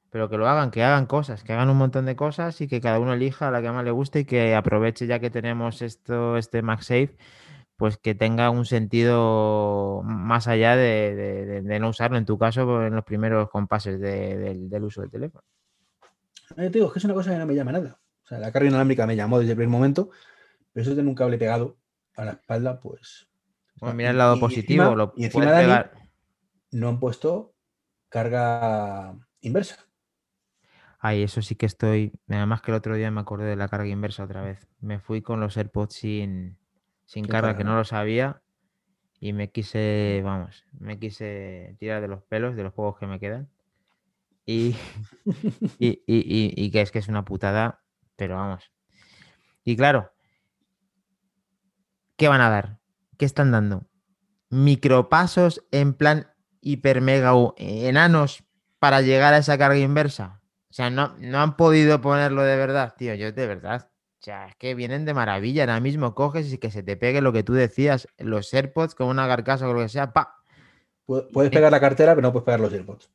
pero 0.09 0.29
que 0.29 0.37
lo 0.37 0.47
hagan, 0.47 0.71
que 0.71 0.83
hagan 0.83 1.05
cosas, 1.05 1.43
que 1.43 1.53
hagan 1.53 1.69
un 1.69 1.77
montón 1.77 2.05
de 2.05 2.15
cosas 2.15 2.59
y 2.61 2.67
que 2.67 2.81
cada 2.81 2.99
uno 2.99 3.13
elija 3.13 3.51
la 3.51 3.61
que 3.61 3.71
más 3.71 3.83
le 3.83 3.91
guste 3.91 4.21
y 4.21 4.25
que 4.25 4.55
aproveche 4.55 5.05
ya 5.05 5.19
que 5.19 5.29
tenemos 5.29 5.81
esto, 5.81 6.37
este 6.37 6.61
MagSafe, 6.61 7.15
pues 7.79 7.97
que 7.97 8.13
tenga 8.13 8.49
un 8.49 8.65
sentido 8.65 10.01
más 10.03 10.49
allá 10.49 10.75
de, 10.75 11.61
no 11.79 11.87
usarlo, 11.87 12.17
en 12.17 12.25
tu 12.25 12.37
caso, 12.37 12.85
en 12.85 12.93
los 12.93 13.05
primeros 13.05 13.49
compases 13.49 14.01
del, 14.01 14.83
uso 14.83 14.99
del 14.99 15.09
teléfono. 15.09 15.45
Eh, 16.57 16.63
te 16.63 16.71
digo, 16.71 16.87
es 16.87 16.91
que 16.93 16.99
es 16.99 17.05
una 17.05 17.13
cosa 17.13 17.31
que 17.31 17.37
no 17.37 17.45
me 17.45 17.55
llama 17.55 17.71
nada. 17.71 18.01
O 18.25 18.27
sea, 18.27 18.37
la 18.37 18.51
carga 18.51 18.67
inalámbrica 18.67 19.07
me 19.07 19.15
llamó 19.15 19.39
desde 19.39 19.53
el 19.53 19.57
primer 19.57 19.71
momento, 19.71 20.09
pero 20.73 20.81
eso 20.83 20.93
de 20.93 21.01
un 21.01 21.15
cable 21.15 21.37
pegado 21.37 21.77
a 22.17 22.25
la 22.25 22.31
espalda, 22.33 22.81
pues... 22.81 23.29
Bueno, 23.79 23.95
mira 23.95 24.09
el 24.09 24.17
lado 24.17 24.37
positivo. 24.41 24.93
lo 24.93 25.13
y 25.15 25.23
encima 25.23 25.53
de 25.53 25.89
no 26.71 26.89
han 26.89 26.99
puesto 26.99 27.55
carga 28.09 29.15
inversa. 29.39 29.87
Ay, 30.99 31.23
eso 31.23 31.41
sí 31.41 31.55
que 31.55 31.65
estoy. 31.65 32.11
Además 32.27 32.61
que 32.61 32.71
el 32.71 32.75
otro 32.75 32.95
día 32.95 33.09
me 33.09 33.21
acordé 33.21 33.45
de 33.45 33.55
la 33.55 33.69
carga 33.69 33.87
inversa 33.87 34.25
otra 34.25 34.41
vez. 34.41 34.67
Me 34.81 34.99
fui 34.99 35.21
con 35.21 35.39
los 35.39 35.55
AirPods 35.55 35.95
sin, 35.95 36.58
sin 37.09 37.25
carga, 37.25 37.57
que 37.57 37.63
no 37.63 37.75
lo 37.75 37.83
sabía. 37.85 38.43
Y 39.19 39.33
me 39.33 39.49
quise, 39.49 40.21
vamos, 40.23 40.63
me 40.79 40.99
quise 40.99 41.75
tirar 41.79 42.01
de 42.01 42.07
los 42.07 42.21
pelos 42.21 42.55
de 42.55 42.61
los 42.61 42.73
juegos 42.73 42.99
que 42.99 43.07
me 43.07 43.19
quedan. 43.19 43.49
Y, 44.47 44.75
y, 45.77 46.01
y, 46.07 46.53
y, 46.55 46.71
que 46.71 46.81
es 46.81 46.91
que 46.91 46.99
es 46.99 47.07
una 47.07 47.25
putada, 47.25 47.83
pero 48.15 48.35
vamos. 48.35 48.71
Y 49.63 49.75
claro, 49.75 50.11
¿qué 52.15 52.27
van 52.27 52.41
a 52.41 52.49
dar? 52.49 52.79
¿Qué 53.17 53.25
están 53.25 53.51
dando? 53.51 53.87
Micropasos 54.49 55.65
en 55.71 55.93
plan 55.93 56.27
hiper 56.61 57.01
mega 57.01 57.33
enanos 57.57 58.43
para 58.79 59.01
llegar 59.01 59.33
a 59.33 59.37
esa 59.37 59.57
carga 59.57 59.77
inversa. 59.77 60.41
O 60.69 60.73
sea, 60.73 60.89
no, 60.89 61.15
no 61.19 61.39
han 61.39 61.57
podido 61.57 62.01
ponerlo 62.01 62.43
de 62.43 62.55
verdad, 62.55 62.95
tío. 62.97 63.13
Yo 63.15 63.31
de 63.31 63.47
verdad. 63.47 63.89
O 64.19 64.21
sea, 64.21 64.47
es 64.47 64.55
que 64.57 64.75
vienen 64.75 65.05
de 65.05 65.13
maravilla. 65.13 65.63
Ahora 65.63 65.79
mismo 65.79 66.13
coges 66.13 66.51
y 66.51 66.57
que 66.57 66.71
se 66.71 66.83
te 66.83 66.97
pegue 66.97 67.21
lo 67.21 67.31
que 67.31 67.43
tú 67.43 67.53
decías, 67.53 68.07
los 68.17 68.53
AirPods 68.53 68.93
con 68.93 69.07
una 69.07 69.27
carcasa 69.27 69.69
o 69.69 69.73
lo 69.73 69.79
que 69.79 69.89
sea, 69.89 70.11
¡pa! 70.11 70.35
Puedes 71.05 71.51
pegar 71.51 71.71
la 71.71 71.79
cartera, 71.79 72.13
pero 72.13 72.27
no 72.27 72.33
puedes 72.33 72.45
pegar 72.45 72.59
los 72.59 72.73
AirPods. 72.73 73.09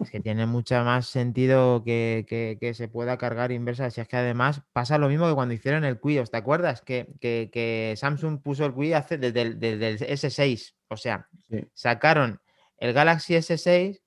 Es 0.00 0.10
que 0.10 0.20
tiene 0.20 0.46
mucho 0.46 0.82
más 0.84 1.06
sentido 1.06 1.82
que, 1.82 2.72
se 2.74 2.88
pueda 2.88 3.16
cargar 3.16 3.52
inversa. 3.52 3.90
Si 3.90 4.02
es 4.02 4.08
que 4.08 4.16
además 4.16 4.60
pasa 4.72 4.98
lo 4.98 5.08
mismo 5.08 5.26
que 5.28 5.34
cuando 5.34 5.54
hicieron 5.54 5.84
el 5.84 5.98
Quios. 5.98 6.30
¿Te 6.30 6.36
acuerdas? 6.36 6.82
Que, 6.82 7.94
Samsung 7.96 8.42
puso 8.42 8.66
el 8.66 8.74
Quios 8.74 9.00
hace 9.00 9.16
desde 9.16 9.40
el, 9.42 9.58
S6. 9.98 10.74
O 10.88 10.96
sea, 10.96 11.28
sacaron 11.72 12.40
el 12.76 12.92
Galaxy 12.92 13.34
S6 13.34 14.03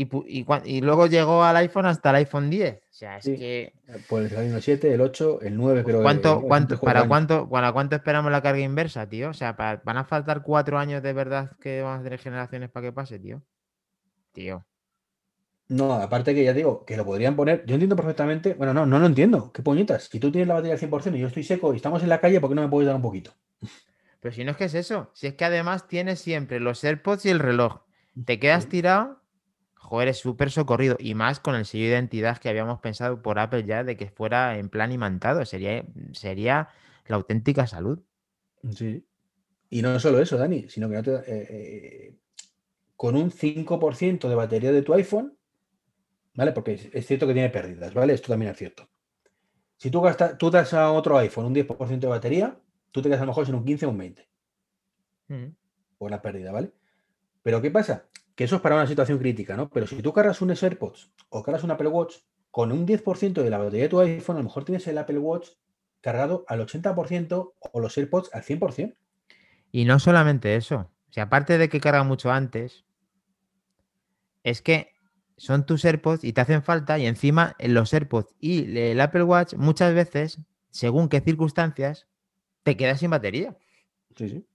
y, 0.00 0.80
luego 0.80 1.08
llegó 1.08 1.42
al 1.42 1.56
iPhone 1.56 1.86
hasta 1.86 2.10
el 2.10 2.16
iPhone 2.16 2.50
10. 2.50 2.76
O 2.76 2.80
sea, 2.90 3.18
es 3.18 3.24
que. 3.24 3.72
Pues 4.08 4.30
el 4.30 4.62
7, 4.62 4.94
el 4.94 5.00
8, 5.00 5.40
el 5.42 5.56
9, 5.56 5.82
pero. 5.84 6.02
¿Cuánto, 6.02 6.40
cuánto, 6.40 6.80
para, 6.80 7.08
cuánto, 7.08 7.48
¿Para 7.48 7.72
cuánto 7.72 7.96
esperamos 7.96 8.30
la 8.30 8.40
carga 8.40 8.60
inversa, 8.60 9.08
tío? 9.08 9.30
O 9.30 9.34
sea, 9.34 9.52
¿van 9.52 9.96
a 9.96 10.04
faltar 10.04 10.42
cuatro 10.42 10.78
años 10.78 11.02
de 11.02 11.12
verdad 11.12 11.50
que 11.60 11.82
vamos 11.82 12.00
a 12.00 12.04
tener 12.04 12.20
generaciones 12.20 12.70
para 12.70 12.86
que 12.86 12.92
pase, 12.92 13.18
tío? 13.18 13.42
Tío. 14.32 14.64
No, 15.66 15.94
aparte 15.94 16.32
que 16.32 16.44
ya 16.44 16.52
digo, 16.52 16.84
que 16.84 16.96
lo 16.96 17.04
podrían 17.04 17.34
poner. 17.34 17.64
Yo 17.66 17.74
entiendo 17.74 17.96
perfectamente. 17.96 18.54
Bueno, 18.54 18.72
no, 18.72 18.86
no 18.86 19.00
lo 19.00 19.06
entiendo. 19.06 19.52
¿Qué 19.52 19.62
puñetas? 19.62 20.04
Si 20.04 20.20
tú 20.20 20.30
tienes 20.30 20.46
la 20.46 20.54
batería 20.54 20.74
al 20.74 20.80
100% 20.80 21.16
y 21.16 21.18
yo 21.18 21.26
estoy 21.26 21.42
seco 21.42 21.72
y 21.72 21.76
estamos 21.76 22.04
en 22.04 22.08
la 22.08 22.20
calle, 22.20 22.40
¿por 22.40 22.50
qué 22.50 22.54
no 22.54 22.62
me 22.62 22.68
puedes 22.68 22.86
dar 22.86 22.94
un 22.94 23.02
poquito? 23.02 23.32
Pero 24.20 24.34
si 24.34 24.44
no 24.44 24.52
es 24.52 24.56
que 24.56 24.64
es 24.64 24.74
eso. 24.74 25.10
Si 25.12 25.26
es 25.26 25.34
que 25.34 25.44
además 25.44 25.88
tienes 25.88 26.20
siempre 26.20 26.60
los 26.60 26.84
AirPods 26.84 27.26
y 27.26 27.30
el 27.30 27.40
reloj. 27.40 27.82
Te 28.24 28.38
quedas 28.38 28.68
tirado. 28.68 29.20
Joder, 29.88 30.08
es 30.08 30.18
súper 30.18 30.50
socorrido. 30.50 30.96
Y 30.98 31.14
más 31.14 31.40
con 31.40 31.54
el 31.54 31.64
sello 31.64 31.84
de 31.84 31.90
identidad 31.92 32.36
que 32.36 32.50
habíamos 32.50 32.78
pensado 32.78 33.22
por 33.22 33.38
Apple 33.38 33.64
ya 33.64 33.84
de 33.84 33.96
que 33.96 34.10
fuera 34.10 34.58
en 34.58 34.68
plan 34.68 34.92
imantado. 34.92 35.46
Sería, 35.46 35.82
sería 36.12 36.68
la 37.06 37.16
auténtica 37.16 37.66
salud. 37.66 37.98
Sí. 38.74 39.02
Y 39.70 39.80
no 39.80 39.98
solo 39.98 40.20
eso, 40.20 40.36
Dani, 40.36 40.68
sino 40.68 40.90
que 40.90 40.94
no 40.94 41.02
te, 41.02 41.14
eh, 41.14 41.22
eh, 41.26 42.16
con 42.96 43.16
un 43.16 43.30
5% 43.30 44.28
de 44.28 44.34
batería 44.34 44.72
de 44.72 44.82
tu 44.82 44.92
iPhone, 44.92 45.38
¿vale? 46.34 46.52
Porque 46.52 46.90
es, 46.92 47.06
cierto 47.06 47.26
que 47.26 47.32
tiene 47.32 47.48
pérdidas, 47.48 47.94
¿vale? 47.94 48.12
Esto 48.12 48.28
también 48.28 48.52
es 48.52 48.58
cierto. 48.58 48.90
Si 49.78 49.90
tú, 49.90 50.02
gastas, 50.02 50.36
tú 50.36 50.50
das 50.50 50.74
a 50.74 50.92
otro 50.92 51.16
iPhone 51.16 51.46
un 51.46 51.54
10% 51.54 51.98
de 51.98 52.06
batería, 52.08 52.60
tú 52.90 53.00
te 53.00 53.08
quedas 53.08 53.22
a 53.22 53.24
lo 53.24 53.30
mejor 53.30 53.48
en 53.48 53.54
un 53.54 53.64
15 53.64 53.86
o 53.86 53.88
un 53.88 53.96
20. 53.96 54.28
Por 55.96 56.10
la 56.10 56.20
pérdida, 56.20 56.52
¿vale? 56.52 56.72
Pero 57.42 57.62
¿qué 57.62 57.70
pasa? 57.70 58.06
Que 58.38 58.44
eso 58.44 58.54
es 58.54 58.62
para 58.62 58.76
una 58.76 58.86
situación 58.86 59.18
crítica, 59.18 59.56
¿no? 59.56 59.68
Pero 59.68 59.88
si 59.88 60.00
tú 60.00 60.12
cargas 60.12 60.40
un 60.42 60.52
AirPods 60.52 61.10
o 61.28 61.42
cargas 61.42 61.64
un 61.64 61.72
Apple 61.72 61.88
Watch, 61.88 62.18
con 62.52 62.70
un 62.70 62.86
10% 62.86 63.42
de 63.42 63.50
la 63.50 63.58
batería 63.58 63.82
de 63.82 63.88
tu 63.88 63.98
iPhone, 63.98 64.36
a 64.36 64.38
lo 64.38 64.44
mejor 64.44 64.64
tienes 64.64 64.86
el 64.86 64.96
Apple 64.96 65.18
Watch 65.18 65.48
cargado 66.00 66.44
al 66.46 66.60
80% 66.60 67.54
o 67.58 67.80
los 67.80 67.98
AirPods 67.98 68.32
al 68.32 68.44
100%. 68.44 68.94
Y 69.72 69.86
no 69.86 69.98
solamente 69.98 70.54
eso. 70.54 70.88
si 71.10 71.18
aparte 71.18 71.58
de 71.58 71.68
que 71.68 71.80
carga 71.80 72.04
mucho 72.04 72.30
antes, 72.30 72.84
es 74.44 74.62
que 74.62 74.92
son 75.36 75.66
tus 75.66 75.84
AirPods 75.84 76.22
y 76.22 76.32
te 76.32 76.40
hacen 76.40 76.62
falta 76.62 76.96
y 76.96 77.06
encima 77.06 77.56
los 77.58 77.92
AirPods 77.92 78.36
y 78.38 78.78
el 78.78 79.00
Apple 79.00 79.24
Watch 79.24 79.54
muchas 79.54 79.92
veces, 79.94 80.38
según 80.70 81.08
qué 81.08 81.20
circunstancias, 81.20 82.06
te 82.62 82.76
quedas 82.76 83.00
sin 83.00 83.10
batería. 83.10 83.58
Sí, 84.14 84.28
sí. 84.28 84.46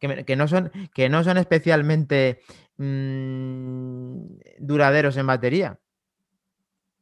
Que, 0.00 0.34
no, 0.34 0.48
son, 0.48 0.72
que 0.94 1.10
no 1.10 1.22
son 1.22 1.36
especialmente 1.36 2.40
mm, 2.80 4.38
duraderos 4.58 5.16
en 5.16 5.26
batería. 5.26 5.78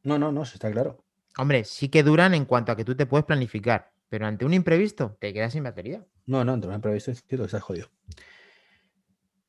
No, 0.03 0.19
no, 0.19 0.31
no, 0.31 0.43
está 0.43 0.71
claro. 0.71 1.03
Hombre, 1.37 1.63
sí 1.63 1.89
que 1.89 2.03
duran 2.03 2.33
en 2.33 2.45
cuanto 2.45 2.71
a 2.71 2.75
que 2.75 2.85
tú 2.85 2.95
te 2.95 3.05
puedes 3.05 3.25
planificar, 3.25 3.91
pero 4.09 4.25
ante 4.25 4.45
un 4.45 4.53
imprevisto 4.53 5.17
te 5.19 5.33
quedas 5.33 5.53
sin 5.53 5.63
batería. 5.63 6.05
No, 6.25 6.43
no, 6.43 6.53
ante 6.53 6.67
un 6.67 6.73
imprevisto 6.73 7.11
es 7.11 7.23
cierto 7.23 7.43
que 7.43 7.47
estás 7.47 7.63
jodido. 7.63 7.87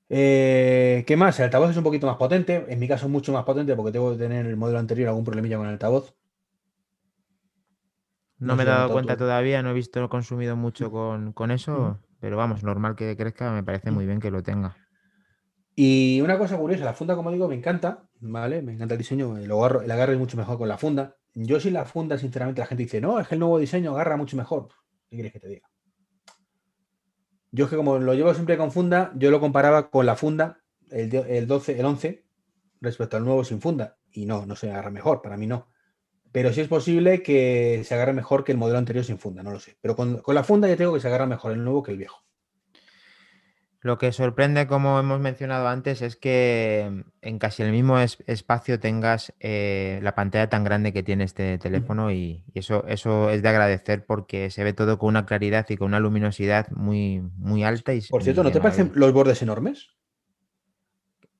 Eh, 0.09 1.05
¿Qué 1.07 1.16
más? 1.16 1.38
El 1.38 1.45
altavoz 1.45 1.71
es 1.71 1.77
un 1.77 1.85
poquito 1.85 2.07
más 2.07 2.16
potente. 2.16 2.66
En 2.69 2.79
mi 2.79 2.88
caso, 2.88 3.09
mucho 3.09 3.33
más 3.33 3.45
potente 3.45 3.75
porque 3.77 3.93
tengo 3.93 4.12
que 4.12 4.19
tener 4.19 4.47
el 4.47 4.57
modelo 4.57 4.79
anterior 4.79 5.09
algún 5.09 5.25
problemilla 5.25 5.57
con 5.57 5.66
el 5.66 5.73
altavoz. 5.73 6.14
No, 8.38 8.57
me 8.57 8.62
he 8.62 8.66
dado 8.66 8.90
cuenta 8.90 9.16
todavía, 9.16 9.62
no 9.62 9.71
he 9.71 9.75
visto 9.75 10.09
consumido 10.09 10.57
mucho 10.57 10.90
con, 10.90 11.51
eso, 11.51 12.01
pero 12.21 12.38
vamos, 12.38 12.64
normal 12.64 12.97
que 12.97 13.14
crezca, 13.14 13.53
me 13.53 13.62
parece 13.62 13.90
muy 13.90 14.07
bien 14.07 14.19
que 14.19 14.31
lo 14.31 14.43
tenga. 14.43 14.77
Y 15.74 16.20
una 16.20 16.37
cosa 16.38 16.56
curiosa, 16.56 16.85
la 16.85 16.94
funda, 16.94 17.14
como 17.16 17.30
digo, 17.30 17.48
me 17.48 17.54
encanta, 17.54 18.04
¿vale? 18.20 18.62
Me 18.62 18.72
encanta 18.72 18.94
el 18.94 18.98
diseño, 18.98 19.38
el 19.38 19.50
agarre, 19.50 19.85
el 19.85 19.90
agarre 19.90 20.12
es 20.14 20.18
mucho 20.18 20.37
mejor 20.37 20.59
con 20.59 20.68
la 20.68 20.78
funda. 20.78 21.16
Yo 21.35 21.61
sin 21.61 21.74
la 21.74 21.85
funda, 21.85 22.18
sinceramente, 22.18 22.61
la 22.61 22.66
gente 22.66 22.83
dice, 22.83 23.00
no, 23.00 23.20
es 23.20 23.28
que 23.28 23.37
el 23.37 23.40
nuevo 23.40 23.59
diseño 23.59 23.92
agarra 23.92 24.16
mucho 24.16 24.37
mejor. 24.37 24.68
¿Qué 25.09 25.16
quieres 25.16 25.33
que 25.33 25.40
te 25.40 25.48
diga? 25.48 25.70
Yo 27.52 27.64
es 27.64 27.70
que 27.70 27.76
como 27.76 27.98
lo 27.98 28.14
llevo 28.14 28.33
siempre 28.35 28.56
con 28.56 28.70
funda, 28.70 29.12
yo 29.16 29.30
lo 29.30 29.40
comparaba 29.40 29.90
con 29.90 30.06
la 30.06 30.16
funda, 30.16 30.61
el, 30.90 31.14
el 31.14 31.46
12, 31.46 31.78
el 31.78 31.87
11, 31.87 32.24
respecto 32.80 33.16
al 33.16 33.24
nuevo 33.24 33.44
sin 33.44 33.61
funda. 33.61 33.96
Y 34.12 34.26
no, 34.26 34.46
no 34.46 34.56
se 34.56 34.70
agarra 34.70 34.90
mejor, 34.90 35.22
para 35.22 35.37
mí 35.37 35.46
no. 35.46 35.68
Pero 36.33 36.52
sí 36.52 36.61
es 36.61 36.68
posible 36.68 37.22
que 37.22 37.83
se 37.85 37.94
agarre 37.94 38.12
mejor 38.12 38.44
que 38.44 38.52
el 38.52 38.59
modelo 38.59 38.78
anterior 38.78 39.04
sin 39.04 39.18
funda, 39.18 39.42
no 39.42 39.50
lo 39.50 39.59
sé. 39.59 39.76
Pero 39.80 39.96
con, 39.96 40.18
con 40.18 40.35
la 40.35 40.44
funda 40.44 40.68
ya 40.68 40.76
tengo 40.76 40.94
que 40.94 41.00
se 41.00 41.09
agarra 41.09 41.26
mejor 41.26 41.52
el 41.52 41.64
nuevo 41.64 41.83
que 41.83 41.92
el 41.92 41.98
viejo. 41.98 42.22
Lo 43.83 43.97
que 43.97 44.12
sorprende, 44.12 44.66
como 44.66 44.99
hemos 44.99 45.21
mencionado 45.21 45.66
antes, 45.66 46.03
es 46.03 46.14
que 46.14 47.05
en 47.23 47.38
casi 47.38 47.62
el 47.62 47.73
mismo 47.73 47.99
espacio 47.99 48.79
tengas 48.79 49.33
eh, 49.40 50.01
la 50.03 50.14
pantalla 50.14 50.51
tan 50.51 50.64
grande 50.64 50.93
que 50.93 51.03
tiene 51.03 51.25
este 51.25 51.57
teléfono 51.57 52.12
y, 52.12 52.45
eso, 52.55 52.85
eso 52.88 53.31
es 53.31 53.40
de 53.40 53.49
agradecer 53.49 54.05
porque 54.05 54.51
se 54.51 54.64
ve 54.64 54.75
todo 54.75 54.99
con 54.99 55.09
una 55.09 55.25
claridad 55.25 55.64
y 55.71 55.79
con 55.79 55.88
una 55.88 56.01
luminosidad 56.01 56.69
muy, 56.73 57.23
muy 57.38 57.64
alta. 57.64 57.95
Y, 57.95 58.03
Por 58.03 58.23
cierto, 58.23 58.45
¿no 58.45 58.53
te 58.53 58.61
parecen 58.61 58.93
los 58.95 59.14
bordes 59.14 59.40
enormes? 59.40 59.88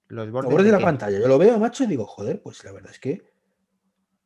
Los 0.09 0.31
bordes, 0.31 0.64
de, 0.64 0.72
la 0.72 0.81
pantalla. 0.81 1.20
Yo 1.20 1.29
lo 1.29 1.37
veo, 1.37 1.59
macho, 1.59 1.85
y 1.85 1.88
digo, 1.88 2.07
joder, 2.07 2.40
pues 2.40 2.64
la 2.64 2.72
verdad 2.72 2.90
es 2.90 2.98
que... 2.98 3.22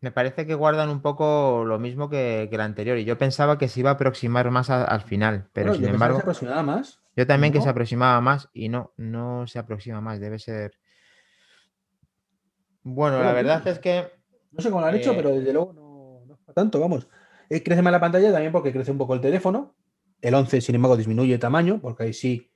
Me 0.00 0.12
parece 0.12 0.46
que 0.46 0.54
guardan 0.54 0.88
un 0.88 1.02
poco 1.02 1.64
lo 1.66 1.80
mismo 1.80 2.08
que, 2.08 2.48
el 2.50 2.60
anterior 2.60 2.96
y 2.96 3.04
yo 3.04 3.18
pensaba 3.18 3.58
que 3.58 3.68
se 3.68 3.80
iba 3.80 3.90
a 3.90 3.94
aproximar 3.94 4.50
más 4.50 4.70
al 4.70 5.00
final, 5.00 5.48
pero 5.52 5.74
sin 5.74 5.86
embargo... 5.86 6.20
Que 6.20 6.46
más. 6.62 7.03
Yo 7.16 7.26
también 7.26 7.52
que 7.52 7.60
se 7.60 7.68
aproximaba 7.68 8.20
más 8.20 8.48
y 8.52 8.68
no, 8.68 8.92
no 8.96 9.46
se 9.46 9.58
aproxima 9.58 10.00
más, 10.00 10.20
debe 10.20 10.38
ser. 10.38 10.78
Bueno, 12.82 13.22
la 13.22 13.32
verdad 13.32 13.66
es 13.68 13.78
que. 13.78 14.10
No 14.50 14.60
sé 14.60 14.70
cómo 14.70 14.80
lo 14.80 14.86
han 14.86 14.94
hecho, 14.94 15.14
pero 15.16 15.30
desde 15.30 15.52
luego 15.52 15.72
no, 15.72 16.24
no 16.26 16.52
tanto, 16.52 16.80
vamos. 16.80 17.08
Eh, 17.50 17.62
crece 17.62 17.82
más 17.82 17.92
la 17.92 18.00
pantalla 18.00 18.32
también 18.32 18.52
porque 18.52 18.72
crece 18.72 18.90
un 18.90 18.98
poco 18.98 19.14
el 19.14 19.20
teléfono. 19.20 19.74
El 20.20 20.34
11, 20.34 20.60
sin 20.60 20.74
embargo, 20.74 20.96
disminuye 20.96 21.38
tamaño, 21.38 21.80
porque 21.80 22.04
ahí 22.04 22.12
sí 22.12 22.50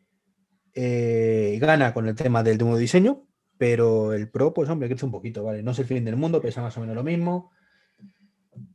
eh, 0.75 1.59
gana 1.61 1.93
con 1.93 2.09
el 2.09 2.15
tema 2.15 2.43
del 2.43 2.59
nuevo 2.59 2.77
diseño, 2.77 3.27
pero 3.59 4.13
el 4.13 4.31
Pro, 4.31 4.55
pues 4.55 4.71
hombre, 4.71 4.89
crece 4.89 5.05
un 5.05 5.13
poquito, 5.13 5.43
¿vale? 5.45 5.63
No 5.63 5.73
es 5.73 5.79
el 5.79 5.87
fin 5.87 6.05
del 6.05 6.17
mundo, 6.17 6.41
pesa 6.41 6.63
más 6.63 6.77
o 6.77 6.81
menos 6.81 6.97
lo 6.97 7.03
mismo. 7.03 7.51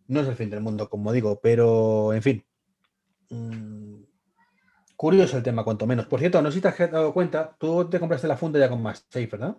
No 0.08 0.20
es 0.20 0.28
el 0.28 0.36
fin 0.36 0.50
del 0.50 0.62
mundo, 0.62 0.90
como 0.90 1.12
digo, 1.12 1.40
pero 1.42 2.14
en 2.14 2.22
fin. 2.22 2.46
Mm, 3.30 4.03
Curioso 5.04 5.36
el 5.36 5.44
tema, 5.44 5.66
cuanto 5.66 5.86
menos. 5.86 6.06
Por 6.06 6.22
cierto, 6.22 6.42
no 6.42 6.50
sé 6.50 6.56
si 6.56 6.62
te 6.62 6.70
has 6.70 6.78
dado 6.90 7.14
cuenta, 7.14 7.58
tú 7.60 7.90
te 7.90 8.00
compraste 8.00 8.26
la 8.26 8.38
funda 8.38 8.58
ya 8.58 8.70
con 8.70 8.82
más 8.82 9.06
safe, 9.10 9.28
¿verdad? 9.28 9.58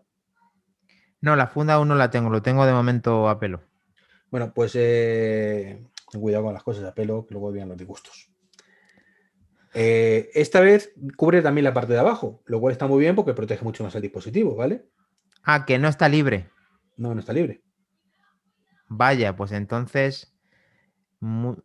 No, 1.20 1.36
la 1.36 1.48
funda 1.48 1.74
aún 1.74 1.88
no 1.88 1.96
la 1.96 2.08
tengo, 2.10 2.30
lo 2.30 2.40
tengo 2.40 2.64
de 2.64 2.72
momento 2.72 3.28
a 3.28 3.38
pelo. 3.38 3.60
Bueno, 4.30 4.54
pues 4.54 4.72
eh, 4.74 5.86
cuidado 6.06 6.44
con 6.44 6.54
las 6.54 6.62
cosas 6.62 6.84
a 6.84 6.94
pelo, 6.94 7.26
que 7.26 7.34
luego 7.34 7.52
vienen 7.52 7.68
los 7.68 7.76
disgustos. 7.76 8.30
Eh, 9.74 10.30
esta 10.32 10.60
vez 10.60 10.94
cubre 11.14 11.42
también 11.42 11.64
la 11.64 11.74
parte 11.74 11.92
de 11.92 11.98
abajo, 11.98 12.42
lo 12.46 12.58
cual 12.58 12.72
está 12.72 12.86
muy 12.86 13.00
bien 13.00 13.14
porque 13.14 13.34
protege 13.34 13.64
mucho 13.64 13.84
más 13.84 13.94
el 13.96 14.00
dispositivo, 14.00 14.56
¿vale? 14.56 14.86
Ah, 15.42 15.66
que 15.66 15.78
no 15.78 15.88
está 15.88 16.08
libre. 16.08 16.48
No, 16.96 17.12
no 17.12 17.20
está 17.20 17.34
libre. 17.34 17.62
Vaya, 18.88 19.36
pues 19.36 19.52
entonces 19.52 20.33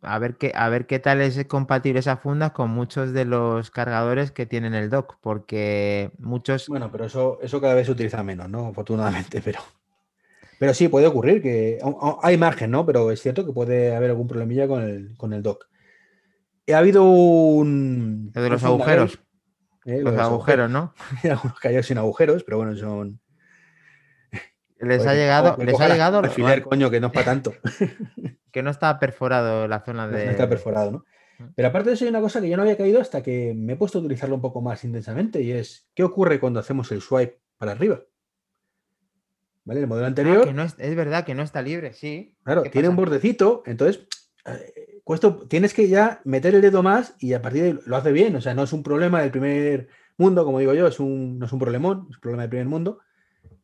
a 0.01 0.19
ver 0.19 0.35
qué, 0.37 0.51
a 0.55 0.69
ver 0.69 0.85
qué 0.85 0.99
tal 0.99 1.21
es 1.21 1.43
compatible 1.45 1.99
esa 1.99 2.17
funda 2.17 2.53
con 2.53 2.69
muchos 2.69 3.13
de 3.13 3.25
los 3.25 3.71
cargadores 3.71 4.31
que 4.31 4.45
tienen 4.45 4.73
el 4.73 4.89
dock, 4.89 5.17
porque 5.21 6.11
muchos. 6.17 6.67
Bueno, 6.67 6.91
pero 6.91 7.05
eso, 7.05 7.39
eso 7.41 7.59
cada 7.59 7.73
vez 7.73 7.87
se 7.87 7.91
utiliza 7.91 8.23
menos, 8.23 8.49
¿no? 8.49 8.67
Afortunadamente, 8.67 9.41
pero. 9.45 9.59
Pero 10.59 10.73
sí, 10.73 10.89
puede 10.89 11.07
ocurrir 11.07 11.41
que 11.41 11.79
hay 12.21 12.37
margen, 12.37 12.71
¿no? 12.71 12.85
Pero 12.85 13.11
es 13.11 13.21
cierto 13.21 13.45
que 13.45 13.53
puede 13.53 13.95
haber 13.95 14.09
algún 14.09 14.27
problemilla 14.27 14.67
con 14.67 14.83
el, 14.83 15.15
con 15.15 15.31
el 15.31 15.41
dock. 15.41 15.67
Ha 16.71 16.77
habido 16.77 17.05
un. 17.05 18.31
De 18.33 18.49
los 18.49 18.63
agujeros. 18.63 19.19
¿eh? 19.85 20.01
los, 20.01 20.17
agujeros, 20.17 20.69
¿no? 20.69 20.93
Algunos 21.23 21.59
caídos 21.59 21.85
sin 21.85 21.97
agujeros, 21.97 22.43
pero 22.43 22.57
bueno, 22.57 22.75
son. 22.75 23.19
Les 24.79 25.05
ha 25.05 25.13
llegado. 25.13 25.57
Les 25.63 25.79
ha 25.79 25.89
llegado. 25.89 26.19
Alfiler, 26.19 26.63
coño, 26.63 26.89
que 26.89 26.99
no 26.99 27.07
es 27.07 27.13
para 27.13 27.25
tanto. 27.25 27.53
que 28.51 28.63
no 28.63 28.69
está 28.69 28.99
perforado 28.99 29.67
la 29.67 29.81
zona 29.81 30.07
de. 30.07 30.25
No 30.25 30.31
está 30.31 30.49
perforado, 30.49 30.91
¿no? 30.91 31.05
Pero 31.55 31.69
aparte 31.69 31.89
de 31.89 31.95
eso, 31.95 32.03
hay 32.03 32.09
una 32.09 32.19
cosa 32.19 32.41
que 32.41 32.49
yo 32.49 32.57
no 32.57 32.63
había 32.63 32.77
caído 32.77 32.99
hasta 32.99 33.23
que 33.23 33.53
me 33.55 33.73
he 33.73 33.75
puesto 33.75 33.97
a 33.97 34.01
utilizarlo 34.01 34.35
un 34.35 34.41
poco 34.41 34.61
más 34.61 34.83
intensamente 34.83 35.41
y 35.41 35.51
es: 35.51 35.89
¿qué 35.93 36.03
ocurre 36.03 36.39
cuando 36.39 36.59
hacemos 36.59 36.91
el 36.91 37.01
swipe 37.01 37.39
para 37.57 37.71
arriba? 37.71 38.01
¿Vale? 39.63 39.81
El 39.81 39.87
modelo 39.87 40.05
ah, 40.05 40.09
anterior. 40.09 40.55
es, 40.77 40.95
verdad 40.95 41.25
que 41.25 41.35
no 41.35 41.43
está 41.43 41.61
libre, 41.61 41.93
sí. 41.93 42.35
Claro, 42.43 42.63
tiene 42.63 42.89
un 42.89 42.95
bordecito, 42.95 43.63
entonces. 43.65 44.07
Eh, 44.45 44.89
tienes 45.47 45.73
que 45.73 45.87
ya 45.87 46.21
meter 46.23 46.53
el 46.53 46.61
dedo 46.61 46.83
más 46.83 47.15
y 47.19 47.33
a 47.33 47.41
partir 47.41 47.63
de 47.63 47.67
ahí 47.69 47.79
lo 47.85 47.95
hace 47.95 48.11
bien. 48.11 48.35
O 48.35 48.41
sea, 48.41 48.53
no 48.53 48.63
es 48.63 48.73
un 48.73 48.83
problema 48.83 49.21
del 49.21 49.31
primer 49.31 49.87
mundo, 50.17 50.45
como 50.45 50.59
digo 50.59 50.73
yo, 50.73 50.85
es 50.87 50.99
un, 50.99 51.39
no 51.39 51.45
es 51.45 51.51
un 51.51 51.59
problemón, 51.59 52.07
es 52.09 52.17
un 52.17 52.21
problema 52.21 52.43
del 52.43 52.49
primer 52.49 52.67
mundo. 52.67 52.99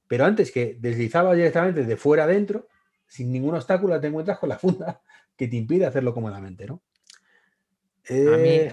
Pero 0.07 0.26
antes 0.26 0.51
que 0.51 0.78
deslizaba 0.80 1.34
directamente 1.36 1.84
de 1.84 1.97
fuera 1.97 2.24
adentro, 2.24 2.68
sin 3.08 3.32
ningún 3.32 3.56
obstáculo 3.56 3.99
te 3.99 4.08
encuentras 4.08 4.39
con 4.39 4.49
la 4.49 4.58
funda 4.58 5.01
que 5.36 5.47
te 5.47 5.56
impide 5.56 5.86
hacerlo 5.86 6.14
cómodamente, 6.14 6.66
¿no? 6.66 6.82
A 8.08 8.38
mí, 8.38 8.49
eh, 8.49 8.72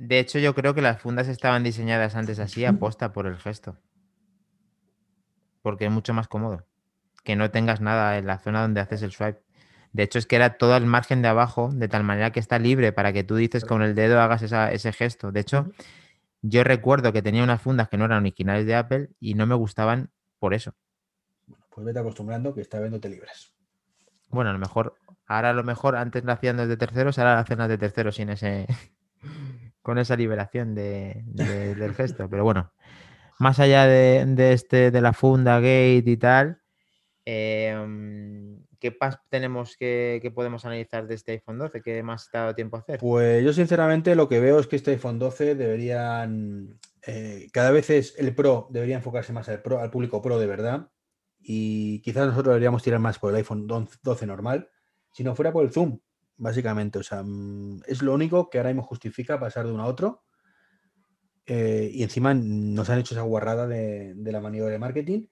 de 0.00 0.18
hecho, 0.18 0.38
yo 0.38 0.54
creo 0.54 0.74
que 0.74 0.80
las 0.80 1.00
fundas 1.00 1.28
estaban 1.28 1.62
diseñadas 1.62 2.14
antes 2.14 2.38
así, 2.38 2.64
aposta 2.64 3.12
por 3.12 3.26
el 3.26 3.36
gesto. 3.36 3.76
Porque 5.60 5.84
es 5.84 5.90
mucho 5.90 6.14
más 6.14 6.26
cómodo. 6.26 6.66
Que 7.22 7.36
no 7.36 7.50
tengas 7.50 7.82
nada 7.82 8.16
en 8.16 8.26
la 8.26 8.38
zona 8.38 8.62
donde 8.62 8.80
haces 8.80 9.02
el 9.02 9.12
swipe. 9.12 9.42
De 9.92 10.02
hecho, 10.02 10.18
es 10.18 10.24
que 10.24 10.36
era 10.36 10.56
todo 10.56 10.74
el 10.78 10.86
margen 10.86 11.20
de 11.20 11.28
abajo, 11.28 11.70
de 11.70 11.86
tal 11.88 12.02
manera 12.02 12.32
que 12.32 12.40
está 12.40 12.58
libre 12.58 12.92
para 12.92 13.12
que 13.12 13.24
tú 13.24 13.36
dices 13.36 13.66
con 13.66 13.82
el 13.82 13.94
dedo 13.94 14.20
hagas 14.20 14.42
ese 14.42 14.92
gesto. 14.92 15.32
De 15.32 15.40
hecho, 15.40 15.70
yo 16.40 16.64
recuerdo 16.64 17.12
que 17.12 17.20
tenía 17.20 17.44
unas 17.44 17.60
fundas 17.60 17.90
que 17.90 17.98
no 17.98 18.06
eran 18.06 18.22
originales 18.22 18.64
de 18.64 18.76
Apple 18.76 19.10
y 19.20 19.34
no 19.34 19.46
me 19.46 19.54
gustaban 19.54 20.10
por 20.38 20.54
eso. 20.54 20.74
Pues 21.80 21.86
vete 21.86 22.00
acostumbrando 22.00 22.54
que 22.54 22.60
esta 22.60 22.78
vez 22.78 22.90
no 22.90 23.00
te 23.00 23.08
libras. 23.08 23.54
Bueno, 24.28 24.50
a 24.50 24.52
lo 24.52 24.58
mejor, 24.58 24.96
ahora 25.26 25.50
a 25.50 25.52
lo 25.54 25.64
mejor 25.64 25.96
antes 25.96 26.24
la 26.24 26.34
hacían 26.34 26.58
desde 26.58 26.76
terceros, 26.76 27.18
ahora 27.18 27.34
la 27.34 27.40
hacen 27.40 27.58
de 27.66 27.78
terceros 27.78 28.16
sin 28.16 28.28
ese, 28.28 28.66
con 29.82 29.96
esa 29.96 30.14
liberación 30.14 30.74
de, 30.74 31.22
del 31.24 31.94
gesto. 31.94 32.28
Pero 32.28 32.44
bueno, 32.44 32.70
más 33.38 33.60
allá 33.60 33.86
de, 33.86 34.52
este, 34.52 34.90
de 34.90 35.00
la 35.00 35.14
funda, 35.14 35.56
gate 35.56 36.04
y 36.04 36.16
tal, 36.18 36.60
em, 37.24 38.62
¿qué 38.78 38.92
pas 38.92 39.18
tenemos 39.30 39.78
que, 39.78 40.30
podemos 40.34 40.66
analizar 40.66 41.06
de 41.06 41.14
este 41.14 41.32
iPhone 41.32 41.56
12? 41.56 41.80
¿Qué 41.80 42.02
más 42.02 42.28
ha 42.34 42.40
dado 42.40 42.54
tiempo 42.54 42.76
a 42.76 42.80
hacer? 42.80 43.00
Pues 43.00 43.42
yo 43.42 43.54
sinceramente 43.54 44.14
lo 44.14 44.28
que 44.28 44.38
veo 44.38 44.60
es 44.60 44.66
que 44.66 44.76
este 44.76 44.90
iPhone 44.90 45.18
12 45.18 45.54
deberían, 45.54 46.78
eh, 47.06 47.48
cada 47.54 47.70
vez 47.70 47.88
es 47.88 48.18
el 48.18 48.34
Pro, 48.34 48.68
debería 48.68 48.96
enfocarse 48.96 49.32
más 49.32 49.48
al, 49.48 49.62
pro, 49.62 49.78
al 49.78 49.90
público 49.90 50.20
Pro 50.20 50.38
de 50.38 50.46
verdad 50.46 50.90
y 51.40 52.00
quizás 52.02 52.26
nosotros 52.26 52.52
deberíamos 52.52 52.82
tirar 52.82 53.00
más 53.00 53.18
por 53.18 53.30
el 53.30 53.36
iPhone 53.36 53.66
12 53.66 54.26
normal, 54.26 54.68
si 55.12 55.24
no 55.24 55.34
fuera 55.34 55.52
por 55.52 55.64
el 55.64 55.72
zoom, 55.72 55.98
básicamente. 56.36 56.98
O 56.98 57.02
sea, 57.02 57.22
mm, 57.22 57.82
es 57.86 58.02
lo 58.02 58.14
único 58.14 58.50
que 58.50 58.58
ahora 58.58 58.70
mismo 58.70 58.82
justifica 58.82 59.40
pasar 59.40 59.66
de 59.66 59.72
uno 59.72 59.84
a 59.84 59.86
otro. 59.86 60.24
Eh, 61.46 61.90
y 61.92 62.02
encima 62.02 62.34
nos 62.34 62.90
han 62.90 62.98
hecho 63.00 63.14
esa 63.14 63.22
guarrada 63.22 63.66
de, 63.66 64.14
la 64.16 64.40
maniobra 64.40 64.72
de 64.72 64.78
marketing. 64.78 65.26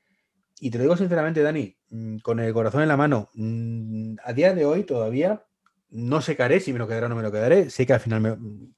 Y 0.60 0.70
te 0.70 0.78
lo 0.78 0.82
digo 0.82 0.96
sinceramente, 0.96 1.42
Dani, 1.42 1.76
mm, 1.90 2.18
con 2.18 2.40
el 2.40 2.52
corazón 2.52 2.82
en 2.82 2.88
la 2.88 2.96
mano, 2.96 3.28
mm, 3.34 4.16
a 4.24 4.32
día 4.32 4.54
de 4.54 4.64
hoy 4.64 4.84
todavía 4.84 5.44
no 5.90 6.20
sé 6.20 6.36
qué 6.36 6.60
si 6.60 6.72
me 6.72 6.78
lo 6.78 6.86
quedaré 6.86 7.06
o 7.06 7.08
no 7.08 7.16
me 7.16 7.22
lo 7.22 7.32
quedaré. 7.32 7.70
Sé 7.70 7.86
que 7.86 7.94
al 7.94 8.00
final 8.00 8.20
me, 8.20 8.36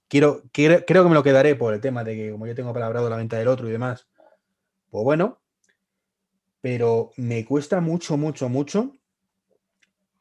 quiero, 0.09 0.43
creo 0.53 0.85
que 0.85 1.09
me 1.09 1.15
lo 1.15 1.23
quedaré 1.23 1.57
por 1.57 1.75
el 1.75 1.81
tema 1.81 2.05
de 2.05 2.15
que 2.17 2.31
como 2.31 2.47
yo 2.47 2.55
tengo 2.55 2.73
palabrado 2.73 3.09
la 3.11 3.17
venta 3.17 3.39
del 3.39 3.49
otro 3.49 3.69
y 3.69 3.73
demás, 3.73 4.09
pues 4.91 5.05
bueno, 5.05 5.40
pero 6.61 7.13
me 7.17 7.45
cuesta 7.45 7.81
mucho, 7.81 8.17
mucho, 8.17 8.49
mucho 8.49 8.93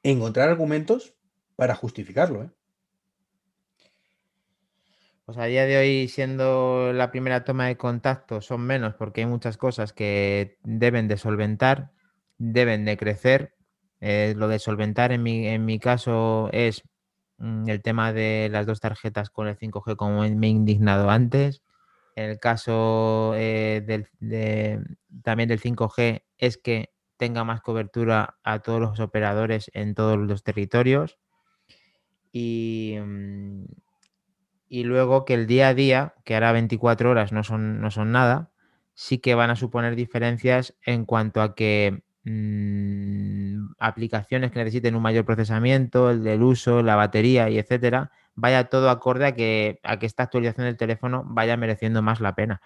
encontrar 0.03 0.49
argumentos 0.49 1.15
para 1.55 1.75
justificarlo. 1.75 2.43
¿eh? 2.43 2.49
Pues 5.25 5.37
a 5.37 5.45
día 5.45 5.65
de 5.65 5.77
hoy, 5.77 6.07
siendo 6.07 6.91
la 6.93 7.11
primera 7.11 7.43
toma 7.43 7.67
de 7.67 7.77
contacto, 7.77 8.41
son 8.41 8.61
menos 8.61 8.95
porque 8.95 9.21
hay 9.21 9.27
muchas 9.27 9.57
cosas 9.57 9.93
que 9.93 10.57
deben 10.63 11.07
de 11.07 11.17
solventar, 11.17 11.91
deben 12.37 12.85
de 12.85 12.97
crecer. 12.97 13.53
Eh, 14.01 14.33
lo 14.37 14.47
de 14.47 14.59
solventar 14.59 15.11
en 15.11 15.21
mi, 15.21 15.45
en 15.47 15.65
mi 15.65 15.77
caso 15.77 16.49
es 16.53 16.83
mm, 17.37 17.67
el 17.69 17.81
tema 17.81 18.13
de 18.13 18.47
las 18.49 18.65
dos 18.65 18.79
tarjetas 18.79 19.29
con 19.29 19.47
el 19.47 19.57
5G, 19.57 19.97
como 19.97 20.21
me 20.21 20.47
he 20.47 20.49
indignado 20.49 21.09
antes. 21.09 21.61
En 22.19 22.31
el 22.31 22.37
caso 22.37 23.31
eh, 23.37 23.81
del, 23.87 24.97
también 25.23 25.47
del 25.47 25.61
5G 25.61 26.23
es 26.37 26.57
que 26.57 26.91
tenga 27.15 27.45
más 27.45 27.61
cobertura 27.61 28.37
a 28.43 28.59
todos 28.59 28.81
los 28.81 28.99
operadores 28.99 29.71
en 29.73 29.95
todos 29.95 30.17
los 30.17 30.43
territorios. 30.43 31.17
Y, 32.33 32.97
mm, 33.01 33.63
luego 34.69 35.23
que 35.23 35.33
el 35.33 35.47
día 35.47 35.69
a 35.69 35.73
día, 35.73 36.13
que 36.25 36.33
ahora 36.33 36.51
24 36.51 37.09
horas 37.09 37.31
no 37.31 37.45
son, 37.45 37.79
no 37.79 37.89
son 37.89 38.11
nada, 38.11 38.51
sí 38.95 39.19
que 39.19 39.33
van 39.33 39.49
a 39.49 39.55
suponer 39.55 39.95
diferencias 39.95 40.75
en 40.85 41.05
cuanto 41.05 41.41
a 41.41 41.55
que 41.55 42.03
mm, 42.25 43.75
aplicaciones 43.79 44.51
que 44.51 44.59
necesiten 44.59 44.95
un 44.95 45.03
mayor 45.03 45.23
procesamiento, 45.23 46.11
el 46.11 46.25
del 46.25 46.43
uso, 46.43 46.83
la 46.83 46.97
batería 46.97 47.49
y 47.49 47.59
etcétera, 47.59 48.11
vaya 48.39 48.69
todo 48.69 48.89
acorde 48.89 49.25
a 49.25 49.35
que, 49.35 49.79
a 49.83 49.99
que 49.99 50.05
esta 50.05 50.23
actualización 50.23 50.65
del 50.67 50.77
teléfono 50.77 51.23
vaya 51.25 51.57
mereciendo 51.57 52.01
más 52.01 52.21
la 52.21 52.35
pena. 52.35 52.61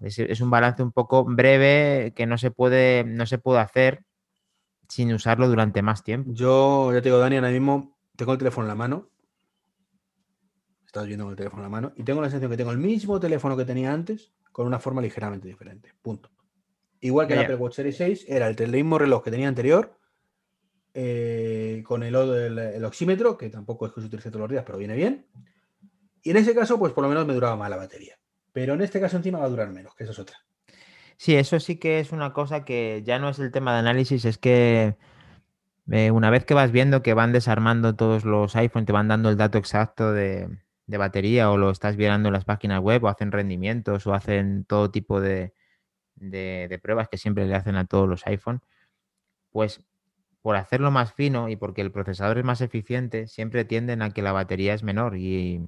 Es, 0.00 0.40
un 0.40 0.50
balance 0.50 0.82
un 0.82 0.92
poco 0.92 1.24
breve 1.24 2.12
que 2.14 2.26
no 2.26 2.38
se 2.38 2.50
puede, 2.50 3.04
no 3.04 3.26
se 3.26 3.38
puede 3.38 3.60
hacer 3.60 4.04
sin 4.88 5.12
usarlo 5.12 5.48
durante 5.48 5.82
más 5.82 6.04
tiempo. 6.04 6.30
Yo 6.32 6.92
ya 6.92 7.00
te 7.00 7.08
digo, 7.08 7.18
Dani, 7.18 7.36
ahora 7.36 7.50
mismo 7.50 7.96
tengo 8.14 8.32
el 8.32 8.38
teléfono 8.38 8.66
en 8.66 8.68
la 8.68 8.74
mano. 8.74 9.08
Estás 10.86 11.06
viendo 11.06 11.24
con 11.24 11.32
el 11.32 11.36
teléfono 11.36 11.62
en 11.62 11.64
la 11.64 11.70
mano. 11.70 11.92
Y 11.96 12.02
tengo 12.02 12.20
la 12.20 12.28
sensación 12.28 12.50
que 12.50 12.56
tengo 12.56 12.72
el 12.72 12.78
mismo 12.78 13.18
teléfono 13.18 13.56
que 13.56 13.64
tenía 13.64 13.92
antes, 13.92 14.32
con 14.52 14.66
una 14.66 14.78
forma 14.78 15.00
ligeramente 15.00 15.48
diferente. 15.48 15.92
Punto. 16.02 16.30
Igual 17.00 17.26
que 17.26 17.34
el 17.34 17.40
Apple 17.40 17.56
Watch 17.56 17.74
Series 17.74 17.96
6, 17.96 18.24
era 18.28 18.48
el, 18.48 18.72
mismo 18.72 18.98
reloj 18.98 19.22
que 19.22 19.30
tenía 19.30 19.48
anterior, 19.48 19.96
eh, 20.98 21.82
con 21.84 22.02
el, 22.02 22.16
oxímetro, 22.84 23.36
que 23.36 23.50
tampoco 23.50 23.84
es 23.84 23.92
que 23.92 24.00
se 24.00 24.06
utilice 24.06 24.30
todos 24.30 24.40
los 24.40 24.50
días, 24.50 24.64
pero 24.64 24.78
viene 24.78 24.96
bien. 24.96 25.26
Y 26.22 26.30
en 26.30 26.38
ese 26.38 26.54
caso, 26.54 26.78
pues 26.78 26.94
por 26.94 27.02
lo 27.04 27.10
menos 27.10 27.26
me 27.26 27.34
duraba 27.34 27.54
más 27.54 27.68
la 27.68 27.76
batería. 27.76 28.18
Pero 28.54 28.72
en 28.72 28.80
este 28.80 28.98
caso 28.98 29.18
encima 29.18 29.38
va 29.38 29.44
a 29.44 29.50
durar 29.50 29.68
menos, 29.68 29.94
que 29.94 30.04
eso 30.04 30.12
es 30.12 30.18
otra. 30.18 30.38
Sí, 31.18 31.36
eso 31.36 31.60
sí 31.60 31.76
que 31.76 32.00
es 32.00 32.12
una 32.12 32.32
cosa 32.32 32.64
que 32.64 33.02
ya 33.04 33.18
no 33.18 33.28
es 33.28 33.38
el 33.38 33.52
tema 33.52 33.74
de 33.74 33.80
análisis, 33.80 34.24
es 34.24 34.38
que 34.38 34.96
eh, 35.90 36.10
una 36.10 36.30
vez 36.30 36.46
que 36.46 36.54
vas 36.54 36.72
viendo 36.72 37.02
que 37.02 37.12
van 37.12 37.32
desarmando 37.32 37.94
todos 37.94 38.24
los 38.24 38.56
iPhones, 38.56 38.86
te 38.86 38.92
van 38.92 39.08
dando 39.08 39.28
el 39.28 39.36
dato 39.36 39.58
exacto 39.58 40.14
de, 40.14 40.48
batería 40.86 41.50
o 41.50 41.58
lo 41.58 41.70
estás 41.70 41.96
viendo 41.96 42.30
en 42.30 42.32
las 42.32 42.46
páginas 42.46 42.80
web 42.80 43.04
o 43.04 43.08
hacen 43.08 43.32
rendimientos 43.32 44.06
o 44.06 44.14
hacen 44.14 44.64
todo 44.64 44.90
tipo 44.90 45.20
de, 45.20 45.52
de, 46.14 46.80
pruebas 46.82 47.10
que 47.10 47.18
siempre 47.18 47.44
le 47.44 47.54
hacen 47.54 47.76
a 47.76 47.84
todos 47.84 48.08
los 48.08 48.26
iPhones, 48.26 48.62
pues 49.50 49.84
por 50.46 50.54
hacerlo 50.54 50.92
más 50.92 51.12
fino 51.12 51.48
y 51.48 51.56
porque 51.56 51.80
el 51.80 51.90
procesador 51.90 52.38
es 52.38 52.44
más 52.44 52.60
eficiente, 52.60 53.26
siempre 53.26 53.64
tienden 53.64 54.00
a 54.00 54.10
que 54.10 54.22
la 54.22 54.30
batería 54.30 54.74
es 54.74 54.84
menor 54.84 55.16
y, 55.16 55.60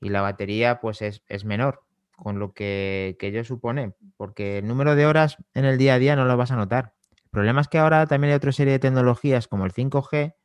y 0.00 0.08
la 0.10 0.20
batería 0.20 0.78
pues 0.78 1.02
es, 1.02 1.44
menor, 1.44 1.82
con 2.14 2.38
lo 2.38 2.52
que, 2.52 3.16
que 3.18 3.26
ello 3.26 3.42
supone, 3.42 3.94
porque 4.16 4.58
el 4.58 4.68
número 4.68 4.94
de 4.94 5.06
horas 5.06 5.38
en 5.54 5.64
el 5.64 5.76
día 5.76 5.94
a 5.94 5.98
día 5.98 6.14
no 6.14 6.24
lo 6.24 6.36
vas 6.36 6.52
a 6.52 6.56
notar. 6.56 6.94
El 7.16 7.30
problema 7.30 7.60
es 7.60 7.66
que 7.66 7.78
ahora 7.78 8.06
también 8.06 8.30
hay 8.30 8.36
otra 8.36 8.52
serie 8.52 8.74
de 8.74 8.78
tecnologías 8.78 9.48
como 9.48 9.66
el 9.66 9.72
5G 9.72 10.36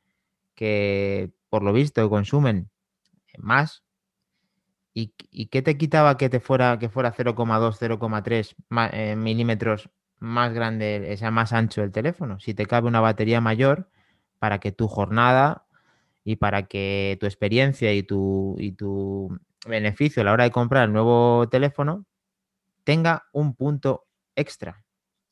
que 0.56 1.30
por 1.50 1.62
lo 1.62 1.72
visto 1.72 2.10
consumen 2.10 2.72
más. 3.38 3.84
¿Y, 4.96 5.14
qué 5.50 5.62
te 5.62 5.78
quitaba 5.78 6.18
que 6.18 6.30
te 6.30 6.40
fuera 6.40 6.80
que 6.80 6.90
fuera 6.90 7.14
0,2, 7.14 7.78
0,3 7.78 8.90
eh, 8.92 9.16
milímetros 9.16 9.92
más 10.20 10.54
grande, 10.54 11.16
sea, 11.18 11.32
más 11.32 11.54
ancho 11.54 11.84
el 11.84 11.92
teléfono? 11.92 12.40
Si 12.40 12.54
te 12.54 12.66
cabe 12.66 12.88
una 12.88 13.02
batería 13.02 13.42
mayor 13.42 13.90
para 14.40 14.60
que 14.60 14.72
tu 14.72 14.88
jornada 14.88 15.66
y 16.24 16.38
para 16.38 16.68
que 16.68 17.18
tu 17.20 17.26
experiencia 17.26 17.94
y 17.94 18.04
tu, 18.04 18.56
y 18.58 18.74
tu 18.74 19.38
beneficio 19.66 20.22
a 20.22 20.26
la 20.26 20.34
hora 20.34 20.44
de 20.44 20.52
comprar 20.52 20.86
el 20.86 20.94
nuevo 20.94 21.48
teléfono 21.50 22.06
tenga 22.84 23.28
un 23.32 23.56
punto 23.56 24.06
extra. 24.36 24.84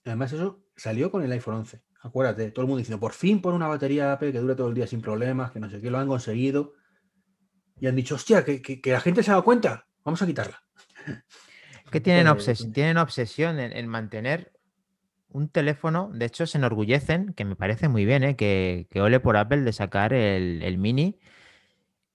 Además, 0.05 0.33
eso 0.33 0.63
salió 0.75 1.11
con 1.11 1.23
el 1.23 1.31
iPhone 1.31 1.55
11. 1.55 1.81
Acuérdate, 2.01 2.51
todo 2.51 2.63
el 2.63 2.67
mundo 2.67 2.79
diciendo, 2.79 2.99
por 2.99 3.13
fin 3.13 3.41
pone 3.41 3.55
una 3.55 3.67
batería 3.67 4.11
Apple 4.13 4.31
que 4.31 4.39
dure 4.39 4.55
todo 4.55 4.69
el 4.69 4.73
día 4.73 4.87
sin 4.87 5.01
problemas, 5.01 5.51
que 5.51 5.59
no 5.59 5.69
sé 5.69 5.79
qué, 5.81 5.91
lo 5.91 5.99
han 5.99 6.07
conseguido. 6.07 6.73
Y 7.79 7.87
han 7.87 7.95
dicho, 7.95 8.15
hostia, 8.15 8.43
que, 8.43 8.81
la 8.85 8.99
gente 8.99 9.23
se 9.23 9.31
ha 9.31 9.33
dado 9.33 9.43
cuenta, 9.43 9.87
vamos 10.03 10.21
a 10.21 10.25
quitarla. 10.25 10.63
Que 11.91 11.99
tienen, 11.99 12.25
tienen 12.73 12.97
obsesión 12.97 13.59
en, 13.59 13.87
mantener 13.87 14.51
un 15.33 15.49
teléfono, 15.49 16.09
de 16.13 16.25
hecho 16.25 16.45
se 16.45 16.57
enorgullecen, 16.57 17.33
que 17.33 17.45
me 17.45 17.55
parece 17.55 17.89
muy 17.89 18.05
bien, 18.05 18.23
¿eh? 18.23 18.35
que, 18.35 18.87
ole 18.95 19.19
por 19.19 19.37
Apple 19.37 19.61
de 19.61 19.73
sacar 19.73 20.13
el, 20.13 20.77
mini 20.77 21.19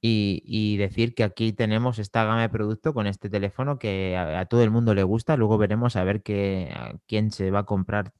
y, 0.00 0.76
decir 0.76 1.14
que 1.14 1.24
aquí 1.24 1.52
tenemos 1.52 1.98
esta 1.98 2.24
gama 2.24 2.42
de 2.42 2.48
producto 2.48 2.94
con 2.94 3.06
este 3.06 3.28
teléfono 3.28 3.78
que 3.78 4.16
a, 4.16 4.44
todo 4.46 4.62
el 4.62 4.70
mundo 4.70 4.94
le 4.94 5.02
gusta. 5.02 5.36
Luego 5.36 5.58
veremos 5.58 5.96
a 5.96 6.04
ver 6.04 6.22
qué, 6.22 6.72
quién 7.06 7.32
se 7.32 7.50
va 7.50 7.60
a 7.60 7.66
comprar. 7.66 8.12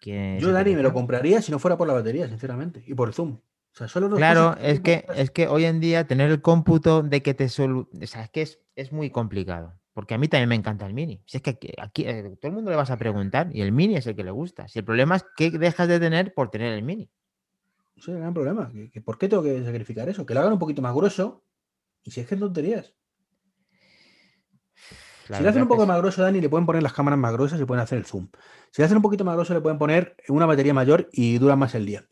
Yo, 0.00 0.52
Dani, 0.52 0.74
me 0.74 0.82
lo 0.82 0.92
compraría 0.92 1.42
si 1.42 1.52
no 1.52 1.58
fuera 1.58 1.76
por 1.76 1.86
la 1.86 1.94
batería, 1.94 2.28
sinceramente, 2.28 2.82
y 2.86 2.94
por 2.94 3.08
el 3.08 3.14
Zoom. 3.14 3.38
claro, 4.16 4.56
es 4.60 4.80
que, 4.80 5.04
es 5.14 5.30
que 5.30 5.48
hoy 5.48 5.64
en 5.64 5.80
día 5.80 6.06
tener 6.06 6.30
el 6.30 6.40
cómputo 6.40 7.02
de 7.02 7.22
que 7.22 7.34
te... 7.34 7.48
Solu... 7.48 7.88
O 8.00 8.06
sea, 8.06 8.22
es 8.22 8.30
que 8.30 8.42
es, 8.42 8.60
es 8.74 8.92
muy 8.92 9.10
complicado. 9.10 9.77
Porque 9.98 10.14
a 10.14 10.18
mí 10.18 10.28
también 10.28 10.48
me 10.48 10.54
encanta 10.54 10.86
el 10.86 10.94
mini. 10.94 11.20
Si 11.26 11.38
es 11.38 11.42
que 11.42 11.58
aquí, 11.76 12.04
eh, 12.06 12.36
todo 12.40 12.50
el 12.50 12.52
mundo 12.52 12.70
le 12.70 12.76
vas 12.76 12.92
a 12.92 12.96
preguntar 12.96 13.48
y 13.52 13.62
el 13.62 13.72
mini 13.72 13.96
es 13.96 14.06
el 14.06 14.14
que 14.14 14.22
le 14.22 14.30
gusta. 14.30 14.68
Si 14.68 14.78
el 14.78 14.84
problema 14.84 15.16
es 15.16 15.24
que 15.36 15.50
dejas 15.50 15.88
de 15.88 15.98
tener 15.98 16.32
por 16.34 16.52
tener 16.52 16.72
el 16.72 16.84
mini. 16.84 17.10
Ese 17.96 18.12
es 18.12 18.14
el 18.14 18.18
gran 18.18 18.32
problema. 18.32 18.70
por 19.04 19.18
qué 19.18 19.28
tengo 19.28 19.42
que 19.42 19.64
sacrificar 19.64 20.08
eso? 20.08 20.24
Que 20.24 20.34
lo 20.34 20.40
hagan 20.40 20.52
un 20.52 20.60
poquito 20.60 20.82
más 20.82 20.94
grueso 20.94 21.42
y 22.04 22.12
si 22.12 22.20
es 22.20 22.28
que 22.28 22.36
es 22.36 22.40
tonterías. 22.40 22.94
si 25.26 25.42
le 25.42 25.48
hacen 25.48 25.62
un 25.62 25.68
poco 25.68 25.84
más 25.84 25.98
grueso, 25.98 26.22
Dani, 26.22 26.40
le 26.40 26.48
pueden 26.48 26.64
poner 26.64 26.84
las 26.84 26.92
cámaras 26.92 27.18
más 27.18 27.32
gruesas 27.32 27.60
y 27.60 27.64
pueden 27.64 27.82
hacer 27.82 27.98
el 27.98 28.04
zoom. 28.04 28.28
Si 28.70 28.80
le 28.80 28.86
hacen 28.86 28.98
un 28.98 29.02
poquito 29.02 29.24
más 29.24 29.34
grueso, 29.34 29.52
le 29.52 29.60
pueden 29.60 29.78
poner 29.78 30.14
una 30.28 30.46
batería 30.46 30.74
mayor 30.74 31.08
y 31.10 31.38
dura 31.38 31.56
más 31.56 31.74
el 31.74 31.84
día. 31.84 32.06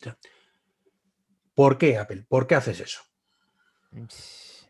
¿Por 1.55 1.79
qué, 1.79 1.99
Apple? 1.99 2.27
¿Por 2.29 2.49
qué 2.49 2.57
haces 2.57 2.81
eso? 2.81 3.03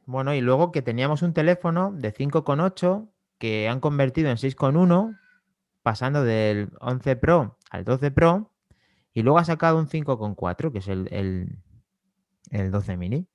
Bueno, 0.07 0.33
y 0.35 0.41
luego 0.41 0.71
que 0.71 0.83
teníamos 0.83 1.23
un 1.23 1.33
teléfono 1.33 1.91
de 1.93 2.15
5,8 2.15 3.11
que 3.39 3.69
han 3.69 3.81
convertido 3.81 4.31
en 4.31 4.37
6,1, 4.37 5.19
pasando 5.83 6.23
del 6.23 6.71
11 6.81 7.17
Pro 7.17 7.59
al 7.71 7.85
12 7.85 8.13
Pro, 8.13 8.53
y 9.13 9.23
luego 9.23 9.39
ha 9.39 9.45
sacado 9.45 9.79
un 9.79 9.89
5,4, 9.89 10.71
que 10.71 10.79
es 10.79 10.87
el, 10.89 11.09
el, 12.51 12.71
12 12.71 12.97
mini. 12.97 13.27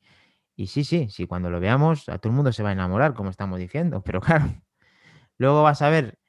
Y 0.55 0.67
sí, 0.67 0.85
sí, 0.85 1.09
sí, 1.09 1.27
cuando 1.27 1.49
lo 1.49 1.59
veamos, 1.59 2.07
a 2.07 2.19
todo 2.19 2.29
el 2.31 2.35
mundo 2.35 2.53
se 2.53 2.63
va 2.63 2.69
a 2.69 2.73
enamorar, 2.73 3.13
como 3.15 3.29
estamos 3.29 3.59
diciendo, 3.59 4.01
pero 4.05 4.21
claro, 4.21 4.45
luego 5.37 5.63
vas 5.63 5.81
a 5.81 5.89
ver 5.89 6.19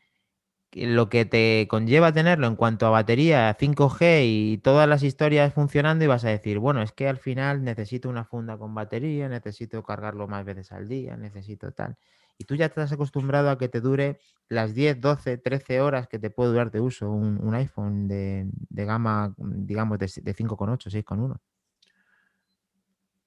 lo 0.75 1.09
que 1.09 1.25
te 1.25 1.67
conlleva 1.69 2.13
tenerlo 2.13 2.47
en 2.47 2.57
cuanto 2.57 2.87
a 2.87 2.91
batería 2.91 3.57
5G 3.59 4.23
y 4.25 4.59
todas 4.59 4.89
las 4.89 5.03
historias 5.03 5.53
funcionando 5.53 6.05
y 6.05 6.09
vas 6.09 6.25
a 6.25 6.31
decir, 6.31 6.59
bueno, 6.59 6.83
es 6.83 6.93
que 6.93 7.09
al 7.09 7.19
final 7.19 7.63
necesito 7.63 8.09
una 8.09 8.25
funda 8.25 8.57
con 8.57 8.75
batería, 8.75 9.29
necesito 9.29 9.83
cargarlo 9.83 10.29
más 10.29 10.45
veces 10.45 10.73
al 10.73 10.89
día, 10.89 11.17
necesito 11.17 11.73
tal. 11.73 11.97
Y 12.39 12.45
tú 12.45 12.55
ya 12.57 12.67
estás 12.67 12.91
acostumbrado 12.91 13.51
a 13.51 13.59
que 13.59 13.69
te 13.69 13.81
dure 13.81 14.19
las 14.49 14.75
10, 14.75 15.01
12, 15.01 15.39
13 15.39 15.81
horas 15.81 16.09
que 16.09 16.19
te 16.19 16.31
puede 16.31 16.51
durar 16.51 16.71
de 16.71 16.81
uso 16.81 17.11
un, 17.11 17.55
iPhone 17.55 18.09
de, 18.09 18.49
gama, 18.71 19.35
digamos, 19.37 19.99
de, 19.99 20.07
de 20.07 20.35
5,8, 20.35 20.91
6,1. 20.91 21.39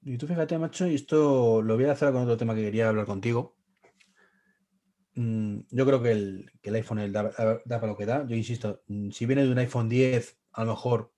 Y 0.02 0.18
tú 0.18 0.28
fíjate, 0.28 0.58
macho, 0.58 0.86
y 0.88 0.96
esto 0.96 1.62
lo 1.62 1.76
voy 1.76 1.86
a 1.86 1.94
hacer 1.94 2.12
con 2.12 2.24
otro 2.24 2.38
tema 2.38 2.54
que 2.54 2.62
quería 2.62 2.90
hablar 2.90 3.06
contigo. 3.06 3.56
Mm, 5.16 5.60
yo 5.72 5.86
creo 5.86 6.02
que 6.02 6.12
el, 6.12 6.76
iPhone 6.76 7.12
da, 7.12 7.32
para 7.32 7.88
lo 7.88 7.98
que 7.98 8.06
da. 8.06 8.26
Yo 8.28 8.36
insisto, 8.36 8.84
mm, 8.88 9.12
si 9.12 9.26
viene 9.26 9.46
de 9.46 9.52
un 9.52 9.58
iPhone 9.58 9.90
10, 9.90 10.38
a 10.52 10.66
lo 10.66 10.72
mejor, 10.72 11.14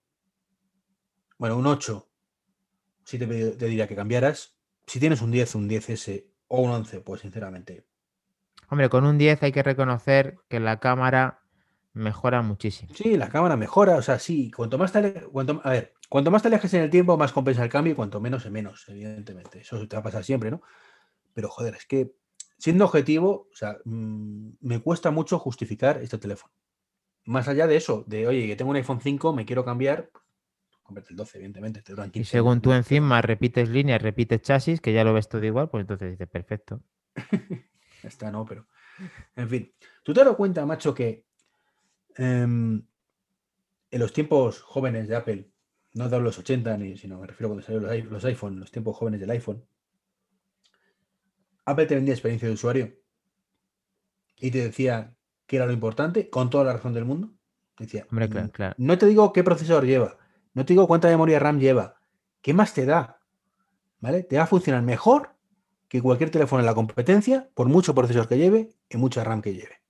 bueno, 1.37 1.57
un 1.57 1.65
8, 1.65 2.07
sí 3.03 3.17
te, 3.17 3.25
diría 3.25 3.87
que 3.87 3.95
cambiaras. 3.95 4.55
Si 4.85 4.99
tienes 4.99 5.21
un 5.21 5.31
10, 5.31 5.55
un 5.55 5.67
10S 5.67 6.27
o 6.47 6.61
un 6.61 6.71
11, 6.71 7.01
pues 7.01 7.21
sinceramente. 7.21 7.85
Hombre, 8.69 8.89
con 8.89 9.05
un 9.05 9.17
10 9.17 9.41
hay 9.43 9.51
que 9.51 9.63
reconocer 9.63 10.37
que 10.47 10.59
la 10.59 10.79
cámara 10.79 11.41
mejora 11.93 12.41
muchísimo. 12.43 12.93
Sí, 12.93 13.17
la 13.17 13.29
cámara 13.29 13.57
mejora, 13.57 13.95
o 13.95 14.01
sea, 14.01 14.19
sí, 14.19 14.51
cuanto 14.51 14.77
más 14.77 14.91
te, 14.91 15.13
cuanto, 15.23 15.59
a 15.63 15.71
ver, 15.71 15.93
cuanto 16.09 16.29
más 16.29 16.43
te 16.43 16.49
alejes 16.49 16.73
en 16.75 16.83
el 16.83 16.89
tiempo, 16.91 17.17
más 17.17 17.33
compensa 17.33 17.63
el 17.63 17.69
cambio 17.69 17.93
y 17.93 17.95
cuanto 17.95 18.21
menos 18.21 18.45
es 18.45 18.51
menos, 18.51 18.87
evidentemente. 18.87 19.61
Eso 19.61 19.87
te 19.87 19.95
va 19.95 20.01
a 20.01 20.03
pasar 20.03 20.23
siempre, 20.23 20.51
¿no? 20.51 20.61
Pero 21.33 21.49
joder, 21.49 21.75
es 21.75 21.85
que 21.85 22.13
siendo 22.57 22.85
objetivo, 22.85 23.47
o 23.51 23.55
sea, 23.55 23.77
mm, 23.85 24.49
me 24.61 24.79
cuesta 24.81 25.11
mucho 25.11 25.39
justificar 25.39 26.01
este 26.01 26.17
teléfono. 26.17 26.53
Más 27.25 27.47
allá 27.47 27.67
de 27.67 27.75
eso, 27.75 28.03
de 28.07 28.27
oye, 28.27 28.47
que 28.47 28.55
tengo 28.55 28.71
un 28.71 28.77
iPhone 28.77 29.01
5, 29.01 29.33
me 29.33 29.45
quiero 29.45 29.63
cambiar, 29.65 30.09
convierte 30.81 31.11
el 31.11 31.17
12, 31.17 31.37
evidentemente. 31.37 31.81
Te 31.81 31.93
y 32.13 32.23
según 32.23 32.61
tú 32.61 32.71
encima 32.71 33.21
repites 33.21 33.69
líneas, 33.69 34.01
repites 34.01 34.41
chasis, 34.41 34.81
que 34.81 34.93
ya 34.93 35.03
lo 35.03 35.13
ves 35.13 35.27
todo 35.27 35.43
igual, 35.43 35.69
pues 35.69 35.81
entonces 35.81 36.11
dices, 36.11 36.27
perfecto. 36.29 36.81
Está, 38.03 38.31
no, 38.31 38.45
pero. 38.45 38.67
En 39.35 39.49
fin, 39.49 39.71
tú 40.03 40.13
te 40.13 40.23
das 40.23 40.35
cuenta, 40.35 40.65
macho, 40.65 40.93
que 40.93 41.25
em, 42.15 42.81
en 43.91 43.99
los 43.99 44.13
tiempos 44.13 44.61
jóvenes 44.61 45.07
de 45.07 45.15
Apple, 45.15 45.51
no 45.93 46.09
de 46.09 46.19
los 46.19 46.39
80, 46.39 46.77
ni, 46.77 46.97
sino 46.97 47.19
me 47.19 47.27
refiero 47.27 47.49
cuando 47.49 47.65
salieron 47.65 47.89
los, 47.89 48.11
los 48.11 48.25
iPhone, 48.25 48.59
los 48.59 48.71
tiempos 48.71 48.95
jóvenes 48.95 49.19
del 49.19 49.29
iPhone, 49.29 49.63
Apple 51.67 51.85
te 51.85 51.95
vendía 51.95 52.13
experiencia 52.13 52.47
de 52.47 52.53
usuario 52.53 52.95
y 54.37 54.51
te 54.51 54.63
decía 54.63 55.13
que 55.45 55.57
era 55.57 55.65
lo 55.65 55.73
importante, 55.73 56.29
con 56.29 56.49
toda 56.49 56.63
la 56.63 56.73
razón 56.73 56.93
del 56.93 57.03
mundo. 57.03 57.33
Decía, 57.77 58.07
Hombre, 58.09 58.27
mm, 58.29 58.47
claro, 58.49 58.75
no 58.77 58.97
te 58.97 59.05
digo 59.05 59.33
qué 59.33 59.43
procesador 59.43 59.85
lleva, 59.85 60.17
no 60.53 60.65
te 60.65 60.73
digo 60.73 60.87
cuánta 60.87 61.09
memoria 61.09 61.39
RAM 61.39 61.59
lleva, 61.59 61.99
¿qué 62.41 62.53
más 62.53 62.73
te 62.73 62.85
da? 62.85 63.19
¿Vale? 63.99 64.23
Te 64.23 64.37
va 64.37 64.43
a 64.43 64.47
funcionar 64.47 64.81
mejor 64.81 65.35
que 65.89 66.01
cualquier 66.01 66.29
teléfono 66.29 66.61
en 66.61 66.65
la 66.65 66.73
competencia, 66.73 67.49
por 67.53 67.67
mucho 67.67 67.93
procesador 67.93 68.29
que 68.29 68.37
lleve 68.37 68.69
y 68.89 68.97
mucha 68.97 69.25
RAM 69.25 69.41
que 69.41 69.53
lleve. 69.53 69.81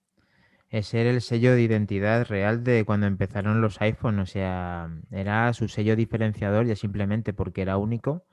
Ese 0.69 0.99
era 0.99 1.11
el 1.11 1.21
sello 1.21 1.53
de 1.53 1.61
identidad 1.61 2.25
real 2.25 2.63
de 2.63 2.85
cuando 2.85 3.05
empezaron 3.05 3.61
los 3.61 3.79
iPhones, 3.81 4.29
o 4.29 4.31
sea, 4.31 4.89
era 5.11 5.53
su 5.53 5.67
sello 5.67 5.95
diferenciador 5.95 6.65
ya 6.65 6.75
simplemente 6.75 7.33
porque 7.33 7.61
era 7.61 7.77
único, 7.77 8.25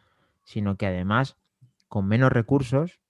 sino 0.45 0.77
que 0.77 0.87
además, 0.87 1.37
con 1.89 2.09
menos 2.09 2.33
recursos, 2.33 3.01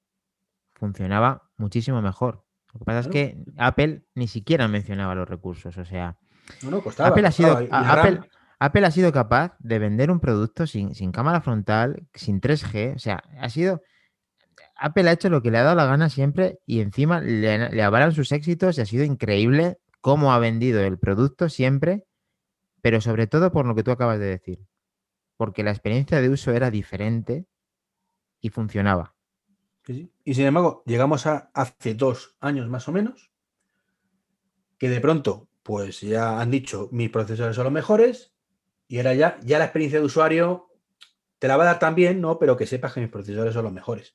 funcionaba 0.74 1.50
muchísimo 1.56 2.02
mejor. 2.02 2.44
Lo 2.72 2.80
que 2.80 2.84
pasa 2.84 3.00
es 3.00 3.08
que 3.08 3.38
Apple 3.56 4.04
ni 4.14 4.26
siquiera 4.26 4.66
mencionaba 4.68 5.14
los 5.14 5.28
recursos. 5.28 5.76
O 5.78 5.84
sea, 5.84 6.18
Apple, 6.98 7.26
ha 7.26 7.30
sido, 7.30 7.58
Apple, 8.58 8.86
ha 8.86 8.90
sido 8.90 9.12
capaz 9.12 9.56
de 9.60 9.78
vender 9.78 10.10
un 10.10 10.20
producto 10.20 10.66
sin, 10.66 11.12
cámara 11.12 11.40
frontal, 11.40 12.06
sin 12.14 12.40
3G. 12.40 12.96
O 12.96 12.98
sea, 12.98 13.22
ha 13.40 13.48
sido. 13.48 13.82
Apple 14.76 15.08
ha 15.08 15.12
hecho 15.12 15.30
lo 15.30 15.40
que 15.40 15.52
le 15.52 15.58
ha 15.58 15.62
dado 15.62 15.76
la 15.76 15.86
gana 15.86 16.08
siempre 16.08 16.58
y 16.66 16.80
encima 16.80 17.20
le, 17.20 17.70
le 17.70 17.82
avalan 17.82 18.12
sus 18.12 18.32
éxitos 18.32 18.76
y 18.76 18.80
ha 18.80 18.86
sido 18.86 19.04
increíble 19.04 19.78
cómo 20.00 20.32
ha 20.32 20.38
vendido 20.40 20.80
el 20.82 20.98
producto 20.98 21.48
siempre, 21.48 22.04
pero 22.82 23.00
sobre 23.00 23.28
todo 23.28 23.52
por 23.52 23.66
lo 23.66 23.76
que 23.76 23.84
tú 23.84 23.92
acabas 23.92 24.18
de 24.18 24.26
decir. 24.26 24.58
Porque 25.36 25.62
la 25.62 25.70
experiencia 25.70 26.20
de 26.20 26.28
uso 26.28 26.52
era 26.52 26.70
diferente 26.70 27.46
y 28.40 28.50
funcionaba. 28.50 29.13
Y 29.86 30.34
sin 30.34 30.46
embargo, 30.46 30.82
llegamos 30.86 31.26
a 31.26 31.50
hace 31.52 31.94
dos 31.94 32.36
años 32.40 32.68
más 32.68 32.88
o 32.88 32.92
menos, 32.92 33.30
que 34.78 34.88
de 34.88 35.00
pronto, 35.00 35.48
pues 35.62 36.00
ya 36.00 36.40
han 36.40 36.50
dicho, 36.50 36.88
mis 36.90 37.10
procesadores 37.10 37.56
son 37.56 37.64
los 37.64 37.72
mejores, 37.72 38.32
y 38.88 38.98
ahora 38.98 39.14
ya, 39.14 39.38
ya 39.42 39.58
la 39.58 39.64
experiencia 39.64 39.98
de 39.98 40.06
usuario 40.06 40.68
te 41.38 41.48
la 41.48 41.56
va 41.56 41.64
a 41.64 41.66
dar 41.66 41.78
también, 41.78 42.20
¿no? 42.20 42.38
Pero 42.38 42.56
que 42.56 42.66
sepas 42.66 42.92
que 42.94 43.00
mis 43.00 43.10
procesadores 43.10 43.54
son 43.54 43.64
los 43.64 43.72
mejores. 43.72 44.14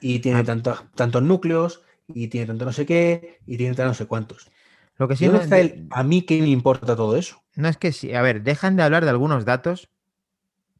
Y 0.00 0.18
tiene 0.18 0.40
ah. 0.40 0.44
tantos, 0.44 0.84
tantos 0.94 1.22
núcleos, 1.22 1.82
y 2.08 2.28
tiene 2.28 2.46
tanto 2.46 2.64
no 2.64 2.72
sé 2.72 2.84
qué, 2.84 3.40
y 3.46 3.56
tiene 3.56 3.74
tanto 3.74 3.88
no 3.88 3.94
sé 3.94 4.06
cuántos. 4.06 4.50
Lo 4.96 5.08
que 5.08 5.16
sí 5.16 5.28
no 5.28 5.40
está 5.40 5.56
a 5.90 6.02
mí 6.02 6.22
qué 6.22 6.40
me 6.42 6.48
importa 6.48 6.94
todo 6.94 7.16
eso. 7.16 7.42
No 7.54 7.68
es 7.68 7.76
que 7.76 7.92
sí, 7.92 8.14
a 8.14 8.22
ver, 8.22 8.42
dejan 8.42 8.76
de 8.76 8.82
hablar 8.82 9.04
de 9.04 9.10
algunos 9.10 9.44
datos, 9.44 9.88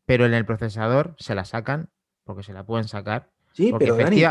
pero 0.05 0.27
en 0.27 0.35
el 0.35 0.45
procesador 0.45 1.15
se 1.19 1.35
la 1.35 1.45
sacan, 1.45 1.91
porque 2.25 2.43
se 2.43 2.53
la 2.53 2.65
pueden 2.65 2.89
sacar, 2.89 3.31
Sí, 3.53 3.73
pero 3.79 3.97
porque 3.97 4.27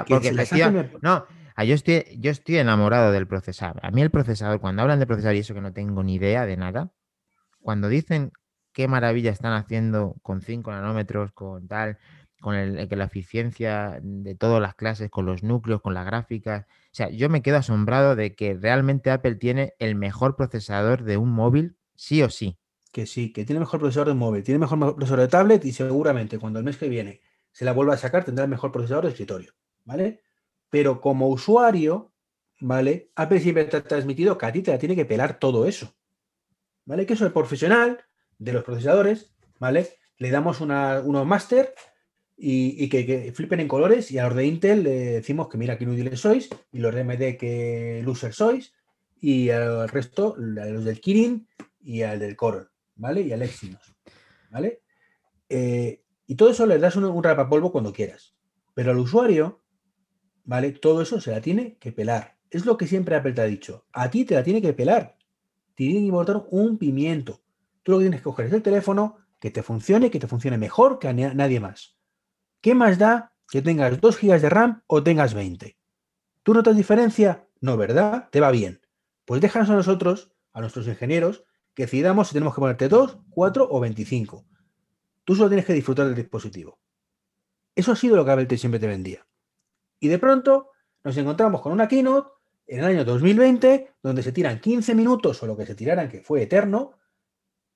no, 1.02 1.26
yo 1.64 1.76
estoy, 1.76 2.06
yo 2.18 2.32
estoy 2.32 2.58
enamorado 2.58 3.12
del 3.12 3.28
procesador. 3.28 3.80
A 3.86 3.92
mí 3.92 4.02
el 4.02 4.12
procesador, 4.12 4.60
cuando 4.60 4.82
hablan 4.82 5.00
de 5.00 5.08
procesador 5.08 5.36
y 5.36 5.40
eso 5.40 5.54
que 5.54 5.62
no 5.62 5.74
tengo 5.74 6.04
ni 6.04 6.16
idea 6.16 6.46
de 6.46 6.58
nada, 6.58 6.92
cuando 7.60 7.88
dicen 7.88 8.32
qué 8.74 8.88
maravilla 8.88 9.32
están 9.32 9.54
haciendo 9.54 10.16
con 10.22 10.42
5 10.42 10.72
nanómetros, 10.72 11.32
con 11.34 11.68
tal, 11.68 11.98
con 12.40 12.56
el, 12.56 12.88
que 12.88 12.96
la 12.96 13.06
eficiencia 13.06 14.00
de 14.02 14.36
todas 14.36 14.62
las 14.62 14.76
clases, 14.76 15.10
con 15.10 15.26
los 15.26 15.44
núcleos, 15.44 15.82
con 15.82 15.94
las 15.94 16.06
gráficas. 16.06 16.66
O 16.66 16.94
sea, 16.94 17.10
yo 17.10 17.30
me 17.30 17.42
quedo 17.42 17.58
asombrado 17.58 18.16
de 18.16 18.36
que 18.36 18.56
realmente 18.56 19.12
Apple 19.12 19.36
tiene 19.36 19.74
el 19.80 19.96
mejor 19.96 20.36
procesador 20.36 21.04
de 21.04 21.18
un 21.18 21.32
móvil, 21.32 21.78
sí 21.96 22.24
o 22.24 22.30
sí. 22.30 22.58
Que 22.92 23.06
sí, 23.06 23.32
que 23.32 23.46
tiene 23.46 23.60
mejor 23.60 23.80
procesador 23.80 24.08
de 24.08 24.14
un 24.14 24.20
móvil, 24.20 24.44
tiene 24.44 24.60
mejor 24.60 24.96
procesador 24.96 25.22
de 25.22 25.28
tablet 25.28 25.66
y 25.66 25.72
seguramente 25.72 26.40
cuando 26.40 26.60
el 26.60 26.66
mes 26.66 26.78
que 26.78 26.90
viene 26.90 27.22
se 27.52 27.66
la 27.66 27.74
vuelva 27.74 27.94
a 27.94 27.98
sacar, 27.98 28.24
tendrá 28.24 28.46
el 28.46 28.50
mejor 28.50 28.72
procesador 28.72 29.06
de 29.06 29.12
escritorio, 29.12 29.54
¿vale? 29.86 30.22
Pero 30.70 31.02
como 31.02 31.28
usuario, 31.28 32.12
¿vale? 32.60 33.12
Apple 33.16 33.40
siempre 33.40 33.66
te 33.66 33.82
transmitido 33.82 34.38
que 34.38 34.46
a 34.46 34.52
ti 34.52 34.62
te 34.62 34.72
la 34.72 34.80
tiene 34.80 34.96
que 34.96 35.06
pelar 35.06 35.40
todo 35.40 35.66
eso, 35.66 35.94
¿vale? 36.86 37.06
Que 37.06 37.14
eso 37.14 37.26
es 37.26 37.34
profesional 37.34 38.00
de 38.38 38.54
los 38.54 38.64
procesadores, 38.64 39.34
¿vale? 39.60 39.88
Le 40.18 40.32
damos 40.32 40.62
unos 40.62 41.26
máster 41.26 41.74
y, 42.38 42.90
que, 42.90 43.32
flipen 43.36 43.60
en 43.60 43.68
colores 43.68 44.12
y 44.12 44.18
a 44.18 44.26
los 44.26 44.36
de 44.36 44.46
Intel 44.46 44.84
le 44.84 44.90
decimos 44.90 45.48
que 45.48 45.58
mira 45.58 45.78
qué 45.78 45.84
inútiles 45.84 46.20
sois 46.20 46.50
y 46.72 46.80
los 46.80 46.94
de 46.94 47.02
AMD 47.02 47.38
que 47.38 48.02
loser 48.04 48.34
sois 48.34 48.74
y 49.20 49.50
al 49.52 49.88
resto, 49.90 50.36
a 50.36 50.66
los 50.66 50.84
del 50.84 51.00
Kirin 51.00 51.48
y 51.84 52.02
al 52.02 52.20
del 52.20 52.36
Core, 52.36 52.66
¿vale? 52.96 53.22
Y 53.22 53.32
al 53.32 53.44
Exynos, 53.44 53.94
¿vale? 54.50 54.82
Eh, 55.48 56.02
y 56.32 56.36
todo 56.36 56.50
eso 56.50 56.66
le 56.66 56.80
das 56.80 56.96
un, 56.96 57.04
un 57.04 57.22
rapapolvo 57.22 57.74
cuando 57.74 57.92
quieras. 57.92 58.38
Pero 58.74 58.92
al 58.92 59.00
usuario, 59.00 59.62
¿vale? 60.46 60.72
Todo 60.72 61.02
eso 61.02 61.20
se 61.20 61.30
la 61.30 61.42
tiene 61.42 61.76
que 61.76 61.92
pelar. 61.92 62.38
Es 62.50 62.66
lo 62.66 62.78
que 62.78 62.88
siempre 62.88 63.18
Apple 63.18 63.34
te 63.34 63.42
ha 63.42 63.44
dicho. 63.44 63.86
A 63.92 64.10
ti 64.10 64.24
te 64.24 64.36
la 64.36 64.42
tiene 64.42 64.62
que 64.62 64.72
pelar. 64.72 65.18
Te 65.76 65.84
tiene 65.84 66.00
que 66.00 66.06
importar 66.06 66.46
un 66.50 66.78
pimiento. 66.78 67.42
Tú 67.84 67.92
lo 67.92 67.98
que 67.98 68.04
tienes 68.06 68.22
que 68.22 68.24
coger 68.24 68.46
es 68.46 68.54
el 68.54 68.62
teléfono, 68.62 69.18
que 69.42 69.52
te 69.52 69.62
funcione, 69.62 70.10
que 70.10 70.22
te 70.22 70.28
funcione 70.28 70.58
mejor 70.58 71.00
que 71.00 71.10
a 71.10 71.14
nadie 71.14 71.60
más. 71.60 71.98
¿Qué 72.62 72.76
más 72.76 72.98
da 72.98 73.34
que 73.50 73.62
tengas 73.62 74.00
2 74.00 74.18
GB 74.22 74.40
de 74.40 74.50
RAM 74.50 74.84
o 74.88 75.04
tengas 75.04 75.34
20? 75.34 75.78
¿Tú 76.44 76.54
notas 76.54 76.78
diferencia? 76.78 77.46
No, 77.60 77.76
¿verdad? 77.76 78.30
Te 78.32 78.40
va 78.40 78.52
bien. 78.52 78.80
Pues 79.26 79.42
déjanos 79.42 79.70
a 79.70 79.76
nosotros, 79.76 80.32
a 80.54 80.62
nuestros 80.62 80.88
ingenieros, 80.88 81.44
que 81.74 81.84
decidamos 81.84 82.30
si 82.30 82.36
tenemos 82.36 82.56
que 82.56 82.62
ponerte 82.62 82.88
2, 82.88 83.18
4 83.32 83.68
o 83.70 83.80
25. 83.82 84.46
Tú 85.24 85.36
solo 85.36 85.50
tienes 85.50 85.66
que 85.66 85.74
disfrutar 85.74 86.06
del 86.06 86.16
dispositivo. 86.16 86.80
Eso 87.76 87.92
ha 87.92 87.96
sido 87.96 88.16
lo 88.16 88.26
que 88.26 88.32
Apple 88.32 88.58
siempre 88.58 88.80
te 88.80 88.88
vendía. 88.88 89.26
Y 90.00 90.08
de 90.08 90.20
pronto 90.20 90.72
nos 91.04 91.16
encontramos 91.18 91.62
con 91.62 91.72
una 91.72 91.88
keynote 91.88 92.30
en 92.68 92.80
el 92.80 92.86
año 92.86 93.06
2020, 93.06 93.96
donde 94.02 94.24
se 94.24 94.32
tiran 94.32 94.60
15 94.60 94.96
minutos 94.96 95.42
o 95.44 95.48
lo 95.48 95.58
que 95.58 95.66
se 95.66 95.76
tiraran, 95.76 96.10
que 96.10 96.22
fue 96.22 96.44
eterno, 96.44 96.94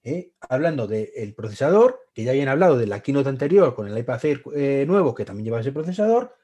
¿eh? 0.03 0.31
hablando 0.49 0.87
del 0.87 1.33
procesador, 1.35 1.99
que 2.13 2.23
ya 2.23 2.31
habían 2.31 2.47
hablado 2.47 2.77
de 2.77 2.87
la 2.87 3.01
keynote 3.01 3.29
anterior 3.29 3.75
con 3.75 3.87
el 3.87 3.97
iPad 3.97 4.25
Air 4.25 4.43
eh, 4.55 4.85
nuevo, 4.87 5.13
que 5.13 5.25
también 5.25 5.45
lleva 5.45 5.59
ese 5.59 5.71
procesador, 5.71 6.35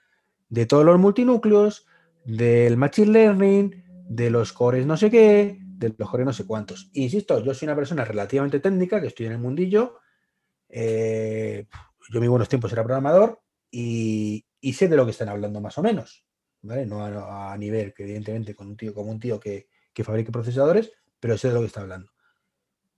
de 0.49 0.65
todos 0.65 0.83
los 0.83 0.99
multinúcleos, 0.99 1.85
del 2.25 2.77
Machine 2.77 3.11
Learning, 3.11 3.83
de 4.09 4.29
los 4.29 4.53
cores 4.53 4.85
no 4.85 4.97
sé 4.97 5.09
qué, 5.09 5.57
de 5.61 5.93
los 5.97 6.09
cores 6.09 6.25
no 6.25 6.33
sé 6.33 6.45
cuántos. 6.45 6.89
Insisto, 6.93 7.43
yo 7.43 7.53
soy 7.53 7.67
una 7.67 7.75
persona 7.75 8.03
relativamente 8.03 8.59
técnica, 8.59 8.99
que 8.99 9.07
estoy 9.07 9.27
en 9.27 9.31
el 9.33 9.39
mundillo, 9.39 9.99
eh, 10.71 11.67
yo 12.09 12.17
en 12.17 12.21
mis 12.21 12.29
buenos 12.29 12.49
tiempos 12.49 12.71
era 12.71 12.83
programador 12.83 13.41
y, 13.69 14.45
sé 14.73 14.87
de 14.87 14.95
lo 14.95 15.05
que 15.05 15.11
están 15.11 15.29
hablando 15.29 15.61
más 15.61 15.77
o 15.77 15.83
menos, 15.83 16.25
¿vale? 16.61 16.85
No 16.85 17.03
a, 17.03 17.57
nivel 17.57 17.93
que 17.93 18.03
evidentemente 18.03 18.55
con 18.55 18.67
un 18.67 18.77
tío 18.77 18.93
como 18.93 19.11
un 19.11 19.19
tío 19.19 19.39
que, 19.39 19.67
que 19.93 20.03
fabrique 20.03 20.31
procesadores, 20.31 20.91
pero 21.19 21.37
sé 21.37 21.49
de 21.49 21.53
lo 21.53 21.59
que 21.59 21.67
está 21.67 21.81
hablando. 21.81 22.11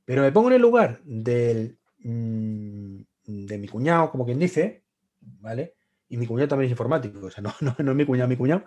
Pero 0.05 0.21
me 0.21 0.31
pongo 0.31 0.49
en 0.49 0.55
el 0.55 0.61
lugar 0.61 1.01
del, 1.03 1.79
mm, 1.99 3.01
de 3.25 3.57
mi 3.57 3.67
cuñado, 3.67 4.11
como 4.11 4.25
quien 4.25 4.39
dice, 4.39 4.83
¿vale? 5.19 5.75
Y 6.09 6.17
mi 6.17 6.27
cuñado 6.27 6.49
también 6.49 6.67
es 6.67 6.71
informático, 6.71 7.25
o 7.25 7.31
sea, 7.31 7.41
no, 7.41 7.53
no, 7.61 7.75
no 7.77 7.91
es 7.91 7.97
mi 7.97 8.05
cuñado, 8.05 8.29
mi 8.29 8.37
cuñado. 8.37 8.65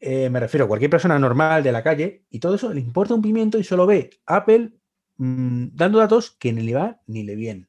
Eh, 0.00 0.30
me 0.30 0.38
refiero 0.38 0.64
a 0.64 0.68
cualquier 0.68 0.90
persona 0.90 1.18
normal 1.18 1.62
de 1.62 1.72
la 1.72 1.82
calle 1.82 2.24
y 2.30 2.38
todo 2.38 2.54
eso 2.54 2.72
le 2.72 2.80
importa 2.80 3.14
un 3.14 3.22
pimiento 3.22 3.58
y 3.58 3.64
solo 3.64 3.84
ve 3.84 4.10
Apple 4.26 4.74
mm, 5.16 5.68
dando 5.72 5.98
datos 5.98 6.30
que 6.30 6.52
ni 6.52 6.62
le 6.62 6.74
va 6.74 7.00
ni 7.06 7.24
le 7.24 7.34
vienen. 7.34 7.67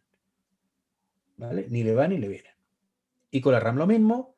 ¿Vale? 1.39 1.67
Ni 1.69 1.83
le 1.83 1.95
va 1.95 2.07
ni 2.07 2.17
le 2.17 2.27
viene. 2.27 2.49
Y 3.31 3.39
con 3.39 3.53
la 3.53 3.61
RAM 3.61 3.77
lo 3.77 3.87
mismo 3.87 4.35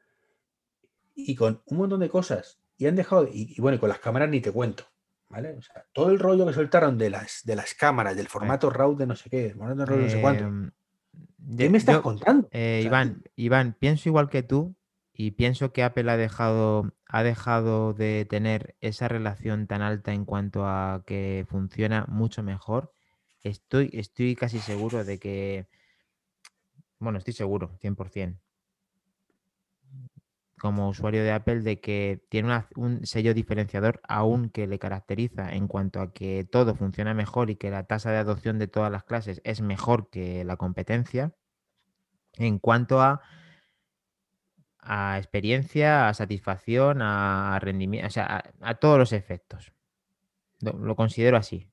y 1.16 1.36
con 1.36 1.62
un 1.66 1.78
montón 1.78 2.00
de 2.00 2.10
cosas. 2.10 2.60
Y 2.78 2.86
han 2.86 2.96
dejado, 2.96 3.28
y, 3.32 3.60
bueno, 3.60 3.78
y 3.78 3.80
con 3.80 3.90
las 3.90 4.00
cámaras 4.00 4.30
ni 4.30 4.40
te 4.40 4.52
cuento. 4.52 4.86
¿Vale? 5.30 5.56
O 5.58 5.62
sea, 5.62 5.86
todo 5.94 6.12
el 6.12 6.20
rollo 6.20 6.46
que 6.46 6.54
soltaron 6.54 6.98
de 6.98 7.10
las, 7.10 7.42
de 7.44 7.56
las 7.56 7.74
cámaras, 7.74 8.16
del 8.16 8.28
formato 8.28 8.70
RAW 8.70 8.98
de 8.98 9.08
no 9.08 9.16
sé 9.16 9.30
qué, 9.30 9.54
formato 9.58 9.86
RAW 9.86 9.98
de 9.98 10.04
no 10.04 10.10
sé 10.10 10.22
cuánto. 10.22 10.44
Em, 10.44 10.72
¿Qué 11.58 11.70
me 11.70 11.78
estás 11.78 12.00
contando? 12.02 12.48
Eh, 12.52 12.82
Iván, 12.86 13.24
Iván, 13.36 13.76
pienso 13.80 14.10
igual 14.10 14.30
que 14.30 14.44
tú 14.44 14.76
y 15.14 15.32
pienso 15.32 15.72
que 15.72 15.84
Apple 15.84 16.12
ha 16.12 16.18
dejado, 16.18 16.94
ha 17.08 17.24
dejado 17.24 17.94
de 17.94 18.26
tener 18.30 18.76
esa 18.82 19.08
relación 19.08 19.68
tan 19.68 19.82
alta 19.82 20.14
en 20.14 20.26
cuanto 20.26 20.68
a 20.68 21.04
que 21.08 21.46
funciona 21.50 22.06
mucho 22.10 22.44
mejor. 22.44 22.92
Estoy, 23.42 23.90
estoy 23.94 24.36
casi 24.36 24.60
seguro 24.60 25.04
de 25.04 25.18
que, 25.18 25.68
bueno, 27.02 27.18
estoy 27.18 27.34
seguro, 27.34 27.78
100%, 27.82 28.40
como 30.58 30.88
usuario 30.88 31.24
de 31.24 31.32
Apple, 31.32 31.62
de 31.62 31.82
que 31.82 32.24
tiene 32.30 32.64
un 32.76 33.06
sello 33.06 33.34
diferenciador 33.34 34.00
aún 34.08 34.50
que 34.50 34.68
le 34.68 34.80
caracteriza 34.80 35.52
en 35.54 35.68
cuanto 35.68 36.00
a 36.00 36.14
que 36.14 36.46
todo 36.50 36.76
funciona 36.76 37.14
mejor 37.14 37.50
y 37.50 37.56
que 37.56 37.72
la 37.72 37.84
tasa 37.84 38.12
de 38.12 38.18
adopción 38.18 38.60
de 38.60 38.68
todas 38.68 38.92
las 38.92 39.04
clases 39.04 39.42
es 39.44 39.62
mejor 39.62 40.10
que 40.10 40.46
la 40.46 40.58
competencia. 40.58 41.34
En 42.38 42.60
cuanto 42.60 43.02
a 43.02 43.22
a 44.82 45.18
experiencia, 45.18 46.10
a 46.10 46.14
satisfacción, 46.14 47.02
a 47.02 47.58
rendimiento, 47.62 48.08
o 48.08 48.12
sea, 48.12 48.44
a, 48.62 48.76
todos 48.76 48.98
los 48.98 49.14
efectos. 49.14 49.72
Lo, 50.60 50.96
considero 50.96 51.38
así. 51.38 51.70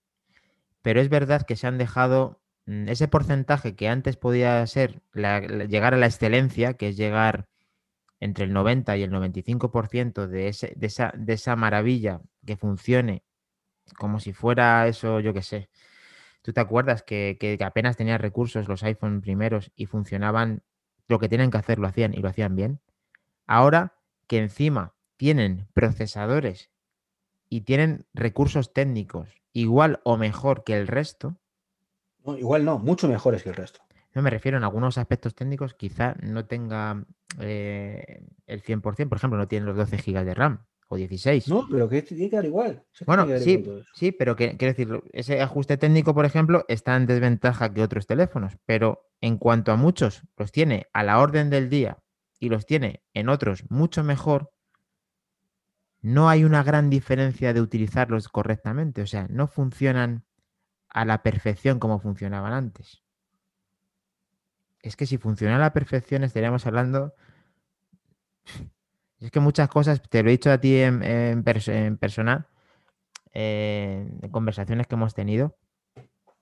Pero 0.82 1.00
es 1.00 1.08
verdad 1.08 1.42
que 1.42 1.56
se 1.56 1.66
han 1.66 1.78
dejado 1.78 2.42
ese 2.86 3.08
porcentaje 3.08 3.74
que 3.74 3.88
antes 3.88 4.16
podía 4.16 4.66
ser 4.66 5.00
llegar 5.14 5.94
a 5.94 5.98
la 5.98 6.06
excelencia, 6.06 6.74
que 6.74 6.88
es 6.88 6.96
llegar 6.96 7.48
entre 8.20 8.44
el 8.44 8.52
90 8.52 8.96
y 8.96 9.02
el 9.02 9.10
95% 9.10 10.26
de, 10.26 10.48
esa, 10.48 11.12
de 11.16 11.32
esa 11.32 11.56
maravilla 11.56 12.20
que 12.44 12.56
funcione 12.56 13.22
como 13.96 14.20
si 14.20 14.32
fuera 14.32 14.86
eso, 14.86 15.20
yo 15.20 15.32
qué 15.32 15.42
sé. 15.42 15.68
¿Tú 16.42 16.52
te 16.52 16.60
acuerdas 16.60 17.02
que, 17.02 17.58
apenas 17.64 17.96
tenían 17.96 18.20
recursos 18.20 18.68
los 18.68 18.82
iPhone 18.82 19.20
primeros 19.20 19.72
y 19.76 19.86
funcionaban 19.86 20.62
lo 21.06 21.18
que 21.18 21.28
tienen 21.28 21.50
que 21.50 21.58
hacer, 21.58 21.78
lo 21.78 21.88
hacían 21.88 22.14
y 22.14 22.18
lo 22.18 22.28
hacían 22.28 22.56
bien? 22.56 22.80
Ahora 23.46 23.94
que 24.26 24.38
encima 24.38 24.94
tienen 25.16 25.66
procesadores 25.72 26.70
y 27.48 27.62
tienen 27.62 28.06
recursos 28.14 28.72
técnicos 28.72 29.28
igual 29.52 30.00
o 30.04 30.16
mejor 30.16 30.64
que 30.64 30.76
el 30.76 30.86
resto. 30.86 31.36
Igual 32.36 32.64
no, 32.64 32.78
mucho 32.78 33.08
mejores 33.08 33.42
que 33.42 33.50
el 33.50 33.54
resto. 33.54 33.80
No 34.14 34.22
me 34.22 34.30
refiero 34.30 34.58
en 34.58 34.64
algunos 34.64 34.98
aspectos 34.98 35.34
técnicos, 35.34 35.74
quizá 35.74 36.16
no 36.20 36.46
tenga 36.46 37.04
eh, 37.40 38.24
el 38.46 38.62
100%, 38.62 38.82
por 38.82 39.18
ejemplo, 39.18 39.38
no 39.38 39.48
tienen 39.48 39.66
los 39.66 39.76
12 39.76 39.96
GB 39.98 40.24
de 40.24 40.34
RAM 40.34 40.64
o 40.88 40.96
16. 40.96 41.48
No, 41.48 41.66
pero 41.70 41.88
que 41.88 42.02
tiene 42.02 42.30
que 42.30 42.36
dar 42.36 42.44
igual. 42.44 42.82
Bueno, 43.06 43.26
sí, 43.38 43.64
sí, 43.94 44.12
pero 44.12 44.34
quiero 44.34 44.56
decir, 44.58 44.88
ese 45.12 45.40
ajuste 45.40 45.76
técnico, 45.76 46.14
por 46.14 46.24
ejemplo, 46.24 46.64
está 46.68 46.96
en 46.96 47.06
desventaja 47.06 47.72
que 47.72 47.82
otros 47.82 48.06
teléfonos, 48.06 48.56
pero 48.64 49.10
en 49.20 49.36
cuanto 49.36 49.70
a 49.70 49.76
muchos 49.76 50.22
los 50.36 50.50
tiene 50.50 50.86
a 50.92 51.04
la 51.04 51.20
orden 51.20 51.50
del 51.50 51.68
día 51.68 51.98
y 52.40 52.48
los 52.48 52.66
tiene 52.66 53.02
en 53.12 53.28
otros 53.28 53.64
mucho 53.70 54.02
mejor, 54.02 54.50
no 56.00 56.28
hay 56.28 56.44
una 56.44 56.62
gran 56.62 56.90
diferencia 56.90 57.52
de 57.52 57.60
utilizarlos 57.60 58.28
correctamente. 58.28 59.02
O 59.02 59.06
sea, 59.06 59.26
no 59.28 59.46
funcionan 59.46 60.24
a 60.90 61.04
la 61.04 61.22
perfección 61.22 61.78
como 61.78 62.00
funcionaban 62.00 62.52
antes. 62.52 63.02
Es 64.82 64.96
que 64.96 65.06
si 65.06 65.18
funcionara 65.18 65.56
a 65.58 65.68
la 65.68 65.72
perfección 65.72 66.24
estaríamos 66.24 66.66
hablando... 66.66 67.14
Es 69.20 69.32
que 69.32 69.40
muchas 69.40 69.68
cosas, 69.68 70.00
te 70.08 70.22
lo 70.22 70.28
he 70.28 70.30
dicho 70.30 70.48
a 70.48 70.58
ti 70.58 70.76
en, 70.76 71.02
en, 71.02 71.42
personal, 71.42 72.46
eh, 73.32 74.08
en 74.22 74.30
conversaciones 74.30 74.86
que 74.86 74.94
hemos 74.94 75.12
tenido, 75.12 75.58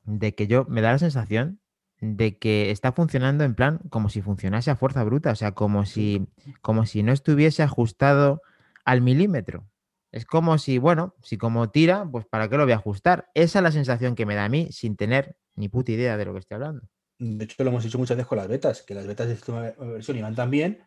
de 0.03 0.35
que 0.35 0.47
yo 0.47 0.67
me 0.69 0.83
da 0.83 0.93
la 0.93 0.99
sensación 0.99 1.59
de 2.01 2.39
que 2.39 2.71
está 2.71 2.93
funcionando 2.93 3.45
en 3.45 3.55
plan 3.55 3.81
como 3.89 4.09
si 4.09 4.21
funcionase 4.21 4.71
a 4.71 4.77
fuerza 4.77 5.03
bruta, 5.05 5.31
o 5.31 5.35
sea, 5.35 5.53
como 5.53 5.87
si, 5.87 6.29
como 6.61 6.85
si 6.85 7.03
no 7.03 7.13
estuviese 7.13 7.63
ajustado 7.63 8.43
al 8.85 9.01
milímetro. 9.01 9.67
Es 10.13 10.25
como 10.25 10.59
si, 10.59 10.79
bueno, 10.79 11.15
si 11.23 11.37
como 11.37 11.71
tira, 11.71 12.09
pues 12.11 12.27
¿para 12.27 12.49
qué 12.49 12.57
lo 12.57 12.65
voy 12.65 12.73
a 12.73 12.77
ajustar? 12.77 13.29
Esa 13.35 13.59
es 13.59 13.63
la 13.63 13.73
sensación 13.73 14.15
que 14.15 14.27
me 14.27 14.35
da 14.35 14.45
a 14.45 14.49
mí 14.49 14.69
sin 14.71 14.97
tener 14.97 15.37
ni 15.55 15.69
puta 15.69 15.93
idea 15.93 16.17
de 16.17 16.25
lo 16.25 16.33
que 16.33 16.41
estoy 16.41 16.57
hablando. 16.57 16.83
De 17.19 17.45
hecho, 17.45 17.63
lo 17.65 17.71
hemos 17.71 17.85
hecho 17.85 17.99
muchas 17.99 18.17
veces 18.17 18.29
con 18.29 18.39
las 18.39 18.49
betas, 18.49 18.83
que 18.83 18.95
las 18.95 19.07
betas 19.07 19.27
de 19.29 19.35
esta 19.35 19.75
versión 19.79 20.19
iban 20.19 20.35
tan 20.35 20.51
bien 20.51 20.83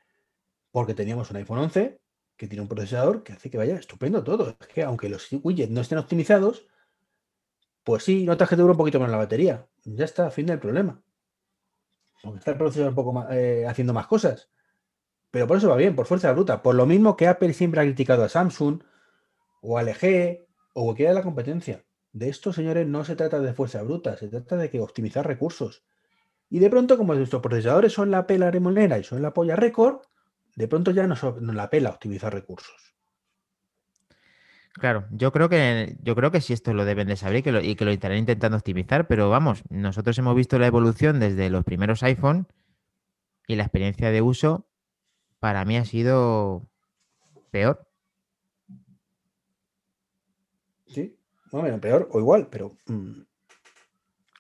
porque 0.72 0.93
teníamos 0.93 1.30
un 1.32 1.38
iPhone 1.38 1.59
11 1.59 1.99
que 2.38 2.47
tiene 2.47 2.61
un 2.61 2.67
procesador 2.67 3.24
que 3.24 3.34
hace 3.34 3.49
que 3.49 3.57
vaya 3.57 3.76
estupendo 3.76 4.24
todo. 4.24 4.55
Es 4.59 4.67
que 4.67 4.84
aunque 4.84 5.09
los 5.09 5.28
widgets 5.32 5.72
no 5.72 5.82
estén 5.82 5.97
optimizados, 5.97 6.67
pues 7.84 8.03
sí, 8.03 8.24
notas 8.24 8.47
que 8.47 8.55
te 8.55 8.61
dura 8.61 8.74
un 8.74 8.78
poquito 8.78 8.99
menos 8.99 9.11
la 9.11 9.17
batería. 9.17 9.67
Ya 9.84 10.05
está, 10.05 10.30
fin 10.32 10.45
del 10.45 10.59
problema. 10.59 11.01
Aunque 12.24 12.39
está 12.39 12.51
el 12.51 12.57
procesador 12.57 12.89
un 12.89 12.95
poco 12.95 13.13
más, 13.13 13.28
eh, 13.32 13.65
haciendo 13.67 13.93
más 13.93 14.07
cosas. 14.07 14.49
Pero 15.32 15.47
por 15.47 15.57
eso 15.57 15.70
va 15.70 15.76
bien, 15.76 15.95
por 15.95 16.05
fuerza 16.05 16.32
bruta. 16.32 16.61
Por 16.61 16.76
lo 16.76 16.86
mismo 16.86 17.17
que 17.17 17.28
Apple 17.28 17.53
siempre 17.53 17.82
ha 17.82 17.84
criticado 17.84 18.24
a 18.24 18.30
Samsung 18.30 18.82
o 19.62 19.78
a 19.78 19.84
LG 19.84 20.45
o 20.74 20.86
cualquiera 20.86 21.12
de 21.12 21.16
la 21.16 21.24
competencia. 21.24 21.84
De 22.12 22.30
esto, 22.30 22.53
señores, 22.53 22.88
no 22.88 23.03
se 23.05 23.16
trata 23.16 23.39
de 23.39 23.53
fuerza 23.53 23.82
bruta, 23.84 24.18
se 24.18 24.30
trata 24.30 24.57
de 24.57 24.70
que 24.70 24.80
optimizar 24.80 25.26
recursos. 25.28 25.84
Y 26.49 26.60
de 26.60 26.70
pronto, 26.70 26.97
como 26.97 27.14
nuestros 27.14 27.41
procesadores 27.41 27.93
son 27.93 28.10
la 28.12 28.26
pela 28.26 28.49
remonera 28.49 28.97
y 28.97 29.03
son 29.03 29.22
la 29.22 29.34
polla 29.34 29.55
récord, 29.55 30.01
de 30.55 30.68
pronto 30.68 30.91
ya 30.91 31.05
no 31.05 31.16
nos 31.16 31.55
la 31.55 31.70
pela 31.70 31.91
optimizar 31.91 32.34
recursos. 32.34 32.95
Claro, 34.74 35.05
yo 35.12 35.32
creo 35.32 35.49
que 35.49 35.97
yo 36.01 36.16
creo 36.16 36.32
que 36.32 36.41
sí 36.41 36.53
esto 36.53 36.74
lo 36.74 36.86
deben 36.86 37.07
de 37.07 37.18
saber 37.18 37.43
que 37.43 37.51
lo, 37.51 37.62
y 37.62 37.76
que 37.76 37.86
lo 37.86 37.91
estarán 37.91 38.18
intentando 38.18 38.57
optimizar, 38.57 39.07
pero 39.07 39.30
vamos, 39.30 39.64
nosotros 39.70 40.18
hemos 40.18 40.36
visto 40.36 40.57
la 40.57 40.68
evolución 40.68 41.20
desde 41.20 41.49
los 41.49 41.66
primeros 41.66 42.01
iPhone 42.03 42.47
y 43.47 43.55
la 43.55 43.64
experiencia 43.64 44.12
de 44.12 44.22
uso 44.22 44.68
para 45.39 45.66
mí 45.66 45.78
ha 45.78 45.86
sido 45.86 46.70
peor. 47.51 47.88
Sí, 50.89 51.17
no, 51.51 51.81
peor 51.81 52.09
o 52.11 52.19
igual, 52.19 52.47
pero. 52.49 52.75
Mm, 52.87 53.21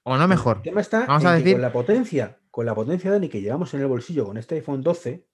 o 0.03 0.17
no 0.17 0.27
mejor. 0.27 0.57
El 0.57 0.63
tema 0.63 0.81
está 0.81 1.05
Vamos 1.05 1.25
a 1.25 1.33
decir... 1.33 1.53
con 1.53 1.61
la 1.61 1.71
potencia, 1.71 2.39
con 2.49 2.65
la 2.65 2.73
potencia, 2.73 3.11
Dani, 3.11 3.29
que 3.29 3.41
llevamos 3.41 3.73
en 3.73 3.81
el 3.81 3.87
bolsillo 3.87 4.25
con 4.25 4.37
este 4.37 4.55
iPhone 4.55 4.81
12, 4.81 5.27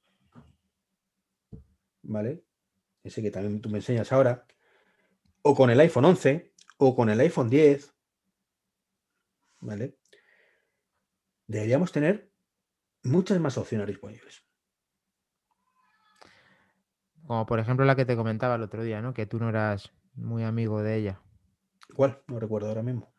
¿vale? 2.04 2.44
Ese 3.04 3.22
que 3.22 3.32
también 3.32 3.62
tú 3.62 3.70
me 3.70 3.78
enseñas 3.78 4.12
ahora, 4.12 4.46
o 5.44 5.56
con 5.56 5.70
el 5.70 5.80
iPhone 5.80 6.06
11 6.06 6.54
o 6.78 6.96
con 6.96 7.10
el 7.10 7.20
iPhone 7.20 7.50
10, 7.50 7.94
¿vale? 9.60 9.98
Deberíamos 11.48 11.92
tener 11.92 12.32
muchas 13.04 13.40
más 13.40 13.58
opciones 13.58 13.88
disponibles. 13.88 14.44
Como 17.28 17.46
por 17.46 17.60
ejemplo 17.60 17.86
la 17.86 17.96
que 17.96 18.06
te 18.06 18.16
comentaba 18.16 18.56
el 18.56 18.64
otro 18.64 18.84
día, 18.84 19.02
¿no? 19.02 19.14
Que 19.14 19.26
tú 19.26 19.40
no 19.40 19.50
eras 19.50 19.94
muy 20.16 20.44
amigo 20.44 20.82
de 20.82 20.96
ella. 20.96 21.20
¿Cuál? 21.96 22.20
No 22.28 22.40
recuerdo 22.40 22.70
ahora 22.70 22.84
mismo. 22.84 23.12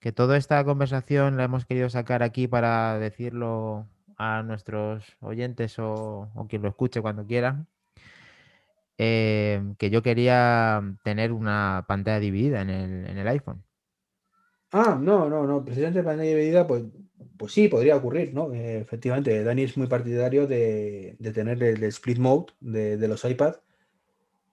Que 0.00 0.12
toda 0.12 0.36
esta 0.36 0.62
conversación 0.64 1.36
la 1.36 1.44
hemos 1.44 1.64
querido 1.64 1.88
sacar 1.88 2.22
aquí 2.22 2.46
para 2.46 2.98
decirlo 2.98 3.88
a 4.16 4.42
nuestros 4.42 5.16
oyentes 5.20 5.78
o, 5.78 6.30
o 6.34 6.46
quien 6.46 6.62
lo 6.62 6.68
escuche 6.68 7.02
cuando 7.02 7.26
quiera, 7.26 7.66
Em, 8.98 9.74
que 9.76 9.90
yo 9.90 10.02
quería 10.02 10.82
tener 11.04 11.32
una 11.32 11.84
pantalla 11.86 12.18
dividida 12.18 12.62
en 12.62 12.70
el, 12.70 13.28
iPhone. 13.28 13.62
Ah, 14.72 14.98
no, 15.00 15.28
no, 15.28 15.46
no, 15.46 15.64
precisamente 15.64 16.02
pantalla 16.02 16.30
dividida, 16.30 16.66
pues, 16.66 16.84
pues 17.36 17.52
sí, 17.52 17.68
podría 17.68 17.96
ocurrir, 17.96 18.32
¿no? 18.32 18.52
Eh, 18.54 18.78
efectivamente, 18.78 19.44
Dani 19.44 19.64
es 19.64 19.76
muy 19.76 19.86
partidario 19.86 20.46
de, 20.46 21.16
tener 21.34 21.62
el, 21.62 21.82
split 21.84 22.18
mode 22.18 22.46
de, 22.60 23.06
los 23.06 23.22
iPads 23.24 23.60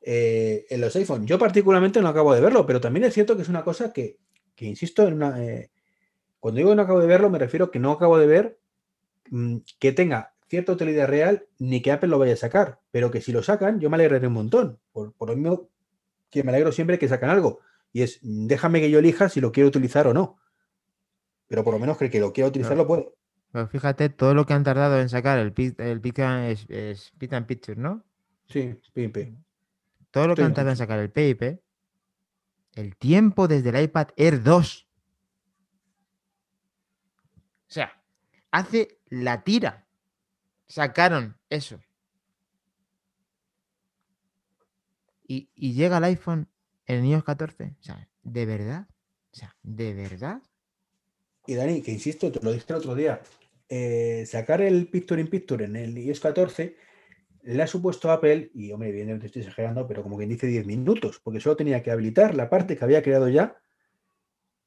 eh, 0.05 0.65
en 0.69 0.81
los 0.81 0.95
iPhone. 0.97 1.25
Yo 1.25 1.39
particularmente 1.39 2.01
no 2.01 2.09
acabo 2.09 2.33
de 2.33 2.41
verlo, 2.41 2.65
pero 2.65 2.81
también 2.81 3.05
es 3.05 3.13
cierto 3.13 3.35
que 3.35 3.43
es 3.43 3.49
una 3.49 3.63
cosa 3.63 3.93
que, 3.93 4.19
insisto, 4.57 5.07
en 5.07 5.13
una, 5.13 5.41
eh, 5.43 5.71
cuando 6.39 6.57
digo 6.57 6.71
que 6.71 6.75
no 6.75 6.81
acabo 6.81 6.99
de 6.99 7.07
verlo, 7.07 7.29
me 7.29 7.39
refiero 7.39 7.71
que 7.71 7.79
no 7.79 7.91
acabo 7.91 8.17
de 8.17 8.27
ver 8.27 8.59
mm, 9.29 9.57
que 9.79 9.93
tenga 9.93 10.33
cierta 10.49 10.73
utilidad 10.73 11.07
real 11.07 11.47
ni 11.57 11.81
que 11.81 11.91
Apple 11.91 12.09
lo 12.09 12.19
vaya 12.19 12.33
a 12.33 12.37
sacar, 12.37 12.81
pero 12.91 13.11
que 13.11 13.21
si 13.21 13.31
lo 13.31 13.43
sacan, 13.43 13.79
yo 13.79 13.89
me 13.89 13.95
alegraré 13.95 14.27
un 14.27 14.33
montón. 14.33 14.79
Por, 14.91 15.13
lo 15.19 15.35
mismo 15.35 15.69
que 16.29 16.43
me 16.43 16.51
alegro 16.51 16.73
siempre 16.73 16.99
que 16.99 17.07
sacan 17.07 17.29
algo. 17.29 17.61
Y 17.93 18.01
es, 18.01 18.19
déjame 18.21 18.81
que 18.81 18.91
yo 18.91 18.99
elija 18.99 19.29
si 19.29 19.39
lo 19.39 19.53
quiero 19.53 19.69
utilizar 19.69 20.05
o 20.07 20.13
no. 20.13 20.37
Pero 21.47 21.63
por 21.63 21.73
lo 21.73 21.79
menos 21.79 21.97
que 21.97 22.05
el 22.05 22.11
que 22.11 22.19
lo 22.19 22.33
quiera 22.33 22.49
utilizar 22.49 22.75
lo 22.75 22.87
puede. 22.87 23.13
Pero 23.53 23.67
fíjate 23.67 24.09
todo 24.09 24.33
lo 24.33 24.45
que 24.45 24.53
han 24.53 24.63
tardado 24.63 24.99
en 24.99 25.07
sacar 25.07 25.39
el, 25.39 25.53
el 25.77 26.01
es, 26.49 26.65
es 26.67 27.13
Picture, 27.47 27.79
¿no? 27.79 28.03
Sí, 28.47 28.75
PIP. 28.93 29.35
Todo 30.13 30.27
lo 30.27 30.35
que 30.35 30.43
han 30.43 30.53
tardado 30.53 30.73
en 30.73 30.77
sacar 30.77 30.99
el 30.99 31.09
PIP, 31.09 31.59
el 32.75 32.95
tiempo 32.97 33.47
desde 33.47 33.69
el 33.69 33.83
iPad 33.83 34.09
Air 34.15 34.43
2. 34.43 34.87
O 37.07 37.73
sea, 37.73 37.99
hace 38.51 38.99
la 39.09 39.43
tira. 39.43 39.87
Sacaron 40.67 41.35
eso. 41.49 41.79
Y, 45.27 45.49
y 45.55 45.73
llega 45.73 45.97
el 45.97 46.03
iPhone 46.03 46.47
el 46.85 47.03
iOS 47.03 47.23
14. 47.23 47.63
O 47.63 47.83
sea, 47.83 48.07
¿de 48.21 48.45
verdad? 48.45 48.85
O 49.31 49.35
sea, 49.35 49.55
¿de 49.63 49.95
verdad? 49.95 50.43
Y 51.47 51.55
Dani, 51.55 51.81
que 51.81 51.91
insisto, 51.91 52.31
te 52.31 52.39
lo 52.39 52.51
dije 52.51 52.65
el 52.69 52.75
otro 52.75 52.93
día, 52.93 53.19
eh, 53.67 54.25
sacar 54.27 54.61
el 54.61 54.87
Picture 54.89 55.19
in 55.19 55.27
Picture 55.27 55.65
en 55.65 55.75
el 55.75 55.97
iOS 55.97 56.19
14 56.19 56.92
le 57.43 57.61
ha 57.61 57.67
supuesto 57.67 58.09
a 58.09 58.13
Apple, 58.15 58.51
y 58.53 58.71
hombre, 58.71 58.89
evidentemente 58.89 59.27
estoy 59.27 59.41
exagerando, 59.41 59.87
pero 59.87 60.01
como 60.03 60.17
quien 60.17 60.29
dice 60.29 60.47
10 60.47 60.65
minutos, 60.65 61.19
porque 61.23 61.39
solo 61.39 61.55
tenía 61.55 61.83
que 61.83 61.91
habilitar 61.91 62.35
la 62.35 62.49
parte 62.49 62.77
que 62.77 62.83
había 62.83 63.03
creado 63.03 63.29
ya 63.29 63.57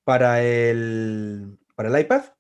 para 0.04 0.42
el, 0.42 1.58
para 1.74 1.88
el 1.88 2.00
iPad 2.00 2.35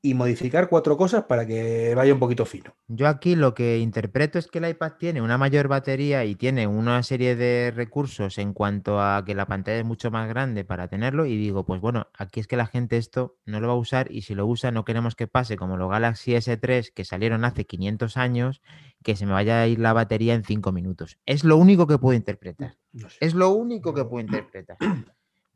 y 0.00 0.14
modificar 0.14 0.68
cuatro 0.68 0.96
cosas 0.96 1.24
para 1.24 1.44
que 1.44 1.92
vaya 1.96 2.12
un 2.12 2.20
poquito 2.20 2.46
fino. 2.46 2.74
Yo 2.86 3.08
aquí 3.08 3.34
lo 3.34 3.54
que 3.54 3.78
interpreto 3.78 4.38
es 4.38 4.46
que 4.46 4.58
el 4.58 4.68
iPad 4.68 4.92
tiene 4.98 5.20
una 5.20 5.38
mayor 5.38 5.66
batería 5.66 6.24
y 6.24 6.36
tiene 6.36 6.68
una 6.68 7.02
serie 7.02 7.34
de 7.34 7.72
recursos 7.74 8.38
en 8.38 8.52
cuanto 8.52 9.00
a 9.00 9.24
que 9.24 9.34
la 9.34 9.46
pantalla 9.46 9.78
es 9.78 9.84
mucho 9.84 10.10
más 10.10 10.28
grande 10.28 10.64
para 10.64 10.86
tenerlo 10.86 11.26
y 11.26 11.36
digo, 11.36 11.66
pues 11.66 11.80
bueno, 11.80 12.06
aquí 12.16 12.38
es 12.38 12.46
que 12.46 12.56
la 12.56 12.66
gente 12.66 12.96
esto 12.96 13.36
no 13.44 13.60
lo 13.60 13.66
va 13.66 13.74
a 13.74 13.76
usar 13.76 14.12
y 14.12 14.22
si 14.22 14.34
lo 14.36 14.46
usa 14.46 14.70
no 14.70 14.84
queremos 14.84 15.16
que 15.16 15.26
pase 15.26 15.56
como 15.56 15.76
los 15.76 15.90
Galaxy 15.90 16.32
S3 16.32 16.92
que 16.94 17.04
salieron 17.04 17.44
hace 17.44 17.66
500 17.66 18.16
años, 18.16 18.62
que 19.02 19.16
se 19.16 19.26
me 19.26 19.32
vaya 19.32 19.62
a 19.62 19.66
ir 19.66 19.80
la 19.80 19.92
batería 19.92 20.34
en 20.34 20.44
5 20.44 20.70
minutos. 20.70 21.18
Es 21.26 21.42
lo 21.42 21.56
único 21.56 21.88
que 21.88 21.98
puedo 21.98 22.16
interpretar. 22.16 22.76
Es 23.20 23.34
lo 23.34 23.50
único 23.50 23.92
que 23.94 24.04
puedo 24.04 24.20
interpretar. 24.20 24.76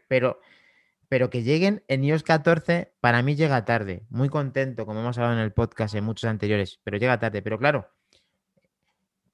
Pero 0.08 0.40
pero 1.12 1.28
que 1.28 1.42
lleguen 1.42 1.84
en 1.88 2.04
iOS 2.04 2.22
14, 2.22 2.94
para 3.02 3.20
mí 3.20 3.34
llega 3.36 3.66
tarde. 3.66 4.06
Muy 4.08 4.30
contento, 4.30 4.86
como 4.86 5.00
hemos 5.00 5.18
hablado 5.18 5.34
en 5.34 5.40
el 5.40 5.52
podcast 5.52 5.94
en 5.94 6.04
muchos 6.04 6.24
anteriores, 6.24 6.80
pero 6.84 6.96
llega 6.96 7.18
tarde. 7.18 7.42
Pero 7.42 7.58
claro, 7.58 7.90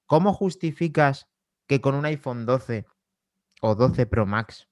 ¿cómo 0.04 0.34
justificas 0.34 1.28
que 1.68 1.80
con 1.80 1.94
un 1.94 2.04
iPhone 2.04 2.46
12 2.46 2.84
o 3.60 3.76
12 3.76 4.06
Pro 4.06 4.26
Max, 4.26 4.66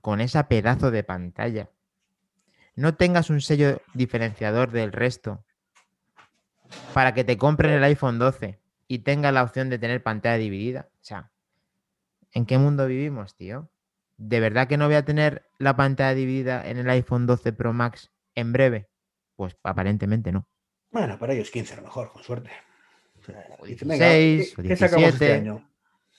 con 0.00 0.20
esa 0.20 0.48
pedazo 0.48 0.90
de 0.90 1.04
pantalla, 1.04 1.70
no 2.74 2.96
tengas 2.96 3.30
un 3.30 3.40
sello 3.40 3.80
diferenciador 3.94 4.72
del 4.72 4.90
resto 4.90 5.44
para 6.92 7.14
que 7.14 7.22
te 7.22 7.38
compren 7.38 7.70
el 7.70 7.84
iPhone 7.84 8.18
12 8.18 8.58
y 8.88 8.98
tengas 8.98 9.32
la 9.32 9.44
opción 9.44 9.70
de 9.70 9.78
tener 9.78 10.02
pantalla 10.02 10.38
dividida? 10.38 10.88
O 10.94 11.04
sea, 11.04 11.30
¿en 12.32 12.46
qué 12.46 12.58
mundo 12.58 12.88
vivimos, 12.88 13.36
tío? 13.36 13.70
¿De 14.18 14.40
verdad 14.40 14.68
que 14.68 14.76
no 14.76 14.86
voy 14.86 14.96
a 14.96 15.04
tener 15.04 15.48
la 15.58 15.76
pantalla 15.76 16.14
dividida 16.14 16.68
en 16.68 16.76
el 16.76 16.90
iPhone 16.90 17.26
12 17.26 17.52
Pro 17.52 17.72
Max 17.72 18.12
en 18.34 18.52
breve? 18.52 18.88
Pues 19.36 19.56
aparentemente 19.62 20.32
no. 20.32 20.46
Bueno, 20.90 21.18
para 21.18 21.32
ellos 21.32 21.50
15 21.50 21.74
a 21.74 21.76
lo 21.76 21.82
mejor, 21.84 22.12
con 22.12 22.22
suerte. 22.22 22.50
O 23.58 23.66
16, 23.66 24.54
¿qué, 24.56 24.72
este 24.72 25.32
año? 25.32 25.70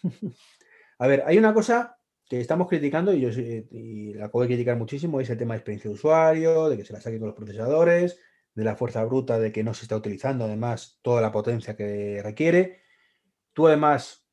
a 1.00 1.08
ver, 1.08 1.24
hay 1.26 1.38
una 1.38 1.54
cosa 1.54 1.97
que 2.28 2.39
estamos 2.39 2.68
criticando 2.68 3.14
y 3.14 3.22
yo 3.22 3.30
y 3.30 4.14
la 4.14 4.26
acabo 4.26 4.43
de 4.43 4.50
criticar 4.50 4.78
muchísimo, 4.78 5.20
es 5.20 5.30
el 5.30 5.38
tema 5.38 5.56
de 5.56 5.58
experiencia 5.58 5.89
de 5.89 5.95
usuario, 5.95 6.70
de 6.70 6.78
que 6.78 6.86
se 6.86 6.93
la 6.93 7.02
saquen 7.02 7.20
con 7.20 7.30
los 7.30 7.36
procesadores, 7.36 8.20
de 8.54 8.64
la 8.64 8.76
fuerza 8.76 9.04
bruta, 9.04 9.39
de 9.39 9.52
que 9.52 9.64
no 9.64 9.74
se 9.74 9.84
está 9.84 9.95
utilizando 9.97 10.45
además 10.45 11.00
toda 11.02 11.22
la 11.22 11.32
potencia 11.32 11.76
que 11.76 12.22
requiere. 12.24 12.82
Tú 13.54 13.68
además 13.68 14.29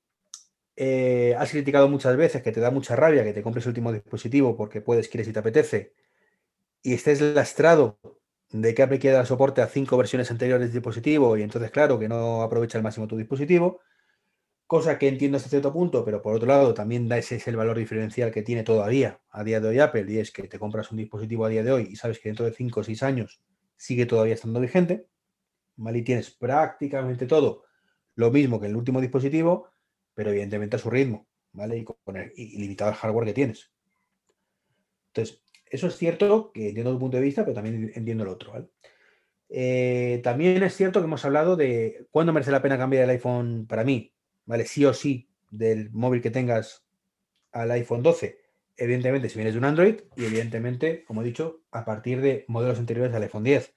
eh, 0.77 1.35
has 1.39 1.51
criticado 1.51 1.89
muchas 1.89 2.17
veces 2.17 2.43
que 2.43 2.53
te 2.53 2.61
da 2.61 2.71
mucha 2.71 2.97
rabia 2.97 3.25
que 3.25 3.33
te 3.33 3.43
compres 3.43 3.65
el 3.65 3.71
último 3.71 3.93
dispositivo 3.93 4.57
porque 4.57 4.81
puedes, 4.81 5.09
quieres 5.09 5.29
y 5.29 5.33
te 5.33 5.39
apetece, 5.39 5.95
y 6.83 6.95
estés 6.95 7.21
lastrado 7.21 7.99
de 8.51 8.75
que 8.75 8.83
Apple 8.83 8.99
quiera 8.99 9.17
dar 9.19 9.27
soporte 9.27 9.61
a 9.63 9.67
cinco 9.67 9.97
versiones 9.97 10.31
anteriores 10.31 10.69
del 10.69 10.75
dispositivo 10.75 11.37
y 11.37 11.43
entonces, 11.43 11.71
claro, 11.71 11.99
que 11.99 12.09
no 12.09 12.43
aprovecha 12.43 12.79
al 12.79 12.85
máximo 12.85 13.09
tu 13.09 13.17
dispositivo, 13.17 13.81
cosa 14.67 14.99
que 14.99 15.09
entiendo 15.09 15.37
hasta 15.37 15.49
cierto 15.49 15.73
punto, 15.73 16.05
pero 16.05 16.23
por 16.23 16.35
otro 16.35 16.49
lado 16.49 16.75
también 16.75 17.09
da 17.09 17.19
ese 17.19 17.37
es 17.37 17.49
el 17.49 17.57
valor 17.57 17.79
diferencial 17.79 18.31
que 18.31 18.43
tiene 18.43 18.63
todavía 18.63 19.21
a 19.31 19.45
día 19.45 19.61
de 19.61 19.69
hoy 19.69 19.79
Apple 19.79 20.07
y 20.09 20.19
es 20.19 20.31
que 20.33 20.49
te 20.49 20.59
compras 20.59 20.91
un 20.91 20.99
dispositivo 20.99 21.45
a 21.45 21.49
día 21.49 21.63
de 21.63 21.73
hoy 21.73 21.89
y 21.91 21.97
sabes 21.97 22.19
que 22.19 22.29
dentro 22.29 22.45
de 22.45 22.53
cinco 22.53 22.81
o 22.81 22.85
seis 22.85 23.03
años 23.03 23.41
sigue 23.77 24.07
todavía 24.07 24.35
estando 24.35 24.61
vigente, 24.61 25.07
¿vale? 25.77 25.99
Y 25.99 26.03
tienes 26.03 26.31
prácticamente 26.31 27.27
todo 27.27 27.65
lo 28.15 28.31
mismo 28.31 28.61
que 28.61 28.67
el 28.67 28.77
último 28.77 29.01
dispositivo, 29.01 29.69
pero 30.17 30.31
evidentemente 30.31 30.77
a 30.77 30.79
su 30.79 30.89
ritmo, 30.89 31.29
¿vale? 31.53 31.77
Y, 31.77 31.85
con 31.85 31.99
limitado 32.35 32.91
el 32.91 32.97
hardware 32.97 33.27
que 33.27 33.35
tienes. 33.35 33.71
Entonces, 35.09 35.43
eso 35.67 35.89
es 35.89 35.97
cierto 35.97 36.51
que 36.53 36.69
entiendo 36.69 36.93
tu 36.93 36.99
punto 36.99 37.19
de 37.19 37.23
vista, 37.23 37.45
pero 37.45 37.55
también 37.55 37.93
entiendo 37.95 38.25
el 38.25 38.31
otro. 38.31 38.71
Eh, 39.51 40.21
también 40.25 40.63
es 40.63 40.75
cierto 40.75 41.01
que 41.01 41.05
hemos 41.05 41.25
hablado 41.27 41.55
de 41.55 42.07
cuándo 42.11 42.33
merece 42.33 42.51
la 42.51 42.63
pena 42.63 42.79
cambiar 42.79 43.05
el 43.05 43.11
iPhone 43.11 43.67
para 43.69 43.85
mí, 43.85 44.15
¿vale? 44.47 44.65
Sí 44.65 44.87
o 44.87 44.95
sí, 44.95 45.29
del 45.51 45.91
móvil 45.91 46.23
que 46.23 46.31
tengas 46.31 46.87
al 47.53 47.71
iPhone 47.73 48.03
12. 48.03 48.41
Evidentemente, 48.79 49.29
si 49.29 49.37
vienes 49.37 49.53
de 49.53 49.59
un 49.59 49.67
Android, 49.67 50.01
y 50.17 50.25
evidentemente, 50.25 51.05
como 51.05 51.21
he 51.21 51.27
dicho, 51.27 51.61
a 51.73 51.85
partir 51.85 52.23
de 52.23 52.47
modelos 52.49 52.79
anteriores 52.79 53.15
al 53.15 53.23
iPhone 53.23 53.45
10. 53.45 53.75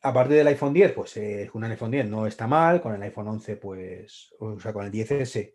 A 0.00 0.12
partir 0.12 0.36
del 0.36 0.46
iPhone 0.46 0.72
10, 0.72 0.92
pues 0.92 1.16
eh, 1.16 1.50
un 1.52 1.64
iPhone 1.64 1.90
10 1.90 2.08
no 2.08 2.26
está 2.26 2.46
mal, 2.46 2.80
con 2.80 2.94
el 2.94 3.02
iPhone 3.02 3.28
11, 3.28 3.56
pues, 3.56 4.32
o 4.38 4.58
sea, 4.60 4.72
con 4.72 4.84
el 4.84 4.92
10S, 4.92 5.54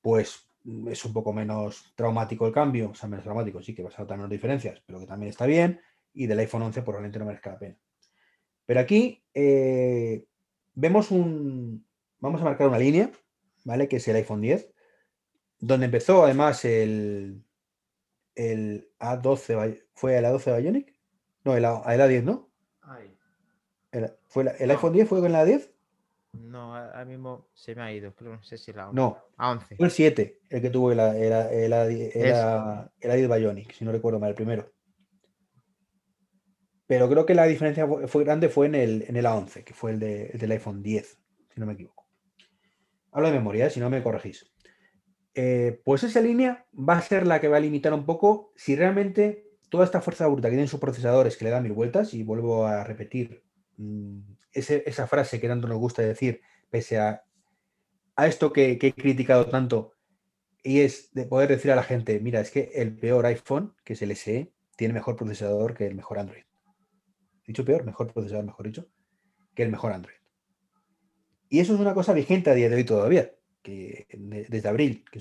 pues 0.00 0.48
es 0.88 1.04
un 1.04 1.12
poco 1.12 1.32
menos 1.32 1.92
traumático 1.94 2.46
el 2.46 2.52
cambio, 2.52 2.90
o 2.90 2.94
sea, 2.94 3.08
menos 3.08 3.24
traumático, 3.24 3.62
sí 3.62 3.74
que 3.74 3.82
vas 3.82 3.98
a 3.98 4.02
notar 4.02 4.16
menos 4.16 4.30
diferencias, 4.30 4.82
pero 4.84 5.00
que 5.00 5.06
también 5.06 5.30
está 5.30 5.46
bien, 5.46 5.80
y 6.12 6.26
del 6.26 6.38
iPhone 6.40 6.62
11 6.62 6.82
probablemente 6.82 7.18
no 7.18 7.24
merezca 7.24 7.52
la 7.52 7.58
pena. 7.58 7.78
Pero 8.66 8.80
aquí 8.80 9.24
eh, 9.34 10.24
vemos 10.74 11.10
un, 11.10 11.86
vamos 12.18 12.40
a 12.40 12.44
marcar 12.44 12.68
una 12.68 12.78
línea, 12.78 13.10
¿vale? 13.64 13.88
Que 13.88 13.96
es 13.96 14.08
el 14.08 14.16
iPhone 14.16 14.40
10, 14.40 14.72
donde 15.58 15.86
empezó 15.86 16.24
además 16.24 16.64
el, 16.64 17.44
el 18.34 18.90
A12, 18.98 19.84
¿fue 19.94 20.18
el 20.18 20.24
A12 20.24 20.60
Bionic? 20.60 20.94
No, 21.44 21.56
el, 21.56 21.64
A, 21.64 21.82
el 21.92 22.00
A10, 22.00 22.22
¿no? 22.22 22.50
¿El, 23.92 24.10
fue 24.26 24.44
¿el 24.58 24.70
iPhone 24.70 24.92
10 24.92 25.08
fue 25.08 25.20
con 25.20 25.32
la 25.32 25.44
10? 25.44 25.70
No, 26.32 26.74
ahora 26.74 27.04
mismo 27.04 27.48
se 27.52 27.74
me 27.74 27.82
ha 27.82 27.92
ido, 27.92 28.14
pero 28.16 28.34
no 28.34 28.42
sé 28.42 28.56
si 28.56 28.72
la 28.72 28.88
11. 28.88 28.96
No, 28.96 29.18
A11. 29.36 29.76
Fue 29.76 29.86
el 29.86 29.92
7 29.92 30.40
el 30.48 30.62
que 30.62 30.70
tuvo 30.70 30.92
el, 30.92 30.98
el, 30.98 31.32
el, 31.32 31.72
el, 33.02 33.28
Bionic, 33.28 33.72
si 33.72 33.84
no 33.84 33.92
recuerdo 33.92 34.18
mal, 34.18 34.30
el 34.30 34.34
primero. 34.34 34.72
Pero 36.86 37.08
creo 37.08 37.26
que 37.26 37.34
la 37.34 37.44
diferencia 37.44 37.86
fue, 37.86 38.24
grande 38.24 38.48
fue 38.48 38.66
en 38.66 38.74
el, 38.74 39.04
en 39.08 39.16
el 39.16 39.26
A11, 39.26 39.62
que 39.64 39.74
fue 39.74 39.92
el, 39.92 39.98
de, 39.98 40.26
el, 40.26 40.38
del 40.38 40.52
iPhone 40.52 40.82
10, 40.82 41.18
si 41.54 41.60
no 41.60 41.66
me 41.66 41.74
equivoco. 41.74 42.06
Hablo 43.12 43.28
de 43.28 43.34
memoria, 43.34 43.66
¿eh? 43.66 43.70
si 43.70 43.80
no 43.80 43.90
me 43.90 44.02
corregís. 44.02 44.50
Eh, 45.34 45.80
pues 45.84 46.02
esa 46.02 46.20
línea 46.20 46.66
va 46.76 46.96
a 46.96 47.02
ser 47.02 47.26
la 47.26 47.40
que 47.40 47.48
va 47.48 47.58
a 47.58 47.60
limitar 47.60 47.92
un 47.92 48.04
poco 48.04 48.52
si 48.56 48.74
realmente 48.74 49.46
toda 49.68 49.84
esta 49.84 50.02
fuerza 50.02 50.26
bruta 50.26 50.48
que 50.48 50.52
tienen 50.52 50.68
sus 50.68 50.80
procesadores, 50.80 51.36
que 51.36 51.44
le 51.44 51.50
dan 51.50 51.62
mil 51.62 51.72
vueltas, 51.72 52.12
y 52.12 52.22
vuelvo 52.22 52.66
a 52.66 52.84
repetir, 52.84 53.42
Mm, 53.76 54.20
esa 54.52 55.06
frase 55.06 55.40
que 55.40 55.48
tanto 55.48 55.68
nos 55.68 55.78
gusta 55.78 56.02
decir, 56.02 56.40
pese 56.70 56.98
a, 56.98 57.24
a 58.16 58.26
esto 58.26 58.52
que, 58.52 58.72
he 58.80 58.92
criticado 58.92 59.46
tanto, 59.46 59.94
y 60.62 60.80
es 60.80 61.12
de 61.12 61.24
poder 61.24 61.48
decir 61.48 61.72
a 61.72 61.76
la 61.76 61.82
gente, 61.82 62.20
mira, 62.20 62.40
es 62.40 62.50
que 62.50 62.70
el 62.74 62.96
peor 62.96 63.26
iPhone, 63.26 63.74
que 63.84 63.94
es 63.94 64.02
el 64.02 64.12
SE, 64.12 64.52
tiene 64.76 64.94
mejor 64.94 65.16
procesador 65.16 65.74
que 65.74 65.86
el 65.86 65.94
mejor 65.94 66.18
Android. 66.18 66.44
Dicho 67.46 67.64
peor, 67.64 67.84
mejor 67.84 68.12
procesador, 68.12 68.44
mejor 68.44 68.66
dicho, 68.66 68.86
que 69.54 69.62
el 69.62 69.70
mejor 69.70 69.92
Android. 69.92 70.16
Y 71.48 71.60
eso 71.60 71.74
es 71.74 71.80
una 71.80 71.94
cosa 71.94 72.12
vigente 72.12 72.50
a 72.50 72.54
día 72.54 72.68
de 72.68 72.76
hoy 72.76 72.84
todavía, 72.84 73.32
que 73.62 74.06
desde 74.48 74.68
abril, 74.68 75.04
que 75.10 75.20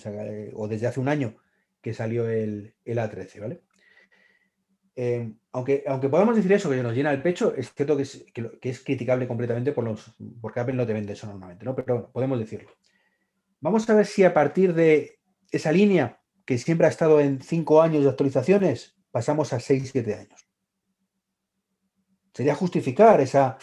o 0.53 0.67
desde 0.67 0.87
hace 0.87 0.99
un 0.99 1.09
año 1.09 1.37
que 1.81 1.93
salió 1.93 2.29
el, 2.29 2.75
el 2.85 2.97
A13, 2.99 3.39
¿vale? 3.39 3.61
Eh, 5.03 5.33
aunque, 5.53 5.83
aunque 5.87 6.09
podamos 6.09 6.35
decir 6.35 6.53
eso, 6.53 6.69
que 6.69 6.83
nos 6.83 6.93
llena 6.93 7.11
el 7.11 7.23
pecho, 7.23 7.55
es 7.55 7.73
cierto 7.73 7.97
que 7.97 8.03
es, 8.03 8.23
que, 8.31 8.69
es 8.69 8.83
criticable 8.83 9.27
completamente 9.27 9.71
por 9.71 9.83
los, 9.83 10.13
porque 10.39 10.59
Apple 10.59 10.75
no 10.75 10.85
te 10.85 10.93
vende 10.93 11.13
eso 11.13 11.25
normalmente, 11.25 11.65
¿no? 11.65 11.73
Pero 11.75 11.95
bueno, 11.95 12.11
podemos 12.13 12.37
decirlo. 12.37 12.69
Vamos 13.61 13.89
a 13.89 13.95
ver 13.95 14.05
si 14.05 14.23
a 14.23 14.31
partir 14.31 14.75
de 14.75 15.17
esa 15.49 15.71
línea, 15.71 16.21
que 16.45 16.59
siempre 16.59 16.85
ha 16.85 16.91
estado 16.91 17.19
en 17.19 17.41
5 17.41 17.81
años 17.81 18.03
de 18.03 18.11
actualizaciones, 18.11 18.95
pasamos 19.09 19.53
a 19.53 19.59
6, 19.59 19.89
7 19.91 20.13
años. 20.13 20.47
Sería 22.31 22.53
justificar 22.53 23.21
esa, 23.21 23.57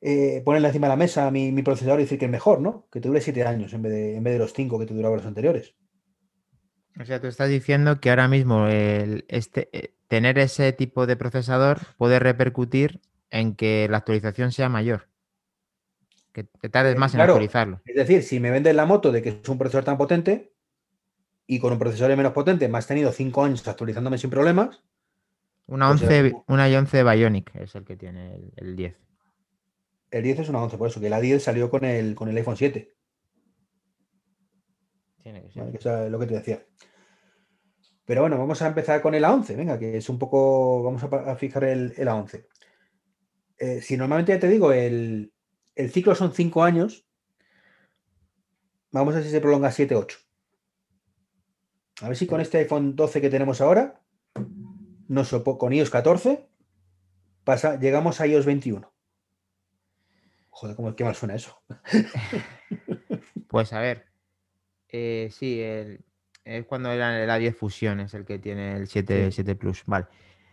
eh, 0.00 0.42
ponerle 0.44 0.66
encima 0.66 0.88
de 0.88 0.94
la 0.94 0.96
mesa 0.96 1.30
mi, 1.30 1.52
mi, 1.52 1.62
procesador 1.62 2.00
y 2.00 2.02
decir 2.02 2.18
que 2.18 2.24
es 2.24 2.30
mejor, 2.30 2.60
¿no? 2.60 2.88
Que 2.90 3.00
te 3.00 3.06
dure 3.06 3.20
7 3.20 3.44
años 3.44 3.72
en 3.72 3.82
vez, 3.82 3.92
de, 3.92 4.16
en 4.16 4.24
vez 4.24 4.32
de 4.32 4.40
los 4.40 4.52
5 4.52 4.80
que 4.80 4.86
te 4.86 4.94
duraban 4.94 5.18
los 5.18 5.26
anteriores. 5.26 5.76
O 6.98 7.04
sea, 7.04 7.20
tú 7.20 7.26
estás 7.28 7.48
diciendo 7.48 8.00
que 8.00 8.10
ahora 8.10 8.28
mismo 8.28 8.66
el, 8.66 9.24
este, 9.28 9.68
eh, 9.72 9.94
tener 10.08 10.38
ese 10.38 10.72
tipo 10.72 11.06
de 11.06 11.16
procesador 11.16 11.78
puede 11.96 12.18
repercutir 12.18 13.00
en 13.30 13.54
que 13.54 13.86
la 13.90 13.98
actualización 13.98 14.50
sea 14.52 14.68
mayor. 14.68 15.08
Que 16.32 16.44
te 16.44 16.68
tardes 16.68 16.94
Eh, 16.96 16.98
más 16.98 17.14
en 17.14 17.20
actualizarlo. 17.20 17.80
Es 17.84 17.94
decir, 17.94 18.22
si 18.22 18.40
me 18.40 18.50
vendes 18.50 18.74
la 18.74 18.86
moto 18.86 19.12
de 19.12 19.22
que 19.22 19.28
es 19.30 19.48
un 19.48 19.58
procesador 19.58 19.84
tan 19.84 19.98
potente 19.98 20.52
y 21.46 21.58
con 21.58 21.72
un 21.72 21.78
procesador 21.78 22.16
menos 22.16 22.32
potente 22.32 22.68
me 22.68 22.78
has 22.78 22.86
tenido 22.86 23.12
cinco 23.12 23.44
años 23.44 23.66
actualizándome 23.66 24.18
sin 24.18 24.30
problemas, 24.30 24.82
Una 25.66 25.88
pues 25.88 26.02
11, 26.02 26.18
era 26.18 26.30
como- 26.30 26.44
una 26.48 26.68
i11 26.68 27.02
Bionic 27.16 27.54
es 27.56 27.74
el 27.74 27.84
que 27.84 27.96
tiene 27.96 28.34
el, 28.34 28.52
el 28.56 28.76
10. 28.76 28.96
el 30.10 30.22
10 30.24 30.40
es 30.40 30.48
una 30.48 30.62
11, 30.62 30.76
por 30.76 30.88
eso 30.88 31.00
que 31.00 31.08
la 31.10 31.20
10 31.20 31.42
salió 31.42 31.70
con 31.70 31.84
el, 31.84 32.14
con 32.16 32.28
el 32.28 32.36
iPhone 32.36 32.56
7. 32.56 32.92
Tiene 35.22 35.42
que 35.42 35.50
ser. 35.50 35.62
¿vale? 35.62 35.72
Que 35.72 35.78
eso 35.78 36.04
es 36.04 36.10
lo 36.10 36.18
que 36.18 36.26
te 36.26 36.34
decía. 36.34 36.66
Pero 38.04 38.22
bueno, 38.22 38.38
vamos 38.38 38.60
a 38.62 38.66
empezar 38.66 39.00
con 39.02 39.14
el 39.14 39.24
A11, 39.24 39.56
venga, 39.56 39.78
que 39.78 39.96
es 39.96 40.08
un 40.08 40.18
poco, 40.18 40.82
vamos 40.82 41.02
a, 41.04 41.36
fijar 41.36 41.64
el, 41.64 41.94
el 41.96 42.08
A11. 42.08 42.46
Eh, 43.58 43.80
si 43.82 43.96
normalmente 43.96 44.32
ya 44.32 44.40
te 44.40 44.48
digo, 44.48 44.72
el, 44.72 45.32
el 45.76 45.90
ciclo 45.90 46.14
son 46.14 46.32
5 46.32 46.64
años, 46.64 47.06
vamos 48.90 49.14
a 49.14 49.18
ver 49.18 49.26
si 49.26 49.30
se 49.30 49.40
prolonga 49.40 49.68
a 49.68 49.72
7, 49.72 49.94
8. 49.94 50.18
A 52.00 52.08
ver 52.08 52.16
si 52.16 52.26
con 52.26 52.40
este 52.40 52.58
iPhone 52.58 52.96
12 52.96 53.20
que 53.20 53.30
tenemos 53.30 53.60
ahora, 53.60 54.00
sopo- 55.08 55.58
con 55.58 55.72
iOS 55.72 55.90
14, 55.90 56.48
pasa, 57.44 57.78
llegamos 57.78 58.20
a 58.20 58.26
iOS 58.26 58.46
21. 58.46 58.92
Joder, 60.48 60.74
cómo, 60.76 60.96
qué 60.96 61.04
mal 61.04 61.14
suena 61.14 61.34
eso. 61.34 61.62
Pues 63.48 63.72
a 63.72 63.80
ver. 63.80 64.09
Eh, 64.92 65.28
sí, 65.30 65.60
el- 65.60 66.00
es 66.44 66.64
cuando 66.66 66.90
era 66.90 67.22
el 67.22 67.28
A10 67.30 67.54
Fusion, 67.54 68.00
es 68.00 68.14
el 68.14 68.24
que 68.24 68.38
tiene 68.38 68.76
el 68.76 68.86
7, 68.88 69.26
Sí. 69.26 69.32
7 69.36 69.54
Plus. 69.54 69.82
Vale. 69.86 70.06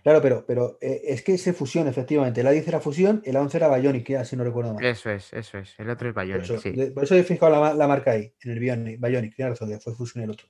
Claro, 0.03 0.21
pero, 0.21 0.45
pero 0.45 0.77
eh, 0.79 1.01
es 1.05 1.21
que 1.21 1.37
se 1.37 1.51
fusión, 1.53 1.87
efectivamente. 1.87 2.39
El 2.41 2.47
A10 2.47 2.67
era 2.67 2.79
fusión, 2.79 3.21
el 3.25 3.35
A11 3.35 3.55
era 3.55 3.75
Bionic, 3.75 4.07
ya, 4.07 4.23
si 4.23 4.35
no 4.37 4.43
recuerdo 4.43 4.73
mal. 4.73 4.85
Eso 4.85 5.09
es, 5.09 5.33
eso 5.33 5.57
es. 5.57 5.73
El 5.79 5.89
otro 5.89 6.07
es 6.09 6.13
Por 6.13 6.25
Bionic, 6.25 6.43
eso, 6.43 6.57
sí. 6.59 6.71
de- 6.71 6.91
por 6.91 7.03
eso 7.03 7.15
he 7.15 7.23
fijado 7.23 7.51
la, 7.61 7.73
la 7.73 7.87
marca 7.87 8.11
ahí, 8.11 8.33
en 8.41 8.51
el 8.51 8.59
Bionic, 8.59 9.01
Bionic, 9.01 9.35
tienes 9.35 9.59
razón, 9.59 9.79
fue 9.81 9.95
fusión 9.95 10.23
el 10.23 10.29
otro. 10.29 10.47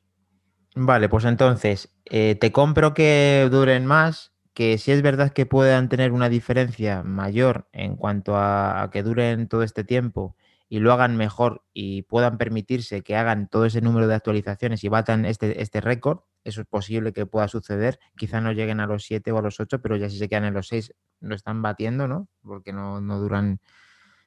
Vale, 0.75 1.09
pues 1.09 1.25
entonces, 1.25 1.91
eh, 2.05 2.35
te 2.35 2.51
compro 2.51 2.93
que 2.93 3.47
duren 3.49 3.85
más, 3.87 4.31
que 4.53 4.77
si 4.77 4.91
es 4.91 5.01
verdad 5.01 5.31
que 5.31 5.45
puedan 5.47 5.89
tener 5.89 6.11
una 6.11 6.29
diferencia 6.29 7.01
mayor 7.03 7.67
en 7.71 7.95
cuanto 7.95 8.35
a, 8.35 8.83
a 8.83 8.91
que 8.91 9.01
duren 9.01 9.47
todo 9.47 9.63
este 9.63 9.83
tiempo 9.83 10.35
y 10.69 10.79
lo 10.79 10.91
hagan 10.91 11.15
mejor 11.15 11.63
y 11.73 12.01
puedan 12.03 12.37
permitirse 12.37 13.01
que 13.01 13.15
hagan 13.15 13.47
todo 13.47 13.65
ese 13.65 13.81
número 13.81 14.07
de 14.07 14.15
actualizaciones 14.15 14.83
y 14.83 14.89
batan 14.89 15.25
este, 15.25 15.61
este 15.61 15.79
récord, 15.81 16.19
eso 16.43 16.61
es 16.61 16.67
posible 16.67 17.13
que 17.13 17.25
pueda 17.25 17.47
suceder. 17.47 17.99
Quizá 18.17 18.41
no 18.41 18.51
lleguen 18.51 18.79
a 18.79 18.87
los 18.87 19.03
7 19.03 19.31
o 19.31 19.37
a 19.37 19.41
los 19.41 19.59
8, 19.59 19.81
pero 19.81 19.95
ya 19.95 20.09
si 20.09 20.17
se 20.17 20.27
quedan 20.27 20.45
en 20.45 20.53
los 20.53 20.67
6 20.67 20.93
lo 21.21 21.35
están 21.35 21.61
batiendo, 21.61 22.07
¿no? 22.07 22.27
Porque 22.43 22.73
no, 22.73 23.01
no 23.01 23.19
duran 23.19 23.59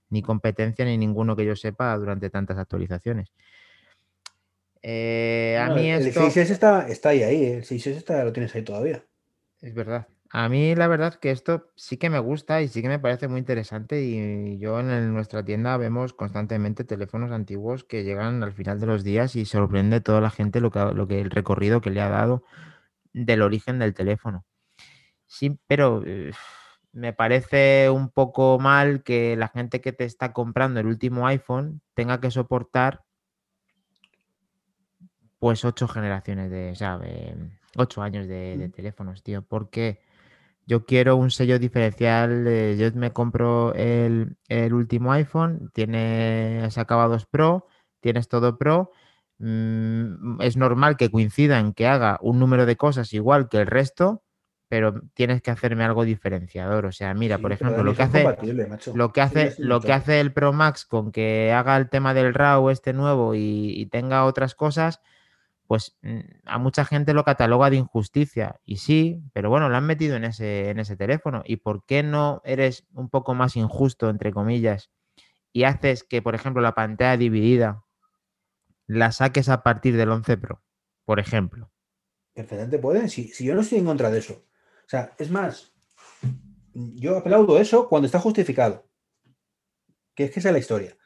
ni 0.09 0.23
competencia 0.23 0.85
ni 0.85 0.99
ninguno 0.99 1.37
que 1.37 1.45
yo 1.45 1.57
sepa 1.57 1.97
durante 1.97 2.31
tantas 2.31 2.59
actualizaciones. 2.59 3.33
Eh, 4.83 5.59
a 5.61 5.69
No, 5.69 5.77
mí 5.77 5.91
el 5.91 6.07
esto... 6.07 6.23
6S 6.23 6.51
está, 6.51 6.89
está 6.89 7.11
ahí, 7.11 7.23
ahí, 7.23 7.45
el 7.45 7.65
6S 7.65 7.97
está, 7.97 8.25
lo 8.25 8.33
tienes 8.33 8.55
ahí 8.55 8.63
todavía. 8.63 9.05
Es 9.61 9.75
verdad. 9.75 10.09
A 10.33 10.49
mí 10.49 10.77
la 10.77 10.87
verdad 10.87 11.15
que 11.15 11.33
esto 11.33 11.71
sí 11.75 11.97
que 11.97 12.09
me 12.09 12.21
gusta 12.21 12.63
y 12.63 12.69
sí 12.69 12.83
que 12.83 12.89
me 12.89 13.01
parece 13.01 13.27
muy 13.27 13.41
interesante 13.41 14.01
y 14.03 14.59
yo 14.59 14.79
en 14.79 14.91
el- 14.91 15.13
nuestra 15.13 15.45
tienda 15.45 15.77
vemos 15.77 16.13
constantemente 16.13 16.85
teléfonos 16.85 17.33
antiguos 17.33 17.83
que 17.83 18.05
llegan 18.05 18.43
al 18.45 18.53
final 18.53 18.79
de 18.79 18.87
los 18.87 19.03
días 19.03 19.35
y 19.35 19.45
sorprende 19.45 20.01
toda 20.01 20.21
la 20.21 20.31
gente 20.31 20.61
lo 20.61 20.71
que, 20.71 20.79
ha- 20.79 20.93
lo 20.93 21.09
que 21.09 21.21
el 21.21 21.31
recorrido 21.31 21.81
que 21.81 21.91
le 21.91 22.01
ha 22.01 22.09
dado 22.09 22.45
del 23.13 23.43
origen 23.43 23.81
del 23.81 23.93
teléfono. 23.93 24.45
Sí, 25.27 25.59
pero 25.67 26.03
eh, 26.07 26.31
me 26.93 27.13
parece 27.13 27.91
un 27.91 28.09
poco 28.09 28.61
mal 28.61 29.03
que 29.03 29.35
la 29.37 29.49
gente 29.49 29.81
que 29.81 29.93
te 29.93 30.05
está 30.05 30.33
comprando 30.33 30.79
el 30.79 30.87
último 30.87 31.27
iPhone 31.27 31.81
tenga 31.95 32.21
que 32.21 32.31
soportar 32.31 33.03
pues 35.41 35.65
ocho 35.65 35.89
generaciones 35.89 36.51
de, 36.51 36.71
o 36.71 36.75
sea, 36.77 36.99
de- 36.99 37.35
ocho 37.77 38.03
años 38.03 38.29
de, 38.29 38.57
de 38.59 38.69
Mm. 38.69 38.73
teléfonos, 38.73 39.23
tío, 39.25 39.43
porque 39.43 40.01
yo 40.71 40.85
quiero 40.85 41.17
un 41.17 41.33
sello 41.33 41.59
diferencial, 41.59 42.47
eh, 42.47 42.77
yo 42.79 42.97
me 42.97 43.13
compro 43.13 43.75
el, 43.75 44.37
el 44.47 44.73
último 44.73 45.11
iPhone, 45.11 45.69
tienes 45.75 46.79
acabados 46.79 47.27
Pro, 47.27 47.67
tienes 47.99 48.29
todo 48.29 48.57
Pro, 48.57 48.93
mm, 49.39 50.41
es 50.41 50.57
normal 50.57 50.97
que 50.97 51.11
coincidan 51.11 51.73
que 51.73 51.89
haga 51.89 52.21
un 52.23 52.39
número 52.39 52.67
de 52.67 52.77
cosas 52.77 53.13
igual 53.13 53.49
que 53.49 53.57
el 53.59 53.67
resto, 53.67 54.23
pero 54.69 54.95
tienes 55.15 55.43
que 55.43 55.51
hacerme 55.51 55.83
algo 55.83 56.05
diferenciador, 56.05 56.87
o 56.87 56.93
sea, 56.93 57.15
mira, 57.15 57.39
Sí, 57.39 57.43
por 57.43 57.51
ejemplo, 57.51 57.83
lo 57.83 57.97
que 57.97 58.03
hace 58.05 58.25
lo 58.95 59.13
que 59.13 59.23
hace, 59.23 59.55
lo 59.59 59.81
que 59.81 59.93
hace 59.93 60.21
el 60.21 60.33
Pro 60.33 60.53
Max 60.53 60.85
con 60.85 61.11
que 61.11 61.53
haga 61.53 61.77
el 61.79 61.89
tema 61.89 62.15
del 62.15 62.33
RAW 62.33 62.71
este 62.71 62.93
nuevo 62.93 63.35
y, 63.35 63.73
y 63.75 63.87
tenga 63.87 64.25
otras 64.25 64.55
cosas, 64.55 65.01
pues 65.71 65.97
mm, 66.03 66.19
a 66.47 66.59
mucha 66.59 66.85
gente 66.85 67.15
lo 67.15 67.23
cataloga 67.23 67.71
de 67.71 67.77
injusticia. 67.77 68.61
Y 68.65 68.79
sí, 68.79 69.23
pero 69.33 69.51
bueno, 69.51 69.69
lo 69.69 69.77
han 69.77 69.87
metido 69.87 70.17
en 70.17 70.25
ese, 70.25 70.69
en 70.69 70.81
ese 70.81 70.97
teléfono. 70.97 71.45
¿Y 71.47 71.59
por 71.59 71.85
qué 71.87 72.03
no 72.03 72.43
eres 72.45 72.89
un 72.93 73.09
poco 73.09 73.37
más 73.37 73.55
injusto, 73.55 74.11
entre 74.11 74.33
comillas, 74.33 74.91
y 75.53 75.63
haces 75.63 76.03
que, 76.03 76.23
por 76.23 76.35
ejemplo, 76.35 76.61
la 76.61 76.75
pantalla 76.75 77.17
dividida 77.17 77.85
la 78.89 79.13
saques 79.13 79.49
a 79.49 79.63
partir 79.63 79.97
del 79.97 80.11
11 80.11 80.39
Pro, 80.39 80.61
por 81.05 81.21
ejemplo? 81.21 81.71
Perfectamente 82.35 82.81
pueden, 82.81 83.09
si, 83.09 83.29
si 83.29 83.45
yo 83.45 83.55
no 83.55 83.61
estoy 83.61 83.79
en 83.79 83.85
contra 83.85 84.11
de 84.11 84.19
eso. 84.19 84.45
O 84.85 84.89
sea, 84.89 85.15
es 85.19 85.31
más, 85.31 85.73
yo 86.75 87.17
aplaudo 87.17 87.61
eso 87.61 87.89
cuando 87.89 88.07
está 88.07 88.19
justificado. 88.19 88.91
Que 90.17 90.25
es 90.25 90.33
que 90.33 90.41
esa 90.41 90.49
es 90.49 90.53
la 90.53 90.59
historia. 90.59 90.97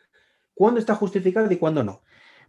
¿Cuándo 0.55 0.81
está 0.81 0.95
justificado 0.95 1.53
y 1.53 1.59
cuándo 1.59 1.85
no? 1.85 2.03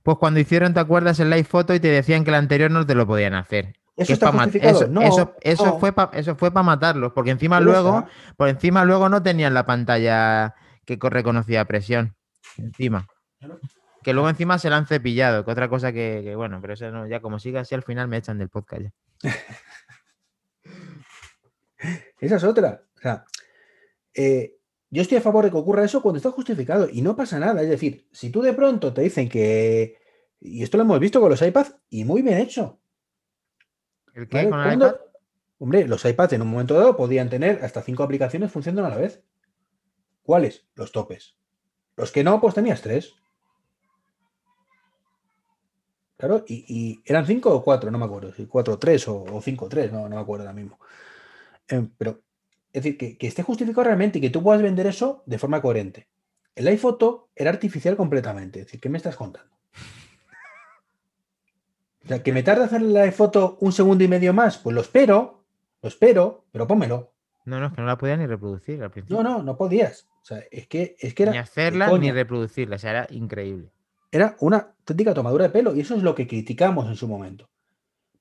Pues 0.05 0.19
cuando 0.19 0.39
hicieron, 0.39 0.75
¿te 0.75 0.79
acuerdas 0.79 1.19
el 1.19 1.31
live 1.31 1.45
photo 1.45 1.73
y 1.73 1.79
te 1.79 1.87
decían 1.87 2.23
que 2.23 2.29
el 2.29 2.35
anterior 2.35 2.69
no 2.69 2.85
te 2.85 2.93
lo 2.93 3.07
podían 3.07 3.33
hacer? 3.33 3.73
¿Eso 3.97 4.13
está 4.13 4.31
justificado? 4.31 4.83
Eso, 4.83 4.87
no, 4.87 5.01
eso, 5.01 5.33
eso 5.41 5.65
no, 5.65 5.79
fue 5.79 5.93
pa- 5.93 6.11
eso 6.13 6.35
fue 6.35 6.51
para 6.51 6.61
matarlos, 6.63 7.11
porque 7.13 7.31
encima 7.31 7.57
pero 7.57 7.71
luego, 7.71 7.99
está. 8.01 8.11
por 8.37 8.49
encima 8.49 8.85
luego 8.85 9.09
no 9.09 9.23
tenían 9.23 9.55
la 9.55 9.65
pantalla 9.65 10.53
que 10.85 10.99
co- 10.99 11.09
reconocía 11.09 11.65
presión. 11.65 12.15
Encima. 12.55 13.07
Claro. 13.39 13.59
Que 14.03 14.13
luego 14.13 14.29
encima 14.29 14.59
se 14.59 14.69
la 14.69 14.77
han 14.77 14.85
cepillado, 14.85 15.43
que 15.43 15.49
otra 15.49 15.69
cosa 15.69 15.91
que, 15.91 16.21
que, 16.23 16.35
bueno, 16.35 16.59
pero 16.61 16.73
eso 16.73 16.91
no, 16.91 17.07
ya 17.07 17.19
como 17.19 17.39
siga 17.39 17.61
así 17.61 17.73
al 17.73 17.81
final 17.81 18.07
me 18.07 18.17
echan 18.17 18.37
del 18.37 18.49
podcast 18.49 18.83
ya. 18.83 18.91
Esa 22.19 22.35
es 22.35 22.43
otra. 22.43 22.83
O 22.95 22.99
sea, 23.01 23.25
eh, 24.13 24.53
yo 24.89 25.01
estoy 25.01 25.17
a 25.17 25.21
favor 25.21 25.45
de 25.45 25.51
que 25.51 25.57
ocurra 25.57 25.83
eso 25.83 26.01
cuando 26.01 26.17
está 26.17 26.31
justificado 26.31 26.87
y 26.91 27.01
no 27.01 27.15
pasa 27.15 27.39
nada. 27.39 27.61
Es 27.61 27.69
decir, 27.69 28.07
si 28.11 28.29
tú 28.29 28.41
de 28.41 28.53
pronto 28.53 28.93
te 28.93 29.01
dicen 29.01 29.27
que, 29.29 29.97
y 30.39 30.63
esto 30.63 30.77
lo 30.77 30.83
hemos 30.83 30.99
visto 30.99 31.19
con 31.19 31.29
los 31.29 31.41
iPads, 31.41 31.75
y 31.89 32.05
muy 32.05 32.21
bien 32.21 32.37
hecho. 32.37 32.79
¿El 34.13 34.27
qué? 34.27 34.45
¿vale? 34.45 34.77
¿Con 34.77 34.87
el. 34.87 34.95
Hombre, 35.57 35.87
los 35.87 36.03
iPads 36.03 36.33
en 36.33 36.41
un 36.41 36.49
momento 36.49 36.73
dado 36.73 36.97
podían 36.97 37.29
tener 37.29 37.63
hasta 37.63 37.81
cinco 37.81 38.03
aplicaciones 38.03 38.51
funcionando 38.51 38.85
a 38.85 38.89
la 38.95 39.01
vez. 39.01 39.23
¿Cuáles? 40.21 40.67
Los 40.75 40.91
topes. 40.91 41.35
Los 41.95 42.11
que 42.11 42.23
no, 42.23 42.41
pues 42.41 42.53
tenías 42.55 42.81
tres. 42.81 43.13
Claro, 46.17 46.43
y, 46.47 46.65
y 46.67 47.01
eran 47.05 47.25
cinco 47.25 47.53
o 47.53 47.63
cuatro, 47.63 47.91
no 47.91 47.97
me 47.97 48.05
acuerdo, 48.05 48.33
si 48.33 48.45
cuatro 48.47 48.79
tres 48.79 49.07
o, 49.07 49.23
o 49.23 49.41
cinco 49.41 49.67
tres, 49.67 49.91
no, 49.91 50.07
no 50.07 50.15
me 50.15 50.21
acuerdo 50.21 50.43
ahora 50.43 50.53
mismo. 50.53 50.79
Em, 51.67 51.89
pero, 51.97 52.21
es 52.75 52.83
decir, 52.83 52.97
que, 52.97 53.17
que 53.17 53.27
esté 53.27 53.41
justificado 53.41 53.85
realmente 53.85 54.17
y 54.17 54.21
que 54.21 54.29
tú 54.29 54.43
puedas 54.43 54.61
vender 54.61 54.85
eso 54.85 55.23
de 55.25 55.39
forma 55.39 55.61
coherente. 55.61 56.09
El 56.55 56.67
iPhoto 56.67 57.29
era 57.33 57.49
artificial 57.49 57.95
completamente. 57.95 58.59
Es 58.59 58.65
decir, 58.65 58.81
¿qué 58.81 58.89
me 58.89 58.97
estás 58.97 59.15
contando? 59.15 59.49
O 62.03 62.07
sea, 62.09 62.21
que 62.21 62.33
me 62.33 62.43
tarda 62.43 62.65
hacer 62.65 62.81
la 62.81 63.09
foto 63.13 63.57
un 63.61 63.71
segundo 63.71 64.03
y 64.03 64.09
medio 64.09 64.33
más, 64.33 64.57
pues 64.57 64.75
lo 64.75 64.81
espero, 64.81 65.45
lo 65.81 65.87
espero, 65.87 66.45
pero 66.51 66.67
pónmelo. 66.67 67.13
No, 67.45 67.61
no, 67.61 67.67
es 67.67 67.73
que 67.73 67.79
no 67.79 67.87
la 67.87 67.97
podía 67.97 68.17
ni 68.17 68.25
reproducir 68.25 68.83
al 68.83 68.91
principio. 68.91 69.23
No, 69.23 69.23
no, 69.23 69.41
no 69.41 69.55
podías. 69.55 70.09
O 70.21 70.25
sea, 70.25 70.43
es 70.51 70.67
que, 70.67 70.97
es 70.99 71.13
que 71.13 71.23
era, 71.23 71.31
ni 71.31 71.37
hacerla 71.37 71.97
ni 71.97 72.11
reproducirla, 72.11 72.75
o 72.75 72.79
sea, 72.79 72.91
era 72.91 73.07
increíble. 73.09 73.71
era 74.11 74.35
una 74.41 74.57
auténtica 74.57 75.13
tomadura 75.13 75.45
de 75.45 75.49
pelo 75.51 75.73
y 75.73 75.79
eso 75.79 75.95
es 75.95 76.03
lo 76.03 76.13
que 76.13 76.27
criticamos 76.27 76.87
en 76.87 76.97
su 76.97 77.07
momento. 77.07 77.49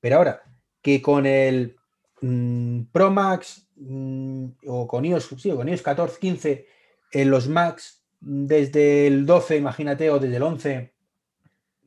Pero 0.01 0.17
ahora, 0.17 0.43
que 0.81 1.03
con 1.03 1.27
el 1.27 1.77
mm, 2.21 2.83
Pro 2.93 3.11
Max 3.11 3.64
mm, 3.77 4.47
o 4.67 4.87
con 4.87 5.05
iOS, 5.05 5.35
sí, 5.39 5.51
o 5.51 5.57
con 5.57 5.69
iOS 5.69 5.83
14, 5.83 6.19
15, 6.19 6.67
en 7.13 7.31
los 7.31 7.49
Max 7.49 8.05
mm, 8.21 8.47
desde 8.47 9.07
el 9.07 9.27
12, 9.27 9.57
imagínate, 9.57 10.11
o 10.11 10.19
desde 10.19 10.37
el 10.37 10.43
11, 10.43 10.95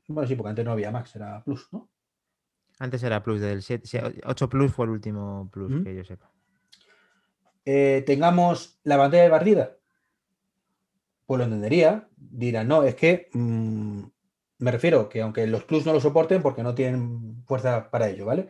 bueno, 0.07 0.27
sí, 0.27 0.35
porque 0.35 0.49
antes 0.49 0.65
no 0.65 0.71
había 0.71 0.91
Max, 0.91 1.15
era 1.15 1.43
Plus, 1.43 1.67
¿no? 1.71 1.89
Antes 2.79 3.01
era 3.03 3.23
Plus, 3.23 3.41
del 3.41 3.61
7, 3.63 3.87
sí, 3.87 3.97
8 4.25 4.49
Plus 4.49 4.71
fue 4.71 4.85
el 4.85 4.91
último 4.91 5.49
Plus 5.51 5.71
Mm. 5.71 5.83
que 5.83 5.95
yo 5.95 6.03
sepa. 6.03 6.29
eh, 7.65 8.03
tengamos 8.05 8.79
la 8.83 8.97
pantalla 8.97 9.23
de 9.23 9.29
barrida, 9.29 9.77
pues 11.25 11.37
lo 11.39 11.43
entendería. 11.43 12.07
Dirán, 12.15 12.67
no, 12.67 12.83
es 12.83 12.95
que 12.95 13.29
mm, 13.33 14.03
Me 14.59 14.71
refiero 14.71 15.07
que 15.09 15.21
aunque 15.21 15.45
los 15.45 15.63
Plus 15.65 15.85
no 15.85 15.93
lo 15.93 15.99
soporten 15.99 16.41
porque 16.41 16.63
no 16.63 16.73
tienen 16.73 17.43
fuerza 17.45 17.91
para 17.91 18.07
ello, 18.09 18.25
¿vale? 18.25 18.49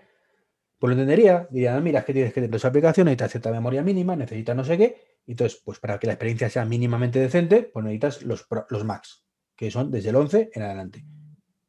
Pues 0.80 0.89
lo 0.89 0.93
entendería, 0.93 1.47
dirían, 1.49 1.84
mira, 1.84 1.99
es 1.99 2.05
que 2.05 2.13
tienes 2.13 2.34
que 2.34 2.41
tener 2.41 2.55
esa 2.55 2.67
aplicación, 2.67 3.05
necesitas 3.05 3.32
cierta 3.32 3.51
memoria 3.51 3.82
mínima, 3.82 4.15
necesitas 4.15 4.55
no 4.55 4.63
sé 4.63 4.78
qué, 4.78 5.17
y 5.25 5.32
entonces, 5.32 5.61
pues 5.63 5.80
para 5.80 5.99
que 5.99 6.07
la 6.07 6.13
experiencia 6.13 6.49
sea 6.49 6.65
mínimamente 6.65 7.19
decente, 7.19 7.63
pues 7.63 7.84
necesitas 7.84 8.21
los, 8.23 8.45
los 8.69 8.86
Max, 8.86 9.25
que 9.55 9.71
son 9.71 9.89
desde 9.89 10.09
el 10.09 10.15
11 10.15 10.51
en 10.53 10.61
adelante. 10.61 11.03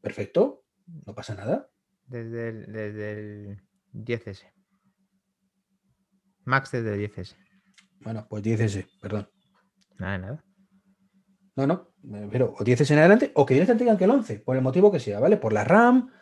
Perfecto, 0.00 0.64
no 1.06 1.14
pasa 1.14 1.34
nada. 1.34 1.70
Desde 2.06 2.48
el, 2.48 2.72
desde 2.72 3.12
el 3.12 3.62
10S. 3.94 4.44
Max 6.44 6.70
desde 6.70 6.94
el 6.94 7.10
10S. 7.10 7.34
Bueno, 8.00 8.26
pues 8.28 8.42
10S, 8.42 8.86
perdón. 9.00 9.28
Nada, 9.98 10.18
nada. 10.18 10.44
No, 11.56 11.66
no, 11.66 11.88
pero 12.30 12.54
o 12.56 12.64
10S 12.64 12.92
en 12.92 13.00
adelante 13.00 13.32
o 13.34 13.44
que 13.44 13.54
directamente 13.54 13.84
digan 13.84 13.98
que 13.98 14.04
el 14.04 14.10
11, 14.10 14.40
por 14.40 14.56
el 14.56 14.62
motivo 14.62 14.92
que 14.92 15.00
sea, 15.00 15.18
¿vale? 15.18 15.36
Por 15.36 15.52
la 15.52 15.64
RAM, 15.64 16.12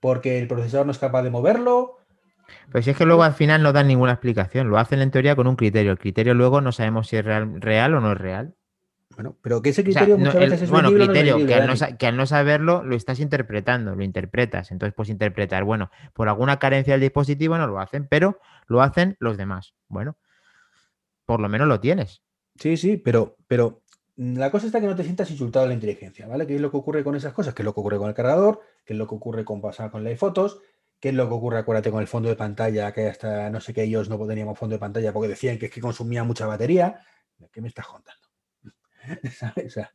porque 0.00 0.38
el 0.38 0.46
procesador 0.46 0.86
no 0.86 0.92
es 0.92 0.98
capaz 0.98 1.22
de 1.22 1.30
moverlo, 1.30 1.98
pues 2.70 2.84
si 2.84 2.90
es 2.92 2.96
que 2.96 3.04
luego 3.04 3.22
al 3.22 3.34
final 3.34 3.62
no 3.62 3.72
dan 3.72 3.88
ninguna 3.88 4.12
explicación, 4.12 4.68
lo 4.68 4.78
hacen 4.78 5.00
en 5.00 5.10
teoría 5.10 5.36
con 5.36 5.46
un 5.46 5.56
criterio. 5.56 5.92
El 5.92 5.98
criterio 5.98 6.34
luego 6.34 6.60
no 6.60 6.72
sabemos 6.72 7.08
si 7.08 7.16
es 7.16 7.24
real, 7.24 7.60
real 7.60 7.94
o 7.94 8.00
no 8.00 8.12
es 8.12 8.18
real. 8.18 8.54
Bueno, 9.14 9.36
pero 9.42 9.62
que 9.62 9.70
ese 9.70 9.84
criterio 9.84 10.18
muchas 10.18 10.34
veces 10.34 10.62
es 10.62 10.70
Bueno, 10.70 10.90
criterio, 10.90 11.36
que, 11.46 11.54
al 11.54 11.68
no, 11.68 11.74
que, 11.98 12.06
al 12.06 12.16
no, 12.16 12.26
saberlo 12.26 12.82
lo 12.82 12.96
estás 12.96 13.20
interpretando, 13.20 13.94
lo 13.94 14.02
interpretas. 14.02 14.72
Entonces, 14.72 14.94
pues 14.94 15.08
interpretar, 15.08 15.64
bueno, 15.64 15.90
por 16.14 16.28
alguna 16.28 16.58
carencia 16.58 16.94
del 16.94 17.00
dispositivo 17.00 17.56
no 17.56 17.66
lo 17.66 17.78
hacen, 17.78 18.08
pero 18.08 18.40
lo 18.66 18.82
hacen 18.82 19.16
los 19.20 19.36
demás. 19.36 19.74
Bueno, 19.88 20.16
por 21.26 21.40
lo 21.40 21.48
menos 21.48 21.68
lo 21.68 21.80
tienes. 21.80 22.22
Sí, 22.56 22.76
sí, 22.76 22.96
pero, 22.96 23.36
pero 23.46 23.82
la 24.16 24.50
cosa 24.50 24.66
está 24.66 24.80
que 24.80 24.86
no 24.86 24.96
te 24.96 25.04
sientas 25.04 25.30
insultado 25.30 25.64
a 25.64 25.68
la 25.68 25.74
inteligencia, 25.74 26.26
¿vale? 26.26 26.46
¿Qué 26.46 26.54
es 26.54 26.60
lo 26.60 26.70
que 26.70 26.76
ocurre 26.76 27.04
con 27.04 27.16
esas 27.16 27.32
cosas? 27.32 27.54
¿Qué 27.54 27.62
es 27.62 27.64
lo 27.64 27.74
que 27.74 27.80
ocurre 27.80 27.98
con 27.98 28.08
el 28.08 28.14
cargador? 28.14 28.60
¿Qué 28.84 28.92
es 28.92 28.98
lo 28.98 29.08
que 29.08 29.14
ocurre 29.14 29.44
con 29.44 29.60
pasar 29.60 29.90
con 29.90 30.04
las 30.04 30.18
fotos? 30.18 30.60
¿Qué 31.04 31.10
es 31.10 31.14
lo 31.14 31.28
que 31.28 31.34
ocurre? 31.34 31.58
Acuérdate 31.58 31.90
con 31.90 32.00
el 32.00 32.06
fondo 32.06 32.30
de 32.30 32.34
pantalla, 32.34 32.90
que 32.90 33.08
hasta 33.08 33.50
no 33.50 33.60
sé 33.60 33.74
qué 33.74 33.82
ellos 33.82 34.08
no 34.08 34.16
teníamos 34.26 34.58
fondo 34.58 34.76
de 34.76 34.80
pantalla 34.80 35.12
porque 35.12 35.28
decían 35.28 35.58
que 35.58 35.66
es 35.66 35.70
que 35.70 35.82
consumía 35.82 36.24
mucha 36.24 36.46
batería. 36.46 36.98
¿Qué 37.52 37.60
me 37.60 37.68
estás 37.68 37.86
contando? 37.86 38.26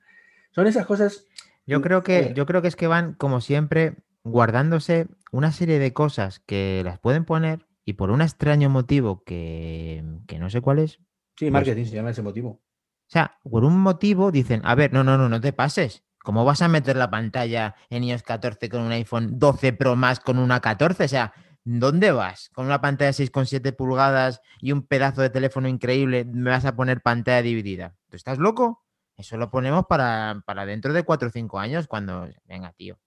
son 0.51 0.67
esas 0.67 0.85
cosas. 0.85 1.25
Yo 1.65 1.81
creo 1.81 2.03
que, 2.03 2.33
yo 2.35 2.45
creo 2.45 2.61
que 2.61 2.67
es 2.67 2.75
que 2.75 2.85
van, 2.85 3.15
como 3.15 3.41
siempre, 3.41 3.95
guardándose 4.23 5.07
una 5.31 5.51
serie 5.51 5.79
de 5.79 5.93
cosas 5.93 6.41
que 6.41 6.83
las 6.85 6.99
pueden 6.99 7.25
poner 7.25 7.65
y 7.85 7.93
por 7.93 8.11
un 8.11 8.21
extraño 8.21 8.69
motivo 8.69 9.23
que, 9.23 10.03
no 10.37 10.49
sé 10.51 10.61
cuál 10.61 10.77
es. 10.77 10.99
Sí, 11.37 11.45
pues 11.45 11.53
marketing 11.53 11.85
se 11.85 11.95
llama 11.95 12.11
ese 12.11 12.21
motivo. 12.21 12.49
O 12.49 12.61
sea, 13.07 13.39
por 13.41 13.63
un 13.63 13.79
motivo 13.79 14.31
dicen, 14.31 14.61
a 14.63 14.75
ver, 14.75 14.93
no, 14.93 15.03
no, 15.03 15.17
no, 15.17 15.27
no 15.27 15.41
te 15.41 15.53
pases. 15.53 16.03
¿Cómo 16.23 16.45
vas 16.45 16.61
a 16.61 16.67
meter 16.67 16.97
la 16.97 17.09
pantalla 17.09 17.75
en 17.89 18.03
iOS 18.03 18.23
14 18.23 18.69
con 18.69 18.81
un 18.81 18.91
iPhone 18.91 19.39
12 19.39 19.73
Pro 19.73 19.95
más 19.95 20.19
con 20.19 20.37
una 20.37 20.59
14? 20.59 21.05
O 21.05 21.07
sea, 21.07 21.33
¿dónde 21.63 22.11
vas? 22.11 22.49
Con 22.53 22.65
una 22.65 22.81
pantalla 22.81 23.11
de 23.11 23.23
6,7 23.25 23.75
pulgadas 23.75 24.41
y 24.59 24.71
un 24.71 24.85
pedazo 24.85 25.21
de 25.21 25.29
teléfono 25.29 25.67
increíble, 25.67 26.25
me 26.25 26.49
vas 26.49 26.65
a 26.65 26.75
poner 26.75 27.01
pantalla 27.01 27.41
dividida. 27.41 27.95
¿Tú 28.09 28.17
estás 28.17 28.37
loco? 28.37 28.83
Eso 29.15 29.37
lo 29.37 29.51
ponemos 29.51 29.85
para, 29.87 30.43
dentro 30.65 30.93
de 30.93 31.03
4 31.03 31.27
o 31.27 31.31
5 31.31 31.59
años 31.59 31.87
cuando... 31.87 32.27
Venga, 32.45 32.73
tío. 32.73 32.97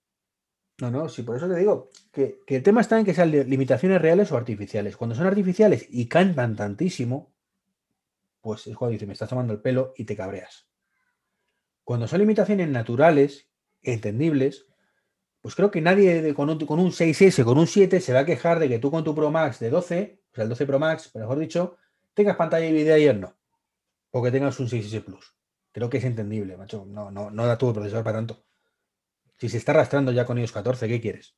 No, 0.78 0.90
no, 0.90 1.08
sí, 1.08 1.22
por 1.22 1.36
eso 1.36 1.48
te 1.48 1.56
digo 1.56 1.90
que, 2.12 2.40
el 2.46 2.62
tema 2.62 2.80
está 2.80 2.98
en 2.98 3.04
que 3.04 3.14
sean 3.14 3.30
limitaciones 3.30 4.00
reales 4.00 4.32
o 4.32 4.36
artificiales. 4.36 4.96
Cuando 4.96 5.14
son 5.14 5.26
artificiales 5.26 5.86
y 5.88 6.08
cantan 6.08 6.56
tantísimo, 6.56 7.32
pues 8.40 8.66
es 8.66 8.76
cuando 8.76 8.92
dice, 8.92 9.06
me 9.06 9.12
estás 9.12 9.28
tomando 9.28 9.52
el 9.52 9.60
pelo 9.60 9.94
y 9.96 10.04
te 10.04 10.16
cabreas. 10.16 10.66
Cuando 11.84 12.06
son 12.06 12.20
limitaciones 12.20 12.68
naturales, 12.68 13.48
entendibles, 13.82 14.66
pues 15.40 15.56
creo 15.56 15.70
que 15.70 15.80
nadie 15.80 16.34
con, 16.34 16.48
un, 16.48 16.58
6S, 16.58 17.44
con 17.44 17.58
un 17.58 17.66
7, 17.66 18.00
se 18.00 18.12
va 18.12 18.20
a 18.20 18.24
quejar 18.24 18.60
de 18.60 18.68
que 18.68 18.78
tú 18.78 18.90
con 18.90 19.02
tu 19.02 19.14
Pro 19.14 19.30
Max 19.30 19.58
de 19.58 19.70
12, 19.70 20.20
o 20.30 20.34
sea, 20.34 20.44
el 20.44 20.50
12 20.50 20.66
Pro 20.66 20.78
Max, 20.78 21.10
mejor 21.14 21.38
dicho, 21.38 21.76
tengas 22.14 22.36
pantalla 22.36 22.66
y 22.66 22.72
video 22.72 22.96
y 22.96 23.04
él 23.06 23.20
no. 23.20 23.36
O 24.12 24.22
que 24.22 24.30
tengas 24.30 24.60
un 24.60 24.68
6S 24.68 25.04
Plus. 25.04 25.34
Creo 25.72 25.90
que 25.90 25.98
es 25.98 26.04
entendible, 26.04 26.56
macho. 26.56 26.84
No, 26.86 27.10
no, 27.10 27.30
no 27.30 27.46
da 27.46 27.58
tu 27.58 27.72
procesador 27.72 28.04
para 28.04 28.18
tanto. 28.18 28.44
Si 29.38 29.48
se 29.48 29.56
está 29.56 29.72
arrastrando 29.72 30.12
ya 30.12 30.24
con 30.26 30.38
iOS 30.38 30.52
14, 30.52 30.86
¿qué 30.86 31.00
quieres? 31.00 31.34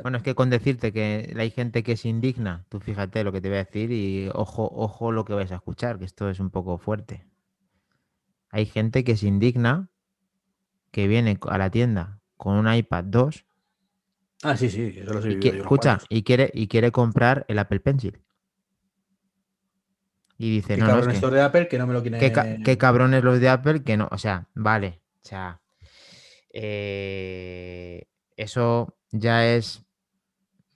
bueno, 0.00 0.16
es 0.16 0.22
que 0.22 0.34
con 0.34 0.48
decirte 0.48 0.90
que 0.90 1.34
hay 1.36 1.50
gente 1.50 1.82
que 1.82 1.98
se 1.98 2.08
indigna, 2.08 2.64
tú 2.70 2.80
fíjate 2.80 3.24
lo 3.24 3.32
que 3.32 3.42
te 3.42 3.48
voy 3.48 3.58
a 3.58 3.64
decir 3.64 3.92
y 3.92 4.30
ojo, 4.32 4.66
ojo 4.72 5.12
lo 5.12 5.26
que 5.26 5.34
vais 5.34 5.52
a 5.52 5.56
escuchar, 5.56 5.98
que 5.98 6.06
esto 6.06 6.30
es 6.30 6.40
un 6.40 6.48
poco 6.48 6.78
fuerte 6.78 7.26
hay 8.52 8.66
gente 8.66 9.02
que 9.02 9.16
se 9.16 9.26
indigna 9.26 9.88
que 10.92 11.08
viene 11.08 11.38
a 11.48 11.58
la 11.58 11.70
tienda 11.70 12.20
con 12.36 12.54
un 12.54 12.72
iPad 12.72 13.04
2. 13.04 13.46
Ah, 14.42 14.56
sí, 14.56 14.68
sí, 14.68 14.94
eso 14.98 15.14
lo 15.14 15.22
sé. 15.22 15.38
Y 15.40 15.48
escucha, 15.48 15.98
y 16.08 16.22
quiere, 16.22 16.50
y 16.52 16.68
quiere 16.68 16.92
comprar 16.92 17.46
el 17.48 17.58
Apple 17.58 17.80
Pencil. 17.80 18.20
Y 20.36 20.50
dice, 20.50 20.74
¿Qué 20.74 20.80
cabrones 20.80 21.20
de 21.20 21.40
Apple 21.40 21.68
que 21.68 21.78
no 21.78 21.86
me 21.86 21.94
lo 21.94 22.02
quieren. 22.02 22.62
¿Qué, 22.62 22.76
cabrones 22.76 23.24
los 23.24 23.40
de 23.40 23.48
Apple 23.48 23.82
que 23.84 23.96
no? 23.96 24.08
O 24.10 24.18
sea, 24.18 24.48
vale. 24.54 25.00
O 25.24 25.28
sea, 25.28 25.60
eh, 26.52 28.06
eso 28.36 28.96
ya 29.12 29.46
es 29.46 29.82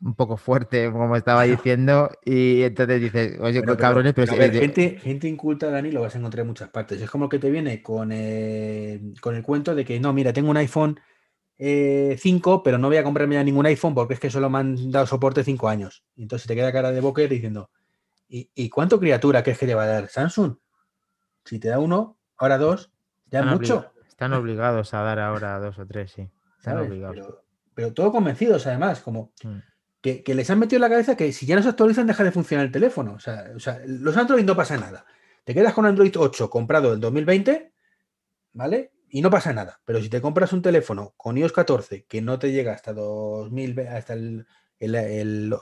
un 0.00 0.14
poco 0.14 0.36
fuerte, 0.36 0.90
como 0.90 1.16
estaba 1.16 1.42
diciendo, 1.44 2.10
y 2.24 2.62
entonces 2.62 3.00
dices, 3.00 3.38
oye, 3.40 3.62
cabrones, 3.62 4.14
pero... 4.14 4.34
gente, 4.34 4.98
gente 4.98 5.28
inculta, 5.28 5.70
Dani, 5.70 5.90
lo 5.90 6.02
vas 6.02 6.14
a 6.14 6.18
encontrar 6.18 6.42
en 6.42 6.48
muchas 6.48 6.68
partes. 6.68 7.00
Es 7.00 7.10
como 7.10 7.28
que 7.28 7.38
te 7.38 7.50
viene 7.50 7.82
con, 7.82 8.10
eh, 8.12 9.00
con 9.20 9.34
el 9.34 9.42
cuento 9.42 9.74
de 9.74 9.84
que, 9.84 9.98
no, 10.00 10.12
mira, 10.12 10.32
tengo 10.32 10.50
un 10.50 10.56
iPhone 10.56 11.00
5, 11.58 11.58
eh, 11.58 12.60
pero 12.62 12.78
no 12.78 12.88
voy 12.88 12.98
a 12.98 13.04
comprarme 13.04 13.36
ya 13.36 13.44
ningún 13.44 13.66
iPhone 13.66 13.94
porque 13.94 14.14
es 14.14 14.20
que 14.20 14.30
solo 14.30 14.50
me 14.50 14.58
han 14.58 14.90
dado 14.90 15.06
soporte 15.06 15.42
5 15.42 15.68
años. 15.68 16.04
Y 16.14 16.22
entonces 16.22 16.46
te 16.46 16.54
queda 16.54 16.72
cara 16.72 16.90
de 16.90 17.00
boker 17.00 17.28
diciendo, 17.28 17.70
¿y, 18.28 18.68
cuánto 18.68 19.00
criatura 19.00 19.42
crees 19.42 19.58
que 19.58 19.66
te 19.66 19.74
va 19.74 19.84
a 19.84 19.86
dar 19.86 20.08
Samsung? 20.08 20.56
Si 21.44 21.58
te 21.58 21.68
da 21.68 21.78
uno, 21.78 22.18
ahora 22.36 22.58
dos, 22.58 22.92
ya 23.30 23.40
es 23.40 23.46
mucho. 23.46 23.92
Están 24.08 24.32
obligados 24.32 24.92
a 24.94 25.02
dar 25.02 25.20
ahora 25.20 25.58
dos 25.58 25.78
o 25.78 25.86
tres, 25.86 26.10
sí. 26.10 26.28
Están 26.58 26.78
obligados. 26.78 27.34
Pero, 27.74 27.92
todo 27.92 28.10
convencidos, 28.10 28.66
además, 28.66 29.00
como... 29.00 29.32
Mm 29.42 29.75
que, 30.22 30.34
les 30.34 30.50
han 30.50 30.58
metido 30.58 30.78
en 30.78 30.82
la 30.82 30.90
cabeza 30.90 31.16
que 31.16 31.32
si 31.32 31.46
ya 31.46 31.56
no 31.56 31.62
se 31.62 31.68
actualizan 31.68 32.06
deja 32.06 32.22
de 32.22 32.32
funcionar 32.32 32.66
el 32.66 32.72
teléfono. 32.72 33.14
O 33.14 33.20
sea, 33.20 33.52
los 33.86 34.16
Android 34.16 34.44
no 34.44 34.56
pasa 34.56 34.76
nada. 34.76 35.04
Te 35.44 35.54
quedas 35.54 35.74
con 35.74 35.86
Android 35.86 36.14
8 36.16 36.50
comprado 36.50 36.94
en 36.94 37.00
2020, 37.00 37.72
¿vale? 38.52 38.92
Y 39.08 39.22
no 39.22 39.30
pasa 39.30 39.52
nada. 39.52 39.80
Pero 39.84 40.00
si 40.00 40.08
te 40.08 40.20
compras 40.20 40.52
un 40.52 40.62
teléfono 40.62 41.14
con 41.16 41.38
iOS 41.38 41.52
14 41.52 42.04
que 42.04 42.22
no 42.22 42.38
te 42.38 42.52
llega 42.52 42.72
hasta 42.72 42.92
2000, 42.92 43.80
hasta 43.80 44.14
el, 44.14 44.46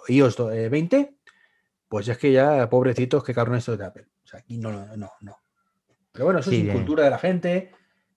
iOS 0.08 0.36
20, 0.70 0.96
eh, 0.96 1.16
pues 1.88 2.08
es 2.08 2.18
que 2.18 2.32
ya, 2.32 2.68
pobrecitos, 2.68 3.22
qué 3.24 3.34
cabrón 3.34 3.56
esto 3.56 3.76
de 3.76 3.84
Apple. 3.84 4.06
O 4.24 4.26
sea, 4.26 4.40
aquí 4.40 4.58
no, 4.58 4.72
no, 4.96 5.12
no. 5.20 5.38
Pero 6.12 6.26
bueno, 6.26 6.40
eso 6.40 6.50
es 6.50 6.72
cultura 6.72 7.04
de 7.04 7.10
la 7.10 7.18
gente 7.18 7.72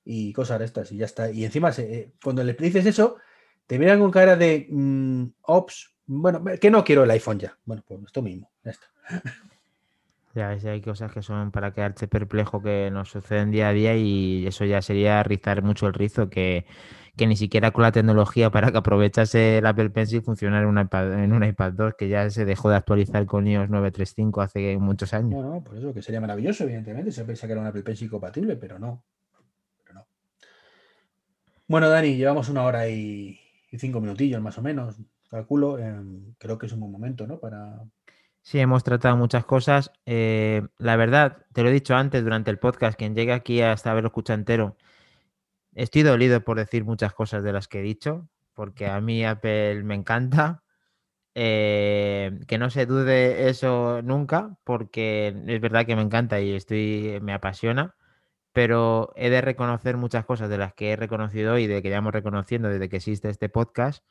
y 0.05 0.31
cosas 0.31 0.59
de 0.59 0.65
estas 0.65 0.91
y 0.91 0.97
ya 0.97 1.05
está. 1.05 1.31
Y 1.31 1.43
encima, 1.43 1.71
eh, 1.77 2.13
cuando 2.23 2.43
le 2.43 2.53
dices 2.53 2.85
eso, 2.85 3.17
te 3.65 3.77
miran 3.77 3.99
con 3.99 4.11
cara 4.11 4.35
de 4.35 4.67
mm, 4.69 5.25
ops, 5.41 5.96
bueno, 6.07 6.43
que 6.59 6.71
no 6.71 6.83
quiero 6.83 7.03
el 7.03 7.11
iPhone 7.11 7.39
ya. 7.39 7.57
Bueno, 7.65 7.83
pues 7.85 7.99
esto 8.05 8.21
mismo, 8.21 8.49
ya 8.63 8.71
está. 8.71 8.87
Ya, 10.35 10.49
hay 10.49 10.81
cosas 10.81 11.11
que 11.11 11.23
son 11.23 11.49
para 11.49 11.73
quedarte 11.73 12.07
perplejo 12.07 12.61
que 12.61 12.91
nos 12.91 13.09
suceden 13.09 13.49
día 13.49 13.69
a 13.69 13.73
día 13.73 13.95
y 13.95 14.45
eso 14.45 14.65
ya 14.65 14.83
sería 14.83 15.23
rizar 15.23 15.63
mucho 15.63 15.87
el 15.87 15.95
rizo, 15.95 16.29
que, 16.29 16.67
ni 17.17 17.35
siquiera 17.35 17.71
con 17.71 17.81
la 17.81 17.91
tecnología 17.91 18.51
para 18.51 18.71
que 18.71 18.77
aprovechase 18.77 19.57
el 19.57 19.65
Apple 19.65 19.89
Pencil 19.89 20.21
funcionara 20.21 20.61
en 20.61 20.69
un 20.69 20.79
iPad, 20.79 21.23
en 21.23 21.33
un 21.33 21.43
iPad 21.43 21.73
2, 21.73 21.93
que 21.97 22.07
ya 22.07 22.29
se 22.29 22.45
dejó 22.45 22.69
de 22.69 22.75
actualizar 22.75 23.25
con 23.25 23.47
iOS 23.47 23.71
935 23.71 24.41
hace 24.41 24.77
muchos 24.77 25.11
años. 25.15 25.41
No, 25.41 25.55
no, 25.55 25.63
por 25.63 25.75
eso 25.75 25.91
que 25.91 26.03
sería 26.03 26.21
maravilloso, 26.21 26.65
evidentemente. 26.65 27.11
Se 27.11 27.25
piensa 27.25 27.47
que 27.47 27.53
era 27.53 27.61
un 27.61 27.67
Apple 27.67 27.81
Pencil 27.81 28.07
compatible, 28.07 28.57
pero 28.57 28.77
no. 28.77 29.03
Pero 29.83 29.95
no. 29.95 30.07
Bueno, 31.67 31.89
Dani, 31.89 32.15
llevamos 32.15 32.47
una 32.49 32.61
hora 32.61 32.87
y 32.87 33.39
cinco 33.75 33.99
minutillos 34.01 34.39
más 34.39 34.59
o 34.59 34.61
menos 34.61 34.97
calculo, 35.27 35.77
em, 35.79 36.33
creo 36.37 36.57
que 36.57 36.65
es 36.65 36.73
un 36.73 36.81
buen 36.81 36.91
momento, 36.91 37.27
¿no? 37.27 37.39
Para... 37.39 37.79
Sí, 38.41 38.59
hemos 38.59 38.83
tratado 38.83 39.17
muchas 39.17 39.45
cosas. 39.45 39.91
Eh, 40.05 40.65
la 40.77 40.95
verdad, 40.95 41.45
te 41.53 41.63
lo 41.63 41.69
he 41.69 41.73
dicho 41.73 41.95
antes 41.95 42.23
durante 42.23 42.51
el 42.51 42.59
podcast, 42.59 42.97
quien 42.97 43.15
llegue 43.15 43.33
aquí 43.33 43.61
hasta 43.61 43.93
verlo 43.93 44.07
escucha 44.07 44.33
entero, 44.33 44.77
estoy 45.75 46.03
dolido 46.03 46.41
por 46.41 46.57
decir 46.57 46.85
muchas 46.85 47.13
cosas 47.13 47.43
de 47.43 47.53
las 47.53 47.67
que 47.67 47.79
he 47.79 47.83
dicho, 47.83 48.29
porque 48.53 48.87
a 48.87 49.01
mí 49.01 49.25
Apple 49.25 49.83
me 49.83 49.95
encanta. 49.95 50.63
Eh, 51.39 52.39
que 52.47 52.57
no 52.57 52.71
se 52.71 52.87
dude 52.87 53.49
eso 53.49 54.01
nunca, 54.01 54.57
porque 54.63 55.35
es 55.45 55.61
verdad 55.61 55.85
que 55.85 55.95
me 55.95 56.01
encanta 56.01 56.41
y 56.41 56.53
estoy, 56.53 57.19
me 57.21 57.31
apasiona, 57.33 57.95
pero 58.53 59.13
he 59.15 59.29
de 59.29 59.41
reconocer 59.41 59.97
muchas 59.97 60.25
cosas 60.25 60.49
de 60.49 60.57
las 60.57 60.73
que 60.73 60.93
he 60.93 60.95
reconocido 60.95 61.59
y 61.59 61.67
de 61.67 61.83
que 61.83 61.89
llevamos 61.89 62.13
reconociendo 62.13 62.69
desde 62.69 62.89
que 62.89 62.97
existe 62.97 63.29
este 63.29 63.49
podcast 63.49 64.03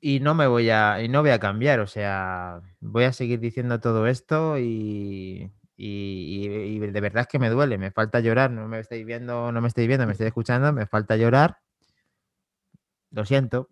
y 0.00 0.20
no 0.20 0.34
me 0.34 0.46
voy 0.46 0.70
a, 0.70 1.02
y 1.02 1.08
no 1.08 1.22
voy 1.22 1.30
a 1.30 1.38
cambiar, 1.38 1.80
o 1.80 1.86
sea, 1.86 2.60
voy 2.80 3.04
a 3.04 3.12
seguir 3.12 3.40
diciendo 3.40 3.80
todo 3.80 4.06
esto 4.06 4.58
y, 4.58 5.50
Y, 5.76 6.78
de 6.78 7.00
verdad 7.00 7.22
es 7.22 7.28
que 7.28 7.38
me 7.38 7.50
duele, 7.50 7.78
me 7.78 7.90
falta 7.90 8.20
llorar, 8.20 8.50
no 8.50 8.66
me 8.68 8.80
estáis 8.80 9.04
viendo, 9.06 9.52
no 9.52 9.60
me 9.60 9.68
estáis 9.68 9.86
viendo, 9.88 10.06
me 10.06 10.12
estáis 10.12 10.28
escuchando, 10.28 10.72
me 10.72 10.86
falta 10.86 11.16
llorar. 11.16 11.58
Lo 13.10 13.24
siento. 13.24 13.68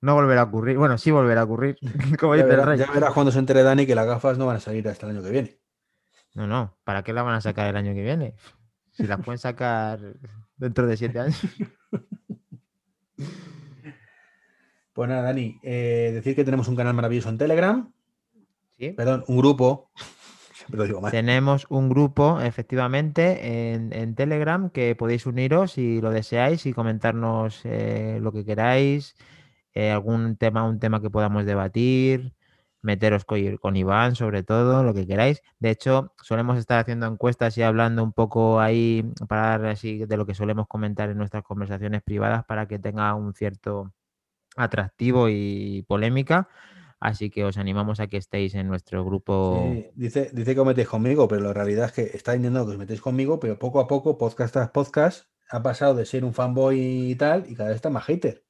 No 0.00 0.14
volverá 0.14 0.42
a 0.42 0.44
ocurrir. 0.44 0.78
Bueno, 0.78 0.98
sí 0.98 1.10
volverá 1.10 1.42
a 1.42 1.44
ocurrir. 1.44 1.76
Como 2.20 2.36
ya, 2.36 2.44
verás, 2.44 2.78
ya 2.78 2.90
verás 2.90 3.12
cuando 3.12 3.32
se 3.32 3.38
entere 3.38 3.62
Dani 3.62 3.86
que 3.86 3.94
las 3.94 4.06
gafas 4.06 4.38
no 4.38 4.46
van 4.46 4.56
a 4.56 4.60
salir 4.60 4.88
hasta 4.88 5.06
el 5.06 5.16
año 5.16 5.22
que 5.22 5.30
viene. 5.30 5.60
No, 6.34 6.46
no. 6.46 6.76
¿Para 6.84 7.02
qué 7.02 7.12
las 7.12 7.24
van 7.24 7.34
a 7.34 7.40
sacar 7.40 7.68
el 7.68 7.76
año 7.76 7.94
que 7.94 8.02
viene? 8.02 8.34
Si 8.92 9.06
las 9.06 9.20
pueden 9.20 9.38
sacar 9.38 10.00
dentro 10.56 10.86
de 10.86 10.96
siete 10.96 11.20
años. 11.20 11.40
Pues 14.96 15.10
nada, 15.10 15.20
Dani, 15.20 15.60
eh, 15.62 16.10
decir 16.14 16.34
que 16.34 16.42
tenemos 16.42 16.68
un 16.68 16.74
canal 16.74 16.94
maravilloso 16.94 17.28
en 17.28 17.36
Telegram. 17.36 17.92
¿Sí? 18.78 18.92
Perdón, 18.92 19.24
un 19.28 19.36
grupo. 19.36 19.90
Tenemos 21.10 21.66
un 21.68 21.90
grupo, 21.90 22.40
efectivamente, 22.40 23.74
en, 23.74 24.14
Telegram 24.14 24.70
que 24.70 24.96
podéis 24.96 25.26
uniros 25.26 25.72
si 25.72 26.00
lo 26.00 26.10
deseáis 26.10 26.64
y 26.64 26.72
comentarnos 26.72 27.60
eh, 27.64 28.18
lo 28.20 28.32
que 28.32 28.44
queráis, 28.44 29.14
eh, 29.74 29.90
algún 29.90 30.36
tema, 30.36 30.64
un 30.64 30.80
tema 30.80 31.00
que 31.00 31.10
podamos 31.10 31.44
debatir, 31.44 32.32
meteros 32.80 33.24
con, 33.26 33.76
Iván, 33.76 34.16
sobre 34.16 34.42
todo, 34.42 34.82
lo 34.82 34.94
que 34.94 35.06
queráis. 35.06 35.42
De 35.60 35.70
hecho, 35.70 36.14
solemos 36.22 36.58
estar 36.58 36.80
haciendo 36.80 37.06
encuestas 37.06 37.56
y 37.58 37.62
hablando 37.62 38.02
un 38.02 38.14
poco 38.14 38.60
ahí 38.60 39.04
para 39.28 39.70
así 39.70 40.06
de 40.06 40.16
lo 40.16 40.26
que 40.26 40.34
solemos 40.34 40.66
comentar 40.66 41.10
en 41.10 41.18
nuestras 41.18 41.44
conversaciones 41.44 42.02
privadas 42.02 42.46
para 42.46 42.66
que 42.66 42.78
tenga 42.78 43.14
un 43.14 43.34
cierto 43.34 43.92
atractivo 44.56 45.28
y 45.28 45.84
polémica. 45.86 46.48
Así 46.98 47.30
que 47.30 47.44
os 47.44 47.58
animamos 47.58 48.00
a 48.00 48.06
que 48.06 48.16
estéis 48.16 48.54
en 48.54 48.68
nuestro 48.68 49.04
grupo. 49.04 49.70
dice, 49.94 50.30
dice 50.32 50.54
que 50.54 50.60
os 50.60 50.66
metéis 50.66 50.88
conmigo, 50.88 51.28
pero 51.28 51.42
la 51.42 51.52
realidad 51.52 51.86
es 51.86 51.92
que 51.92 52.16
está 52.16 52.32
diciendo 52.32 52.64
que 52.64 52.72
os 52.72 52.78
metéis 52.78 53.00
conmigo, 53.00 53.38
pero 53.38 53.58
poco 53.58 53.80
a 53.80 53.86
poco, 53.86 54.16
podcast 54.16 54.52
tras 54.52 54.70
podcast, 54.70 55.26
ha 55.50 55.62
pasado 55.62 55.94
de 55.94 56.06
ser 56.06 56.24
un 56.24 56.32
fanboy 56.32 56.80
y 57.10 57.14
tal, 57.14 57.44
y 57.48 57.54
cada 57.54 57.68
vez 57.68 57.76
está 57.76 57.90
más 57.90 58.04
hater. 58.04 58.46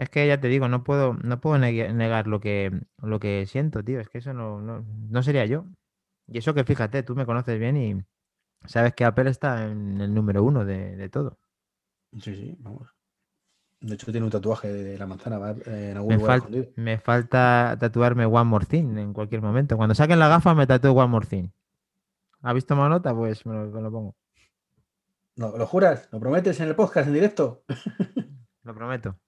Es 0.00 0.08
que 0.08 0.26
ya 0.26 0.40
te 0.40 0.48
digo, 0.48 0.66
no 0.66 0.82
puedo, 0.82 1.12
no 1.12 1.40
puedo 1.40 1.58
negar 1.58 2.26
lo 2.26 2.40
que, 2.40 2.72
lo 3.02 3.20
que 3.20 3.44
siento, 3.46 3.84
tío. 3.84 4.00
Es 4.00 4.08
que 4.08 4.18
eso 4.18 4.32
no, 4.32 4.60
no, 4.60 5.22
sería 5.22 5.44
yo. 5.44 5.66
Y 6.26 6.38
eso 6.38 6.54
que 6.54 6.64
fíjate, 6.64 7.02
tú 7.02 7.14
me 7.14 7.26
conoces 7.26 7.58
bien 7.58 7.76
y 7.76 8.02
sabes 8.66 8.94
que 8.94 9.04
Apple 9.04 9.28
está 9.28 9.66
en 9.66 10.00
el 10.00 10.14
número 10.14 10.42
uno 10.42 10.64
de, 10.64 11.08
todo. 11.10 11.38
Sí, 12.18 12.34
sí, 12.34 12.56
vamos. 12.60 12.88
De 13.80 13.94
hecho, 13.94 14.10
tiene 14.12 14.26
un 14.26 14.30
tatuaje 14.30 14.70
de 14.70 14.98
la 14.98 15.06
manzana 15.06 15.54
en 15.64 15.96
algún 15.96 16.14
me 16.14 16.16
lugar 16.18 16.42
Me 16.76 16.98
falta 16.98 17.76
tatuarme 17.80 18.26
One 18.26 18.44
More 18.44 18.66
Thing 18.66 18.98
en 18.98 19.14
cualquier 19.14 19.40
momento. 19.40 19.76
Cuando 19.78 19.94
saquen 19.94 20.18
la 20.18 20.28
gafa, 20.28 20.54
me 20.54 20.66
tatúo 20.66 20.92
One 20.92 21.08
More 21.08 21.26
Thing. 21.26 21.48
¿Ha 22.42 22.52
visto 22.52 22.76
más 22.76 22.90
nota? 22.90 23.14
Pues 23.14 23.46
me 23.46 23.54
lo, 23.54 23.90
pongo. 23.90 24.16
No, 25.36 25.56
¿Lo 25.56 25.66
juras? 25.66 26.08
¿Lo 26.12 26.20
prometes 26.20 26.60
en 26.60 26.68
el 26.68 26.76
podcast 26.76 27.08
en 27.08 27.14
directo? 27.14 27.64
lo 28.64 28.74
prometo. 28.74 29.18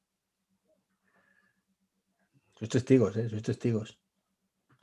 Sois 2.58 2.68
testigos, 2.68 3.16
¿eh? 3.16 3.30
Sois 3.30 3.42
testigos. 3.42 3.98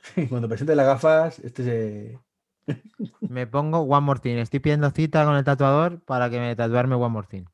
Cuando 0.28 0.48
presente 0.48 0.74
las 0.74 0.86
gafas, 0.86 1.38
este 1.38 1.64
se... 1.64 2.18
me 3.20 3.46
pongo 3.46 3.80
One 3.82 4.04
More 4.04 4.20
Thing. 4.20 4.36
Estoy 4.38 4.58
pidiendo 4.58 4.90
cita 4.90 5.24
con 5.24 5.36
el 5.36 5.44
tatuador 5.44 6.00
para 6.00 6.28
que 6.28 6.40
me 6.40 6.56
tatuarme 6.56 6.96
One 6.96 7.08
More 7.08 7.28
Thing. 7.28 7.44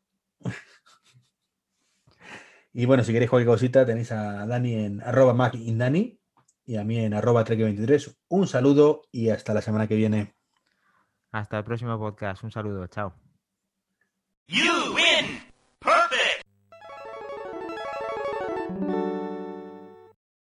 Y 2.79 2.85
bueno, 2.85 3.03
si 3.03 3.11
queréis 3.11 3.31
cualquier 3.31 3.55
cosita, 3.55 3.87
tenéis 3.87 4.12
a 4.12 4.45
Dani 4.45 4.74
en 4.74 5.01
arroba 5.01 5.51
Dani 5.51 6.20
y 6.66 6.77
a 6.77 6.85
mí 6.85 6.99
en 6.99 7.14
arroba 7.14 7.43
23 7.43 8.18
Un 8.29 8.47
saludo 8.47 9.01
y 9.11 9.31
hasta 9.31 9.55
la 9.55 9.62
semana 9.62 9.89
que 9.89 9.95
viene. 9.95 10.35
Hasta 11.33 11.57
el 11.57 11.64
próximo 11.64 11.99
podcast. 11.99 12.45
Un 12.45 12.51
saludo. 12.51 12.87
Chao. 12.89 13.14